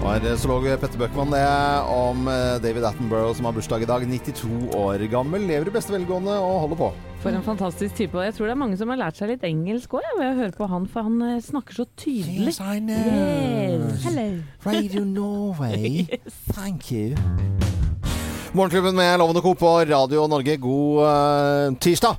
Var 0.00 0.24
zoolog 0.36 0.64
Petter 0.80 0.98
Bøckmann 0.98 1.32
det 1.34 1.40
om 1.92 2.28
eh, 2.30 2.56
David 2.62 2.84
Attenborough 2.88 3.34
som 3.36 3.46
har 3.48 3.52
bursdag 3.52 3.82
i 3.84 3.88
dag. 3.88 4.04
92 4.08 4.70
år 4.76 5.04
gammel. 5.12 5.44
Lever 5.48 5.68
i 5.68 5.74
beste 5.74 5.92
velgående 5.92 6.36
og 6.40 6.60
holder 6.64 6.78
på. 6.80 6.88
For 7.20 7.36
en 7.36 7.44
fantastisk 7.44 7.98
type. 7.98 8.16
Og 8.16 8.24
jeg 8.24 8.34
tror 8.36 8.48
det 8.48 8.54
er 8.54 8.60
mange 8.62 8.78
som 8.80 8.92
har 8.92 9.00
lært 9.02 9.20
seg 9.20 9.34
litt 9.34 9.44
engelsk 9.44 9.92
òg, 9.98 10.06
ved 10.16 10.30
å 10.30 10.38
høre 10.38 10.56
på 10.56 10.68
han, 10.72 10.86
for 10.88 11.08
han 11.08 11.20
eh, 11.26 11.42
snakker 11.44 11.82
så 11.82 11.86
tydelig. 12.00 12.48
Yes, 12.48 12.60
I 12.64 12.80
know. 12.80 12.96
Yes. 12.96 14.06
Hello. 14.06 14.28
Radio 14.64 15.04
Norway. 15.04 16.06
Thank 16.56 16.90
you. 16.92 17.18
Morgenklubben 18.56 18.96
med 18.96 19.18
Lovende 19.20 19.44
Co. 19.44 19.54
på 19.54 19.74
Radio 19.84 20.24
Norge, 20.26 20.56
god 20.56 21.04
uh, 21.04 21.76
tirsdag. 21.78 22.16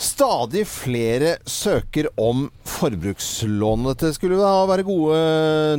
Stadig 0.00 0.62
flere 0.64 1.34
søker 1.44 2.06
om 2.16 2.46
forbrukslån. 2.64 3.84
Dette 3.90 4.14
skulle 4.16 4.38
da 4.40 4.64
være 4.70 4.86
gode 4.88 5.18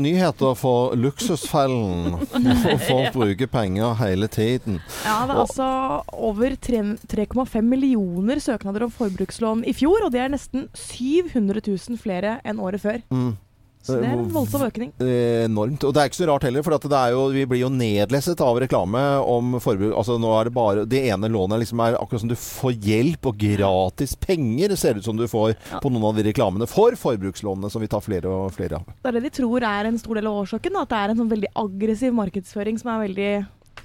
nyheter 0.04 0.54
for 0.60 0.94
luksusfellen. 0.94 2.20
For 2.62 2.84
folk 2.86 3.16
bruker 3.16 3.50
penger 3.50 3.96
hele 3.98 4.30
tiden. 4.30 4.78
Ja, 5.08 5.24
det 5.26 5.34
er 5.34 5.42
altså 5.42 5.70
over 6.14 6.54
3,5 6.54 7.62
millioner 7.66 8.42
søknader 8.44 8.86
om 8.86 8.94
forbrukslån 8.94 9.66
i 9.66 9.74
fjor, 9.74 10.06
og 10.06 10.14
det 10.14 10.22
er 10.22 10.36
nesten 10.36 10.70
700 10.78 11.64
000 11.66 11.98
flere 12.02 12.38
enn 12.46 12.62
året 12.62 12.86
før. 12.86 13.02
Mm. 13.10 13.34
Så 13.82 13.98
det 13.98 14.10
er 14.10 14.18
en 14.20 14.28
voldsom 14.34 14.64
økning. 14.68 14.92
Eh, 15.02 15.46
Enormt. 15.48 15.84
Og 15.88 15.94
det 15.94 16.02
er 16.02 16.10
ikke 16.12 16.20
så 16.20 16.28
rart 16.30 16.46
heller, 16.46 16.66
for 16.66 16.78
det 16.78 17.02
jo, 17.14 17.24
vi 17.34 17.46
blir 17.50 17.64
jo 17.64 17.72
nedlesset 17.74 18.42
av 18.46 18.60
reklame 18.62 19.02
om 19.26 19.56
forbruk. 19.64 19.96
Altså 19.98 20.20
nå 20.22 20.34
er 20.38 20.50
det 20.50 20.54
bare 20.56 20.86
Det 20.90 21.02
ene 21.10 21.30
lånet 21.32 21.64
liksom 21.64 21.82
er 21.84 21.98
akkurat 22.00 22.24
som 22.24 22.32
du 22.32 22.38
får 22.38 22.76
hjelp 22.86 23.32
og 23.32 23.40
gratis 23.42 24.16
penger. 24.16 24.74
Det 24.74 24.80
ser 24.80 25.00
ut 25.00 25.08
som 25.08 25.18
du 25.18 25.28
får 25.32 25.56
på 25.82 25.94
noen 25.94 26.12
av 26.12 26.20
de 26.20 26.28
reklamene 26.30 26.70
for 26.70 26.98
forbrukslånene, 27.00 27.72
som 27.74 27.82
vi 27.82 27.90
tar 27.92 28.06
flere 28.06 28.30
og 28.30 28.54
flere 28.56 28.82
av. 28.82 28.92
Det 29.02 29.10
er 29.10 29.18
det 29.18 29.26
de 29.28 29.34
tror 29.42 29.66
er 29.66 29.90
en 29.90 30.00
stor 30.02 30.20
del 30.20 30.30
av 30.30 30.44
årsaken. 30.44 30.78
At 30.82 30.94
det 30.94 31.02
er 31.02 31.14
en 31.14 31.24
sånn 31.24 31.34
veldig 31.34 31.52
aggressiv 31.66 32.14
markedsføring 32.18 32.78
som 32.82 32.94
er 32.94 33.04
veldig 33.08 33.32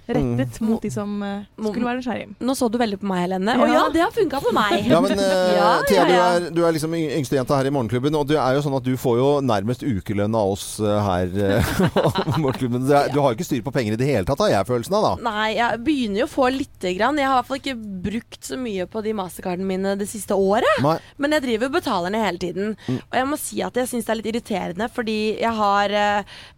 rettet 0.06 0.60
mot 0.62 0.82
de 0.82 0.90
som 0.92 1.14
eh, 1.26 1.46
skulle 1.58 1.86
være 1.86 1.98
nysgjerrige. 2.00 2.34
Nå 2.46 2.54
så 2.58 2.68
du 2.70 2.78
veldig 2.78 2.98
på 3.02 3.08
meg, 3.10 3.24
Helene. 3.24 3.56
Og 3.58 3.70
ja, 3.72 3.82
det 3.92 4.02
har 4.04 4.12
funka 4.14 4.40
for 4.44 4.54
meg. 4.54 4.86
Ja, 4.86 5.00
men 5.02 5.18
uh, 5.18 5.82
Thea. 5.88 6.04
Du, 6.06 6.12
er, 6.14 6.46
du 6.54 6.60
er 6.66 6.76
liksom 6.76 6.94
yng- 6.94 7.10
yngste 7.18 7.38
jenta 7.38 7.58
her 7.58 7.68
i 7.68 7.72
Morgenklubben, 7.74 8.14
og 8.18 8.28
du 8.30 8.36
er 8.38 8.56
jo 8.56 8.62
sånn 8.64 8.76
at 8.78 8.86
du 8.86 8.92
får 9.00 9.18
jo 9.18 9.28
nærmest 9.46 9.82
ukelønn 9.86 10.36
av 10.38 10.52
oss 10.54 10.66
eh, 10.78 11.08
her 11.08 11.34
Morgenklubben. 12.42 12.86
Du, 12.86 12.92
er, 12.94 13.10
du 13.10 13.18
har 13.22 13.32
jo 13.32 13.38
ikke 13.38 13.48
styr 13.48 13.64
på 13.66 13.74
penger 13.74 13.96
i 13.96 14.00
det 14.00 14.08
hele 14.10 14.28
tatt, 14.28 14.44
har 14.44 14.52
jeg 14.54 14.68
følelsen 14.70 14.96
av, 14.98 15.08
da. 15.08 15.12
Nei, 15.26 15.48
jeg 15.56 15.82
begynner 15.86 16.22
jo 16.22 16.28
å 16.28 16.34
få 16.36 16.50
lite 16.54 16.94
grann. 16.98 17.18
Jeg 17.20 17.30
har 17.30 17.36
i 17.36 17.40
hvert 17.40 17.50
fall 17.50 17.62
ikke 17.62 17.76
brukt 18.06 18.50
så 18.52 18.60
mye 18.60 18.86
på 18.90 19.02
de 19.06 19.16
mastercardene 19.18 19.66
mine 19.66 19.96
det 19.98 20.08
siste 20.10 20.38
året. 20.38 20.82
Nei. 20.86 20.96
Men 21.18 21.34
jeg 21.34 21.46
driver 21.48 21.70
og 21.72 21.78
betaler 21.80 22.14
ned 22.14 22.26
hele 22.26 22.42
tiden. 22.42 22.76
Mm. 22.86 23.00
Og 23.02 23.18
jeg 23.20 23.30
må 23.32 23.40
si 23.40 23.62
at 23.66 23.82
jeg 23.82 23.90
syns 23.90 24.06
det 24.06 24.14
er 24.14 24.20
litt 24.20 24.30
irriterende, 24.30 24.90
fordi 24.92 25.18
jeg 25.40 25.54
har 25.56 25.92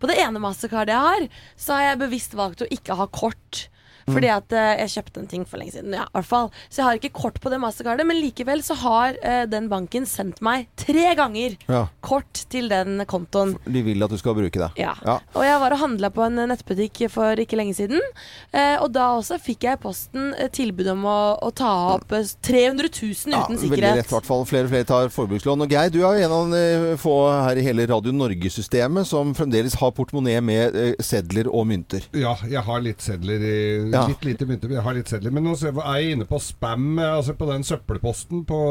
På 0.00 0.08
det 0.10 0.16
ene 0.20 0.40
mastercardet 0.42 0.92
jeg 0.92 1.04
har, 1.04 1.26
så 1.60 1.76
har 1.76 1.84
jeg 1.90 2.00
bevisst 2.02 2.34
valgt 2.36 2.62
å 2.64 2.68
ikke 2.72 2.96
ha 2.98 3.06
kort. 3.08 3.17
Mm. 3.20 3.68
Fordi 4.12 4.30
at 4.32 4.54
uh, 4.56 4.72
jeg 4.82 4.92
kjøpte 4.96 5.22
en 5.22 5.30
ting 5.30 5.44
for 5.48 5.60
lenge 5.60 5.74
siden. 5.76 5.94
Ja, 5.96 6.06
i 6.08 6.14
hvert 6.18 6.28
fall. 6.28 6.50
Så 6.68 6.80
jeg 6.82 6.86
har 6.88 7.00
ikke 7.00 7.12
kort 7.18 7.40
på 7.42 7.52
det 7.52 7.60
mastercardet, 7.62 8.06
men 8.08 8.20
likevel 8.22 8.62
så 8.66 8.76
har 8.82 9.18
uh, 9.22 9.44
den 9.50 9.68
banken 9.70 10.06
sendt 10.08 10.42
meg 10.44 10.68
tre 10.80 11.14
ganger 11.18 11.56
Ja. 11.68 11.86
kort 12.04 12.44
til 12.50 12.68
den 12.70 13.02
kontoen. 13.08 13.56
De 13.68 13.82
vil 13.84 14.02
at 14.04 14.12
du 14.12 14.18
skal 14.20 14.36
bruke 14.38 14.58
det. 14.60 14.70
Ja. 14.80 14.94
Ja. 15.04 15.18
Og 15.34 15.44
jeg 15.44 15.60
var 15.60 15.74
og 15.76 15.82
handla 15.82 16.10
på 16.14 16.24
en 16.26 16.40
nettbutikk 16.50 17.04
for 17.12 17.38
ikke 17.40 17.58
lenge 17.60 17.74
siden. 17.78 18.00
Uh, 18.54 18.76
og 18.82 18.92
da 18.94 19.10
også 19.18 19.38
fikk 19.42 19.66
jeg 19.68 19.78
i 19.78 19.82
posten 19.82 20.32
tilbud 20.54 20.88
om 20.94 21.04
å, 21.08 21.18
å 21.44 21.50
ta 21.54 21.70
opp 21.94 22.12
eh, 22.16 22.26
300 22.44 22.88
000 22.88 23.12
uten 23.18 23.34
Ja, 23.34 23.42
veldig 23.48 23.82
rett, 23.84 24.08
i 24.08 24.14
hvert 24.14 24.28
fall. 24.28 24.44
Flere 24.48 24.68
og 24.68 24.72
flere 24.72 24.88
tar 24.88 25.10
forbrukslån. 25.12 25.64
Og 25.66 25.72
Geir, 25.72 25.92
du 25.92 26.00
er 26.02 26.18
jo 26.18 26.26
en 26.28 26.34
av 26.38 26.52
de 26.54 26.94
få 27.00 27.14
her 27.44 27.60
i 27.60 27.64
hele 27.66 27.86
Radio 27.90 28.12
Norge-systemet 28.16 29.08
som 29.08 29.34
fremdeles 29.36 29.76
har 29.80 29.92
portemonee 29.96 30.40
med 30.44 30.78
sedler 31.04 31.50
og 31.50 31.66
mynter. 31.70 32.06
Ja, 32.16 32.34
jeg 32.48 32.62
har 32.66 32.82
litt 32.84 33.04
sedler 33.04 33.42
i 33.44 33.58
Ja. 33.98 34.06
Litt 34.12 34.24
lite 34.28 34.48
mynter, 34.48 34.72
jeg 34.76 34.84
har 34.86 34.96
litt 34.96 35.10
sedler. 35.10 35.34
Men 35.34 35.46
nå 35.48 35.56
ser 35.58 35.72
jeg, 35.72 35.82
er 35.82 36.00
jeg 36.02 36.16
inne 36.16 36.28
på 36.28 36.40
spam, 36.42 36.88
altså 37.02 37.34
på 37.38 37.50
den 37.50 37.66
søppelposten 37.66 38.44
på, 38.48 38.62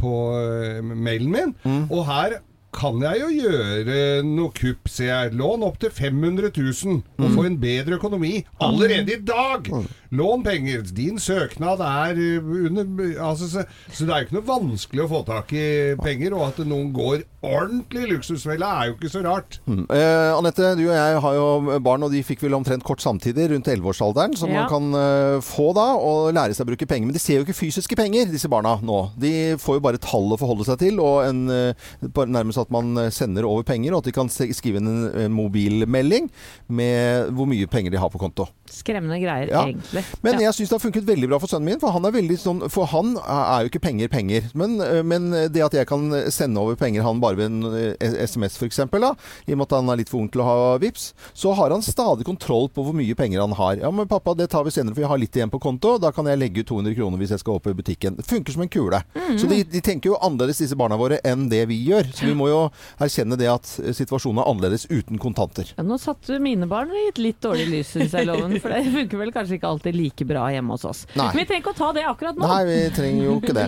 på 0.00 0.12
eh, 0.38 0.82
mailen 0.82 1.32
min. 1.34 1.56
Mm. 1.64 1.84
Og 1.88 2.06
her 2.10 2.40
kan 2.72 3.00
jeg 3.00 3.20
jo 3.22 3.28
gjøre 3.32 4.22
noe 4.28 4.50
kupp, 4.54 4.88
ser 4.92 5.08
jeg. 5.08 5.32
Lån 5.40 5.62
opp 5.66 5.78
til 5.82 5.90
500 5.90 6.50
000 6.56 7.02
Mm. 7.18 7.24
og 7.24 7.30
få 7.34 7.44
en 7.48 7.56
bedre 7.58 7.96
økonomi 7.98 8.44
allerede 8.62 9.14
i 9.16 9.20
dag! 9.26 9.66
Lån 10.14 10.42
penger. 10.44 10.82
Din 10.96 11.18
søknad 11.20 11.80
er 11.84 12.16
eh, 12.16 12.44
under 12.68 12.84
altså, 13.24 13.48
så, 13.50 13.64
så 13.92 14.06
det 14.06 14.12
er 14.14 14.20
jo 14.22 14.26
ikke 14.28 14.36
noe 14.38 14.46
vanskelig 14.48 15.02
å 15.04 15.08
få 15.10 15.20
tak 15.26 15.52
i 15.52 15.64
penger, 16.00 16.32
og 16.36 16.46
at 16.48 16.60
noen 16.64 16.92
går 16.96 17.24
ordentlig 17.44 18.04
i 18.06 18.10
luksusfella 18.14 18.68
er 18.82 18.88
jo 18.90 18.94
ikke 18.96 19.10
så 19.12 19.22
rart. 19.26 19.58
Mm. 19.68 19.82
Eh, 19.94 20.30
Anette, 20.38 20.70
du 20.78 20.84
og 20.88 20.94
jeg 20.96 21.18
har 21.24 21.34
jo 21.36 21.78
barn, 21.84 22.06
og 22.06 22.12
de 22.14 22.22
fikk 22.24 22.44
vel 22.46 22.56
omtrent 22.56 22.84
kort 22.86 23.02
samtidig, 23.04 23.48
rundt 23.52 23.68
11-årsalderen, 23.68 24.36
som 24.38 24.50
Ja. 24.54 24.64
man 24.64 24.70
kan 24.72 24.88
eh, 25.02 25.40
få 25.44 25.72
da, 25.76 25.88
og 25.98 26.32
lære 26.36 26.54
seg 26.56 26.64
å 26.66 26.70
bruke 26.72 26.88
penger. 26.88 27.06
Men 27.10 27.16
de 27.18 27.22
ser 27.22 27.40
jo 27.40 27.44
ikke 27.48 27.58
fysiske 27.58 27.96
penger, 27.98 28.30
disse 28.32 28.48
barna 28.48 28.76
nå. 28.82 29.00
De 29.20 29.34
får 29.60 29.76
jo 29.80 29.84
bare 29.88 30.00
tall 30.02 30.32
å 30.32 30.40
forholde 30.40 30.64
seg 30.70 30.78
til, 30.86 31.00
og 31.04 31.24
en, 31.28 31.44
eh, 31.52 32.08
bare 32.58 32.66
at 32.66 32.74
man 32.74 32.96
eh, 32.98 33.10
sender 33.14 33.46
over 33.48 33.64
penger, 33.66 33.94
og 33.94 34.02
at 34.02 34.10
de 34.10 34.14
kan 34.16 34.28
skrive 34.28 34.82
inn 34.82 34.88
en, 34.88 35.32
mobilmelding 35.38 36.28
med 36.68 37.30
hvor 37.36 37.48
mye 37.48 37.66
penger 37.70 37.94
de 37.94 38.00
har 38.00 38.10
på 38.12 38.20
konto. 38.20 38.48
Skremmende 38.68 39.18
greier, 39.22 39.48
Ja. 39.48 39.64
egentlig. 39.66 40.04
Men 40.22 40.40
jeg 40.42 40.54
syns 40.54 40.68
det 40.68 40.76
har 40.76 40.84
funket 40.84 41.06
veldig 41.08 41.28
bra 41.30 41.38
for 41.38 41.48
sønnen 41.50 41.64
min, 41.72 41.80
for 41.80 41.94
han 41.94 42.04
er 42.04 42.14
veldig 42.14 42.38
sånn 42.38 42.60
For 42.70 42.86
han 42.90 43.16
er 43.16 43.64
jo 43.64 43.70
ikke 43.70 43.82
penger 43.84 44.08
penger. 44.12 44.50
Men, 44.54 44.78
øh, 44.80 45.02
men 45.04 45.30
det 45.52 45.62
at 45.64 45.74
jeg 45.74 45.86
kan 45.88 46.10
sende 46.30 46.60
over 46.60 46.76
penger 46.76 47.02
han 47.06 47.20
bare 47.20 47.36
ved 47.36 47.46
en 47.46 47.96
SMS 48.28 48.58
f.eks., 48.58 48.78
i 48.78 49.52
og 49.52 49.58
med 49.58 49.66
at 49.66 49.76
han 49.78 49.88
er 49.90 50.00
litt 50.00 50.10
for 50.10 50.20
ung 50.20 50.28
til 50.32 50.42
å 50.42 50.48
ha 50.48 50.78
VIPs, 50.78 51.12
så 51.34 51.54
har 51.54 51.70
han 51.70 51.82
stadig 51.82 52.26
kontroll 52.26 52.68
på 52.68 52.84
hvor 52.84 52.96
mye 52.96 53.14
penger 53.18 53.40
han 53.40 53.52
har. 53.58 53.76
Ja, 53.82 53.90
men 53.90 54.08
pappa, 54.08 54.34
det 54.34 54.50
tar 54.50 54.64
vi 54.66 54.70
senere, 54.74 54.94
for 54.94 55.04
jeg 55.04 55.10
har 55.12 55.20
litt 55.20 55.36
igjen 55.36 55.52
på 55.52 55.60
konto. 55.62 55.96
Da 56.02 56.10
kan 56.14 56.26
jeg 56.26 56.38
legge 56.40 56.62
ut 56.64 56.70
200 56.72 56.94
kroner 56.98 57.18
hvis 57.20 57.30
jeg 57.34 57.42
skal 57.42 57.58
opp 57.58 57.68
i 57.70 57.76
butikken. 57.78 58.16
Det 58.18 58.26
funker 58.28 58.52
som 58.52 58.62
en 58.64 58.72
kule. 58.72 59.02
Så 59.38 59.48
de, 59.50 59.62
de 59.64 59.80
tenker 59.84 60.12
jo 60.12 60.18
annerledes, 60.24 60.60
disse 60.62 60.76
barna 60.78 60.98
våre, 61.00 61.20
enn 61.26 61.48
det 61.52 61.64
vi 61.70 61.78
gjør. 61.88 62.08
Så 62.14 62.26
vi 62.28 62.34
må 62.38 62.47
må 62.48 62.52
jo 62.54 62.60
erkjenne 63.04 63.38
det 63.38 63.48
at 63.52 63.68
eh, 63.84 63.92
situasjonen 63.96 64.40
er 64.42 64.48
annerledes 64.50 64.86
uten 64.90 65.20
kontanter. 65.22 65.70
Ja, 65.76 65.84
nå 65.86 65.98
satte 66.00 66.38
mine 66.42 66.66
barn 66.70 66.90
i 66.96 67.04
et 67.12 67.20
litt 67.20 67.38
dårlig 67.44 67.68
lys, 67.70 67.92
syns 67.94 68.16
jeg, 68.16 68.26
Loven. 68.28 68.56
For 68.62 68.72
det 68.72 68.82
funker 68.94 69.20
vel 69.22 69.32
kanskje 69.34 69.58
ikke 69.58 69.70
alltid 69.70 69.98
like 69.98 70.26
bra 70.28 70.46
hjemme 70.54 70.74
hos 70.76 70.86
oss. 70.88 71.04
Nei. 71.18 71.28
Men 71.34 71.42
vi 71.42 71.46
trenger 71.50 71.64
ikke 71.66 71.74
å 71.76 71.78
ta 71.78 71.90
det 71.96 72.04
akkurat 72.08 72.38
nå. 72.40 72.48
Nei, 72.48 72.60
vi 72.68 72.78
trenger 72.96 73.28
jo 73.28 73.36
ikke 73.42 73.56
det. 73.56 73.66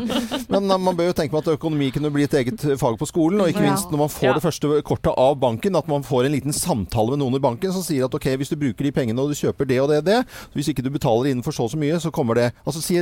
Men 0.51 0.67
eh, 0.71 0.83
man 0.89 0.99
bør 0.99 1.11
jo 1.13 1.17
tenke 1.21 1.35
på 1.37 1.43
at 1.45 1.53
økonomi 1.55 1.91
kunne 1.95 2.13
bli 2.15 2.27
et 2.29 2.37
eget 2.41 2.65
eh, 2.67 2.77
fag 2.81 2.99
på 3.01 3.09
skolen. 3.11 3.45
Og 3.45 3.53
ikke 3.53 3.65
minst 3.67 3.93
når 3.93 4.05
man 4.07 4.13
får 4.15 4.29
Ja. 4.31 4.35
det 4.39 4.45
første 4.45 4.83
kortet 4.87 5.15
av 5.19 5.37
banken, 5.43 5.77
at 5.79 5.89
man 5.91 6.05
får 6.07 6.29
en 6.29 6.35
liten 6.37 6.55
samtale 6.57 7.15
med 7.15 7.23
noen 7.25 7.39
i 7.39 7.43
banken 7.43 7.73
som 7.75 7.85
sier 7.85 8.07
at 8.07 8.15
ok, 8.17 8.29
hvis 8.41 8.53
du 8.53 8.57
bruker 8.61 8.87
de 8.87 8.93
pengene 8.95 9.21
og 9.23 9.33
du 9.33 9.39
kjøper 9.39 9.69
det 9.69 9.81
og 9.83 9.91
det 9.93 10.01
og 10.03 10.07
det, 10.07 10.19
hvis 10.55 10.71
ikke 10.73 10.85
du 10.87 10.91
betaler 10.95 11.31
innenfor 11.33 11.55
så 11.57 11.67
og 11.67 11.73
så 11.75 11.79
mye, 11.81 11.99
så 12.01 12.11
kommer 12.15 12.39
det 12.39 12.47
Altså 12.65 12.81
si 12.83 12.97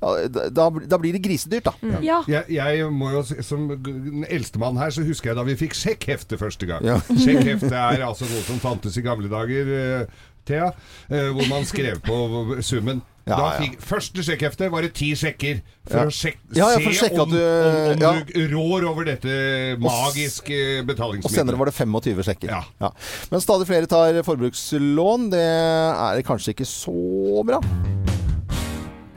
da, 0.00 0.66
da 0.70 0.98
blir 1.00 1.14
det 1.16 1.22
grisedyrt, 1.24 1.66
da. 1.68 1.72
Mm. 1.82 1.96
Ja. 2.04 2.20
Jeg, 2.30 2.44
jeg 2.56 2.86
må 2.94 3.10
jo, 3.12 3.22
Som 3.46 3.68
den 3.84 4.24
eldstemann 4.30 4.78
her, 4.80 4.92
så 4.94 5.04
husker 5.10 5.32
jeg 5.32 5.38
da 5.40 5.44
vi 5.46 5.58
fikk 5.60 5.76
sjekkhefte 5.76 6.38
første 6.40 6.66
gang. 6.70 6.86
Ja. 6.86 6.98
Sjekkhefte 7.24 7.74
er 7.76 8.06
altså 8.08 8.26
noe 8.30 8.42
som 8.48 8.58
fantes 8.62 8.96
i 8.96 9.04
gamle 9.06 9.30
dager, 9.30 9.70
eh, 9.76 10.26
Thea. 10.48 10.72
eh, 11.12 11.28
hvor 11.36 11.46
man 11.50 11.66
skrev 11.68 12.00
på 12.06 12.16
summen. 12.64 13.02
Ja, 13.28 13.36
da 13.36 13.48
ja. 13.60 13.66
Første 13.84 14.22
sjekkhefte 14.24 14.70
var 14.72 14.82
det 14.82 14.94
ti 14.96 15.10
sjekker. 15.14 15.60
For 15.86 16.00
Ja. 16.00 16.06
å 16.08 16.14
sjek, 16.14 16.38
for 16.50 16.96
se 16.96 17.10
om, 17.20 17.30
du- 17.30 17.36
om, 17.38 18.02
om 18.08 18.22
du 18.26 18.40
rår 18.56 18.86
over 18.88 19.04
dette 19.06 19.76
magiske 19.78 20.58
Og 20.88 21.30
senere 21.30 21.60
var 21.60 21.68
det 21.70 21.74
25 21.76 22.24
sjekker. 22.26 22.50
Ja. 22.80 22.90
Men 23.30 23.44
stadig 23.44 23.68
flere 23.68 23.86
tar 23.86 24.22
forbrukslån. 24.26 25.30
Det 25.36 25.44
er 25.44 26.22
kanskje 26.26 26.56
ikke 26.56 26.66
så 26.66 27.44
bra. 27.46 27.60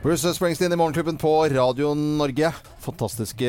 Bruce 0.04 0.34
Springsteen 0.36 0.74
i 0.74 0.76
Morgenklubben 0.76 1.18
på 1.18 1.46
Radio 1.48 1.94
Norge. 1.96 2.50
Fantastiske 2.84 3.48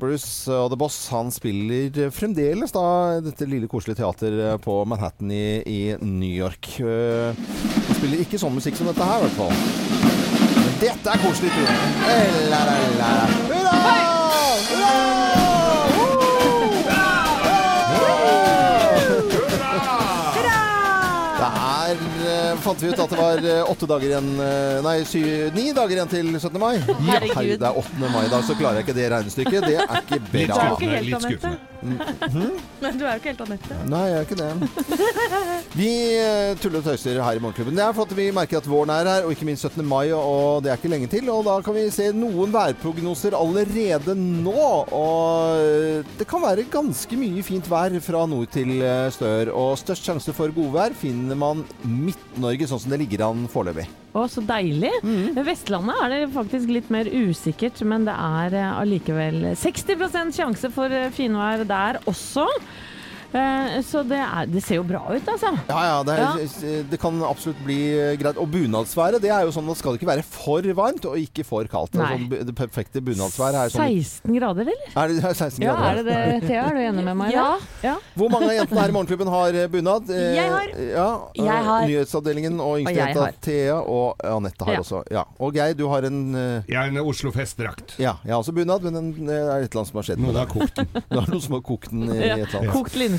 Bruce 0.00 0.48
og 0.54 0.70
The 0.72 0.78
Boss. 0.80 0.96
Han 1.12 1.28
spiller 1.34 2.08
fremdeles 2.14 2.72
da 2.72 2.84
dette 3.20 3.44
lille 3.44 3.68
koselige 3.68 4.00
teater 4.00 4.56
på 4.64 4.78
Manhattan 4.88 5.28
i, 5.28 5.60
i 5.68 5.80
New 6.00 6.32
York. 6.32 6.70
Eh, 6.80 7.36
Han 7.36 7.98
spiller 8.00 8.24
ikke 8.24 8.40
sånn 8.40 8.56
musikk 8.56 8.80
som 8.80 8.88
dette 8.88 9.04
her, 9.04 9.20
i 9.20 9.28
hvert 9.28 9.38
fall. 9.42 9.52
Men 10.56 10.80
dette 10.80 11.12
er 11.12 11.20
koselig. 11.26 11.52
Eh, 12.08 12.40
la. 12.48 12.64
Hurra! 13.50 14.10
Eh, 22.50 22.60
Fant 22.64 22.82
vi 22.82 22.88
ut 22.90 22.98
at 22.98 23.10
det 23.10 23.18
var 23.20 23.42
eh, 23.44 23.70
åtte 23.70 23.88
dager 23.90 24.10
igjen 24.10 24.30
eh, 24.42 24.78
Nei, 24.86 24.96
sy, 25.08 25.22
ni 25.56 25.70
dager 25.76 25.98
igjen 26.00 26.12
til 26.12 26.30
17. 26.38 26.60
mai. 26.62 26.76
Herregud. 26.80 27.34
Herre, 27.36 27.58
det 27.60 27.68
er 27.70 27.82
8. 27.84 27.98
mai 28.10 28.22
i 28.26 28.30
dag, 28.32 28.46
så 28.46 28.56
klarer 28.58 28.80
jeg 28.80 28.88
ikke 28.88 28.98
det 29.00 29.10
regnestykket. 29.14 29.68
Det 29.68 29.76
er 29.80 30.00
ikke 30.00 30.22
bra. 30.30 30.38
Litt 30.38 30.56
skuffende. 30.56 31.04
Litt 31.10 31.20
Anette. 31.20 31.69
Men 31.80 32.98
du 32.98 33.04
er 33.04 33.14
jo 33.14 33.20
ikke 33.20 33.30
helt 33.32 33.42
Anette. 33.46 33.76
Nei, 33.88 34.02
jeg 34.10 34.16
er 34.18 34.26
ikke 34.26 34.38
det. 34.40 34.50
Vi 35.80 35.88
eh, 36.18 36.52
tuller 36.60 36.80
og 36.82 36.88
tøyser 36.88 37.20
her 37.24 37.38
i 37.38 37.42
Morgenklubben. 37.42 37.76
Det 37.78 37.84
er 37.84 37.94
for 37.96 38.08
at 38.08 38.14
vi 38.16 38.28
merker 38.34 38.60
at 38.60 38.68
våren 38.68 38.92
er 38.94 39.08
her, 39.08 39.26
og 39.26 39.34
ikke 39.34 39.48
minst 39.48 39.66
17. 39.68 39.84
mai, 39.86 40.10
og 40.16 40.64
det 40.64 40.72
er 40.72 40.80
ikke 40.80 40.92
lenge 40.92 41.10
til. 41.12 41.30
Og 41.32 41.44
da 41.48 41.56
kan 41.64 41.76
vi 41.76 41.86
se 41.94 42.10
noen 42.16 42.52
værprognoser 42.54 43.36
allerede 43.38 44.16
nå. 44.18 44.56
Og 44.96 45.62
eh, 45.62 46.12
det 46.20 46.28
kan 46.30 46.44
være 46.44 46.68
ganske 46.72 47.20
mye 47.20 47.44
fint 47.46 47.70
vær 47.70 47.96
fra 48.04 48.26
nord 48.30 48.52
til 48.54 48.76
eh, 48.80 49.08
stør. 49.14 49.52
Og 49.56 49.78
størst 49.80 50.06
sjanse 50.10 50.36
for 50.36 50.52
godvær 50.56 50.96
finner 50.98 51.38
man 51.38 51.64
Midt-Norge, 51.84 52.68
sånn 52.70 52.84
som 52.84 52.92
det 52.94 53.02
ligger 53.04 53.28
an 53.30 53.46
foreløpig. 53.50 53.88
Å, 54.10 54.24
så 54.26 54.42
deilig. 54.42 54.90
Mm. 55.06 55.38
Vestlandet 55.46 56.00
er 56.02 56.12
det 56.14 56.32
faktisk 56.34 56.72
litt 56.74 56.88
mer 56.90 57.06
usikkert, 57.06 57.78
men 57.86 58.08
det 58.08 58.14
er 58.16 58.56
eh, 58.58 58.78
allikevel 58.80 59.52
60% 59.54 60.34
sjanse 60.34 60.70
for 60.74 60.90
eh, 60.90 61.12
finvær 61.14 61.62
der 61.68 62.00
også. 62.10 62.48
Eh, 63.32 63.80
Så 63.86 64.02
det, 64.06 64.18
er, 64.18 64.46
det 64.50 64.62
ser 64.64 64.80
jo 64.80 64.84
bra 64.86 65.00
ut, 65.14 65.28
altså. 65.30 65.52
Ja, 65.68 65.80
ja, 65.86 65.98
det, 66.06 66.14
er, 66.18 66.82
det 66.90 66.98
kan 67.00 67.20
absolutt 67.26 67.60
bli 67.66 67.76
eh, 67.94 68.14
greit. 68.20 68.38
Og 68.40 68.48
bunadsværet, 68.50 69.22
det 69.22 69.30
er 69.30 69.44
jo 69.46 69.52
sånn 69.54 69.68
at 69.70 69.76
det 69.76 69.80
skal 69.82 69.98
ikke 69.98 70.08
være 70.08 70.24
for 70.26 70.66
varmt 70.76 71.06
og 71.06 71.18
ikke 71.20 71.44
for 71.46 71.68
kaldt. 71.70 71.92
Det, 71.94 72.00
er 72.00 72.06
Nei. 72.08 72.18
sånn, 72.26 72.48
det 72.50 72.54
perfekte 72.58 73.02
bunadsværet 73.06 73.60
er 73.60 73.74
sånn 73.74 73.94
16 74.00 74.34
grader, 74.38 74.70
eller? 74.72 74.90
Er 75.04 75.14
det 75.14 75.22
16 75.36 75.62
Ja, 75.62 75.76
grader? 75.76 75.86
er 75.90 76.02
det 76.02 76.16
det, 76.40 76.48
Thea? 76.48 76.64
Er 76.70 76.74
du 76.74 76.82
enig 76.88 77.04
med 77.06 77.18
meg? 77.22 77.32
Ja. 77.34 77.46
ja. 77.86 77.94
Hvor 78.18 78.32
mange 78.34 78.50
av 78.50 78.56
jentene 78.58 78.82
her 78.84 78.92
i 78.92 78.96
Morgenklubben 78.98 79.30
har 79.32 79.60
eh, 79.62 79.68
bunad? 79.72 80.10
Jeg 80.10 80.50
har. 80.56 80.74
Ja, 80.90 81.08
Jeg 81.38 81.64
har. 81.70 81.86
Nyhetsavdelingen 81.86 82.58
og 82.60 82.80
yngstejenta. 82.82 83.28
Thea 83.46 83.78
og 83.80 84.20
Anette 84.26 84.66
har 84.66 84.74
Ja. 84.80 84.82
også. 84.84 85.02
Ja. 85.14 85.24
Og 85.38 85.54
Geir, 85.54 85.74
du 85.78 85.86
har 85.92 86.06
en 86.08 86.20
uh... 86.34 86.40
Jeg 86.66 86.76
er 86.80 86.90
en 86.90 86.98
Oslo 87.04 87.30
festdrakt. 87.34 87.94
Ja, 88.02 88.16
jeg 88.26 88.34
har 88.34 88.42
også 88.42 88.54
bunad, 88.56 88.82
men 88.86 88.94
den, 88.98 89.10
det 89.28 89.38
er 89.38 89.64
et 89.64 89.70
eller 89.70 89.82
annet 89.84 89.90
som 89.92 89.98
har 90.02 90.06
skjedd 90.10 90.20
Men 90.20 90.30
Noen 90.32 90.40
har 90.42 90.50
kokt 90.50 90.76
den. 90.82 90.90
Det 91.10 91.18
er 91.18 91.30
noen 91.30 91.42
som 91.44 91.54
har 91.56 91.62
kokt 91.66 91.90
den 91.94 92.04
i 92.08 92.18
et 92.18 92.34
eller 92.34 92.58
annet. 92.60 92.72
Kokt 92.74 92.94
linneskjorte. 92.98 93.18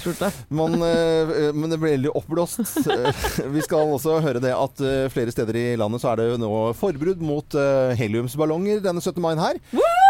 Man, 0.50 0.76
eh, 0.84 1.52
men 1.54 1.70
det 1.74 1.78
blir 1.82 1.96
veldig 1.98 2.14
oppblåst. 2.18 2.62
Eh, 2.92 3.24
Vi 3.54 3.62
skal 3.66 3.92
også 3.96 4.20
høre 4.24 4.42
det 4.44 4.54
at 4.56 4.82
eh, 4.86 5.06
flere 5.14 5.32
steder 5.34 5.58
i 5.60 5.66
landet 5.80 6.02
så 6.04 6.12
er 6.14 6.22
det 6.24 6.40
nå 6.42 6.52
forbud 6.78 7.22
mot 7.26 7.58
eh, 7.60 7.94
heliumsballonger 8.00 8.82
denne 8.86 9.02
17. 9.04 9.22
mai 9.24 9.36
her. 9.40 9.60
Eh, 9.76 10.01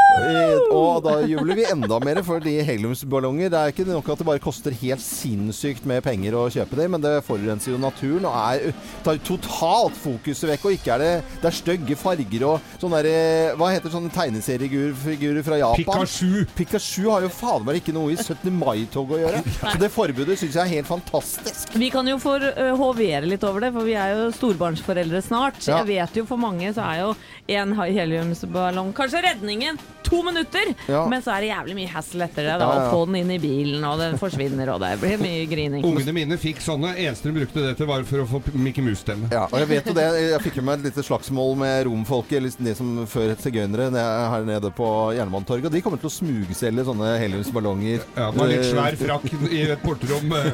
Og 0.72 1.01
da 1.05 1.14
jubler 1.28 1.57
vi 1.57 1.66
enda 1.72 1.97
mer, 2.03 2.20
for 2.26 2.43
de 2.43 2.53
heliumsballonger 2.66 3.51
Det 3.51 3.59
er 3.59 3.74
ikke 3.74 3.86
nok 3.88 4.09
at 4.12 4.22
det 4.22 4.28
bare 4.28 4.43
koster 4.43 4.76
helt 4.82 5.03
sinnssykt 5.03 5.86
med 5.89 6.03
penger 6.05 6.36
å 6.38 6.45
kjøpe 6.51 6.78
dem, 6.80 6.95
men 6.95 7.03
det 7.03 7.14
forurenser 7.26 7.74
jo 7.74 7.80
naturen 7.82 8.28
og 8.30 8.36
er, 8.36 8.76
tar 9.05 9.22
totalt 9.26 9.97
fokuset 9.99 10.49
vekk. 10.51 10.68
Og 10.68 10.78
ikke 10.78 10.95
er 10.95 11.03
det 11.03 11.12
Det 11.41 11.49
er 11.49 11.57
stygge 11.57 11.97
farger 11.99 12.47
og 12.47 12.74
sånne 12.82 13.01
derre 13.01 13.55
Hva 13.59 13.72
heter 13.74 13.93
sånne 13.93 14.12
tegneseriefigurer 14.14 15.45
fra 15.47 15.59
Japan? 15.62 16.05
Pikachu. 16.05 16.45
Pikachu 16.57 17.07
har 17.09 17.26
jo 17.26 17.32
fader 17.34 17.68
meg 17.68 17.82
ikke 17.82 17.95
noe 17.95 18.14
i 18.14 18.20
17. 18.20 18.51
mai-toget 18.51 19.18
å 19.18 19.22
gjøre. 19.24 19.43
Så 19.72 19.76
det 19.82 19.91
forbudet 19.93 20.38
syns 20.39 20.57
jeg 20.59 20.64
er 20.64 20.74
helt 20.76 20.89
fantastisk. 20.89 21.76
Vi 21.80 21.91
kan 21.93 22.07
jo 22.09 22.18
få 22.22 22.38
øh, 22.51 22.74
hovere 22.80 23.28
litt 23.30 23.45
over 23.47 23.66
det, 23.66 23.72
for 23.76 23.88
vi 23.88 23.95
er 23.99 24.16
jo 24.16 24.30
storbarnsforeldre 24.36 25.24
snart. 25.26 25.62
Ja. 25.66 25.82
Jeg 25.82 25.91
vet 25.91 26.22
jo 26.22 26.28
for 26.30 26.41
mange 26.41 26.72
så 26.76 26.86
er 26.86 27.03
jo 27.05 27.14
en 27.51 27.76
heliumsballong 27.80 28.91
kanskje 28.97 29.24
redningen 29.26 29.80
to 30.04 30.22
minutter, 30.24 30.74
Ja. 30.88 31.06
men 31.08 31.22
så 31.22 31.32
er 31.36 31.41
det 31.41 31.49
jævlig 31.52 31.76
mye 31.76 31.89
hassle 31.93 32.24
etter 32.28 32.43
det. 32.47 32.58
Da, 32.60 32.68
Ja, 32.72 32.74
ja. 32.76 32.88
Å 32.88 32.91
få 32.93 33.06
den 33.08 33.16
inn 33.22 33.32
i 33.32 33.39
bilen, 33.39 33.84
og 33.88 33.99
den 33.99 34.18
forsvinner, 34.18 34.70
og 34.74 34.80
det 34.82 34.99
blir 35.02 35.18
mye 35.22 35.45
grining. 35.49 35.84
Ungene 35.86 36.14
mine 36.14 36.38
fikk 36.38 36.62
sånne. 36.62 36.95
Eneste 36.97 37.32
de 37.32 37.36
brukte 37.39 37.62
det 37.66 37.78
til, 37.78 37.86
var 37.88 38.04
for 38.04 38.24
å 38.24 38.28
få 38.28 38.41
Mickey 38.54 38.82
Mouse-stemme. 38.82 39.30
Ja, 39.32 39.45
og 39.52 39.58
jeg 39.60 39.68
vet 39.68 39.86
jo 39.86 39.93
det. 39.93 40.06
Jeg 40.32 40.41
fikk 40.41 40.56
jo 40.62 40.64
meg 40.68 40.80
et 40.80 40.89
lite 40.91 41.04
slagsmål 41.06 41.56
med 41.58 41.86
romfolket, 41.88 42.38
eller 42.38 42.49
de 42.58 42.76
som 42.76 43.06
før 43.08 43.30
het 43.34 43.39
sigøynere, 43.43 43.89
er 43.93 44.30
her 44.32 44.43
nede 44.47 44.72
på 44.72 44.88
Jernbanetorget. 45.18 45.66
Og 45.66 45.72
de 45.72 45.82
kommer 45.82 45.97
til 46.02 46.10
å 46.10 46.14
smugselge 46.14 46.86
sånne 46.88 47.12
heliumsballonger. 47.22 48.02
Ja, 48.18 48.32
Med 48.32 48.49
litt 48.49 48.62
Eh, 48.62 48.72
svær 48.72 48.95
frakk 48.97 49.52
i 49.52 49.62
et 49.72 49.82
porterom 49.84 50.28
med, 50.30 50.54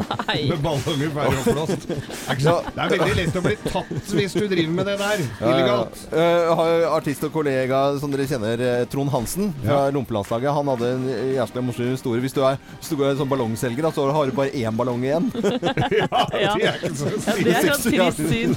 med 0.50 0.62
ballonger 0.64 1.10
ferdig 1.14 1.40
oppblåst. 1.44 1.88
Det 1.88 1.98
er 1.98 2.36
ikke 2.36 2.46
så- 2.48 2.64
det 2.66 3.00
veldig 3.00 3.16
lett 3.16 3.36
å 3.36 3.44
bli 3.44 3.56
tatt 3.68 4.14
hvis 4.18 4.34
du 4.34 4.48
driver 4.48 4.74
med 4.74 4.86
det 4.86 4.98
der. 4.98 5.18
Ja, 5.18 5.26
ja, 5.42 5.48
ja. 5.48 5.54
Illegalt. 5.54 5.98
Eh, 6.14 6.82
jo 6.84 6.90
artist 6.96 7.24
og 7.28 7.32
kollega 7.34 8.00
som 8.00 8.12
dere 8.12 8.26
kjenner, 8.28 8.60
eh, 8.60 8.86
Trond 8.86 9.10
Hansen 9.12 9.37
fra 9.64 9.78
Ja. 9.88 9.92
Lompelandslaget. 9.96 10.54
Han 10.58 10.72
hadde 10.74 10.90
en 10.96 11.06
jævlig 11.38 11.64
morsom 11.68 11.92
historie. 11.94 12.22
Hvis 12.24 12.36
du 12.36 12.42
er, 12.48 12.58
hvis 12.80 12.90
du 12.92 13.04
er 13.04 13.16
sånn 13.20 13.30
ballongselger, 13.32 13.88
da, 13.88 13.92
så 13.96 14.08
har 14.16 14.26
du 14.30 14.36
bare 14.38 14.52
én 14.58 14.76
ballong 14.78 15.04
igjen. 15.06 15.30
Ja, 15.98 16.26
det 16.32 16.68
er 16.68 16.82
ikke 16.82 16.96
så 16.96 17.06
Ja, 17.10 17.34
det 17.44 17.54
er 17.58 17.64
trist 17.78 18.22
syn. 18.30 18.52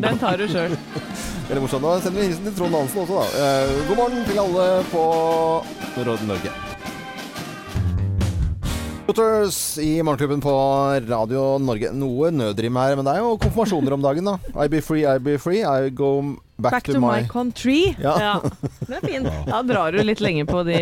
Den 0.06 0.18
tar 0.22 0.36
du 0.40 0.46
sjøl. 0.50 0.76
Veldig 1.48 1.62
morsomt. 1.62 1.84
Da 1.86 1.96
sender 2.04 2.20
vi 2.20 2.28
hilsen 2.30 2.48
til 2.48 2.56
Trond 2.58 2.74
Hansen 2.78 3.02
også, 3.04 3.20
da. 3.20 3.26
Eh, 3.42 3.82
god 3.90 4.00
morgen 4.04 4.24
til 4.28 4.40
alle 4.42 4.68
på 4.92 5.04
Råd 6.06 6.24
Norge. 6.30 6.54
Scooters 9.06 9.78
i 9.78 10.02
Morgenklubben 10.02 10.40
på 10.42 10.52
Radio 11.06 11.44
Norge. 11.62 11.92
Noe 11.94 12.32
nødrim 12.34 12.74
her, 12.80 12.96
men 12.98 13.06
det 13.06 13.12
er 13.14 13.22
jo 13.22 13.36
konfirmasjoner 13.38 13.94
om 13.94 14.02
dagen, 14.02 14.26
da. 14.32 14.34
I 14.58 14.66
be 14.72 14.80
free, 14.82 15.04
I 15.06 15.20
be 15.22 15.36
free. 15.38 15.62
I 15.62 15.90
go 15.94 16.08
back, 16.56 16.72
Back 16.72 16.84
to 16.84 17.00
my 17.00 17.26
country. 17.28 17.94
Ja. 18.00 18.14
Ja. 18.20 18.50
Det 18.86 18.96
er 18.96 19.06
fint. 19.06 19.28
Da 19.48 19.62
drar 19.66 19.92
du 19.92 20.02
litt 20.04 20.22
lenge 20.24 20.46
på 20.48 20.62
de 20.66 20.78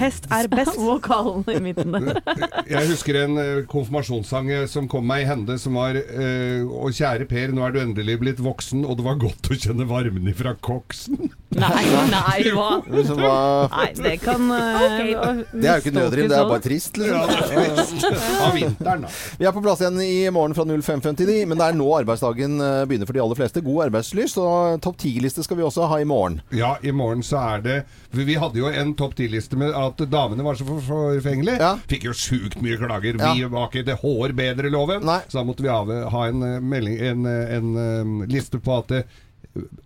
Hest 0.00 0.28
er 0.32 0.48
best. 0.52 0.78
vokalene 0.84 1.56
i 1.56 1.62
midten 1.62 1.94
der. 1.94 2.20
Jeg 2.68 2.90
husker 2.90 3.18
en 3.24 3.38
eh, 3.40 3.62
konfirmasjonssang 3.70 4.50
eh, 4.54 4.66
som 4.70 4.88
kom 4.90 5.06
meg 5.08 5.24
i 5.24 5.28
hende, 5.28 5.56
som 5.60 5.78
var 5.78 5.96
eh, 5.98 6.62
Å 6.64 6.90
kjære 6.94 7.28
Per, 7.30 7.54
nå 7.54 7.64
er 7.66 7.74
du 7.74 7.80
endelig 7.82 8.18
blitt 8.20 8.42
voksen, 8.44 8.84
og 8.86 8.98
det 8.98 9.06
var 9.06 9.20
godt 9.22 9.50
å 9.50 9.58
kjenne 9.58 9.86
varmen 9.88 10.28
ifra 10.30 10.54
koksen. 10.64 11.30
Nei, 11.54 11.84
nei, 12.10 12.50
hva? 12.50 12.80
Nei, 12.90 13.90
det 13.94 14.16
kan 14.24 14.48
okay, 14.50 15.12
Det 15.52 15.68
er 15.68 15.76
jo 15.78 15.82
ikke 15.84 15.92
nødrim, 15.94 16.26
det 16.26 16.34
er 16.34 16.48
bare 16.50 16.64
trist. 16.64 16.98
Liksom. 16.98 17.30
trist. 18.00 18.32
Av 18.42 18.56
vinteren, 18.56 19.04
da. 19.06 19.12
Vi 19.38 19.46
er 19.46 19.54
på 19.54 19.62
plass 19.62 19.84
igjen 19.84 20.00
i 20.02 20.24
morgen 20.34 20.56
fra 20.58 20.66
05.59, 20.66 21.44
men 21.46 21.60
det 21.60 21.68
er 21.68 21.78
nå 21.78 21.86
arbeidsdagen 22.00 22.58
begynner 22.90 23.06
for 23.06 23.14
de 23.14 23.22
aller 23.22 23.38
fleste. 23.38 23.62
God 23.62 23.84
arbeidslyst, 23.86 24.40
og 24.42 24.82
topp 24.84 25.00
10-liste 25.00 25.44
skal 25.46 25.58
vi 25.58 25.64
også 25.66 25.88
ha 25.90 25.98
i 26.02 26.06
morgen. 26.08 26.40
Ja, 26.54 26.74
i 26.84 26.92
morgen 26.94 27.24
så 27.26 27.40
er 27.40 27.64
det 27.64 27.76
Vi 28.14 28.36
hadde 28.40 28.60
jo 28.60 28.70
en 28.70 28.94
topp 28.98 29.16
10-liste 29.18 29.58
med 29.60 29.74
at 29.76 30.00
damene 30.12 30.44
var 30.46 30.58
så 30.60 30.66
forfengelige. 30.68 31.58
Ja. 31.62 31.74
Fikk 31.90 32.08
jo 32.10 32.14
sjukt 32.16 32.60
mye 32.64 32.78
klager. 32.80 33.18
Ja. 33.20 33.32
Vi 33.34 33.48
var 33.50 33.70
ikke 33.70 33.86
det 33.86 33.98
hår 34.02 34.36
bedre 34.36 34.72
loven. 34.72 35.08
Så 35.28 35.40
da 35.40 35.44
måtte 35.46 35.64
vi 35.64 35.72
ha, 35.72 36.24
en, 36.28 36.42
eh, 36.46 36.58
melding, 36.60 36.98
en, 37.00 37.28
en, 37.30 37.76
en, 37.76 38.24
eh, 38.24 38.32
liste 38.34 38.60
på 38.62 38.78
at 38.78 38.92
det, 38.92 39.04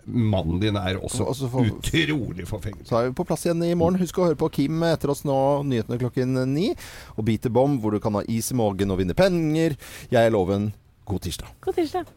mannen 0.04 0.60
din 0.62 0.76
er 0.80 0.96
også 0.96 1.26
også 1.28 1.48
for, 1.52 1.68
utrolig 1.68 2.46
forfengelig. 2.48 2.88
Så 2.88 2.98
er 2.98 3.10
vi 3.10 3.16
på 3.18 3.26
plass 3.28 3.44
igjen 3.46 3.62
i 3.66 3.74
morgen. 3.76 4.00
Husk 4.00 4.20
å 4.20 4.30
høre 4.30 4.38
på 4.40 4.50
Kim 4.54 4.82
etter 4.88 5.12
oss 5.12 5.24
nå, 5.28 5.38
nyhetene 5.68 6.00
klokken 6.00 6.38
ni. 6.54 6.70
Og 7.16 7.26
Beat 7.28 7.44
the 7.44 7.52
Bomb, 7.52 7.82
hvor 7.82 7.94
du 7.94 8.00
kan 8.02 8.16
ha 8.16 8.24
is 8.28 8.52
i 8.52 8.58
magen 8.58 8.94
og 8.94 9.02
vinne 9.02 9.16
penger. 9.18 9.76
Jeg 10.08 10.22
er 10.22 10.34
Loven. 10.34 10.72
God 11.08 11.24
tirsdag. 11.24 11.52
God 11.64 11.78
tirsdag. 11.80 12.16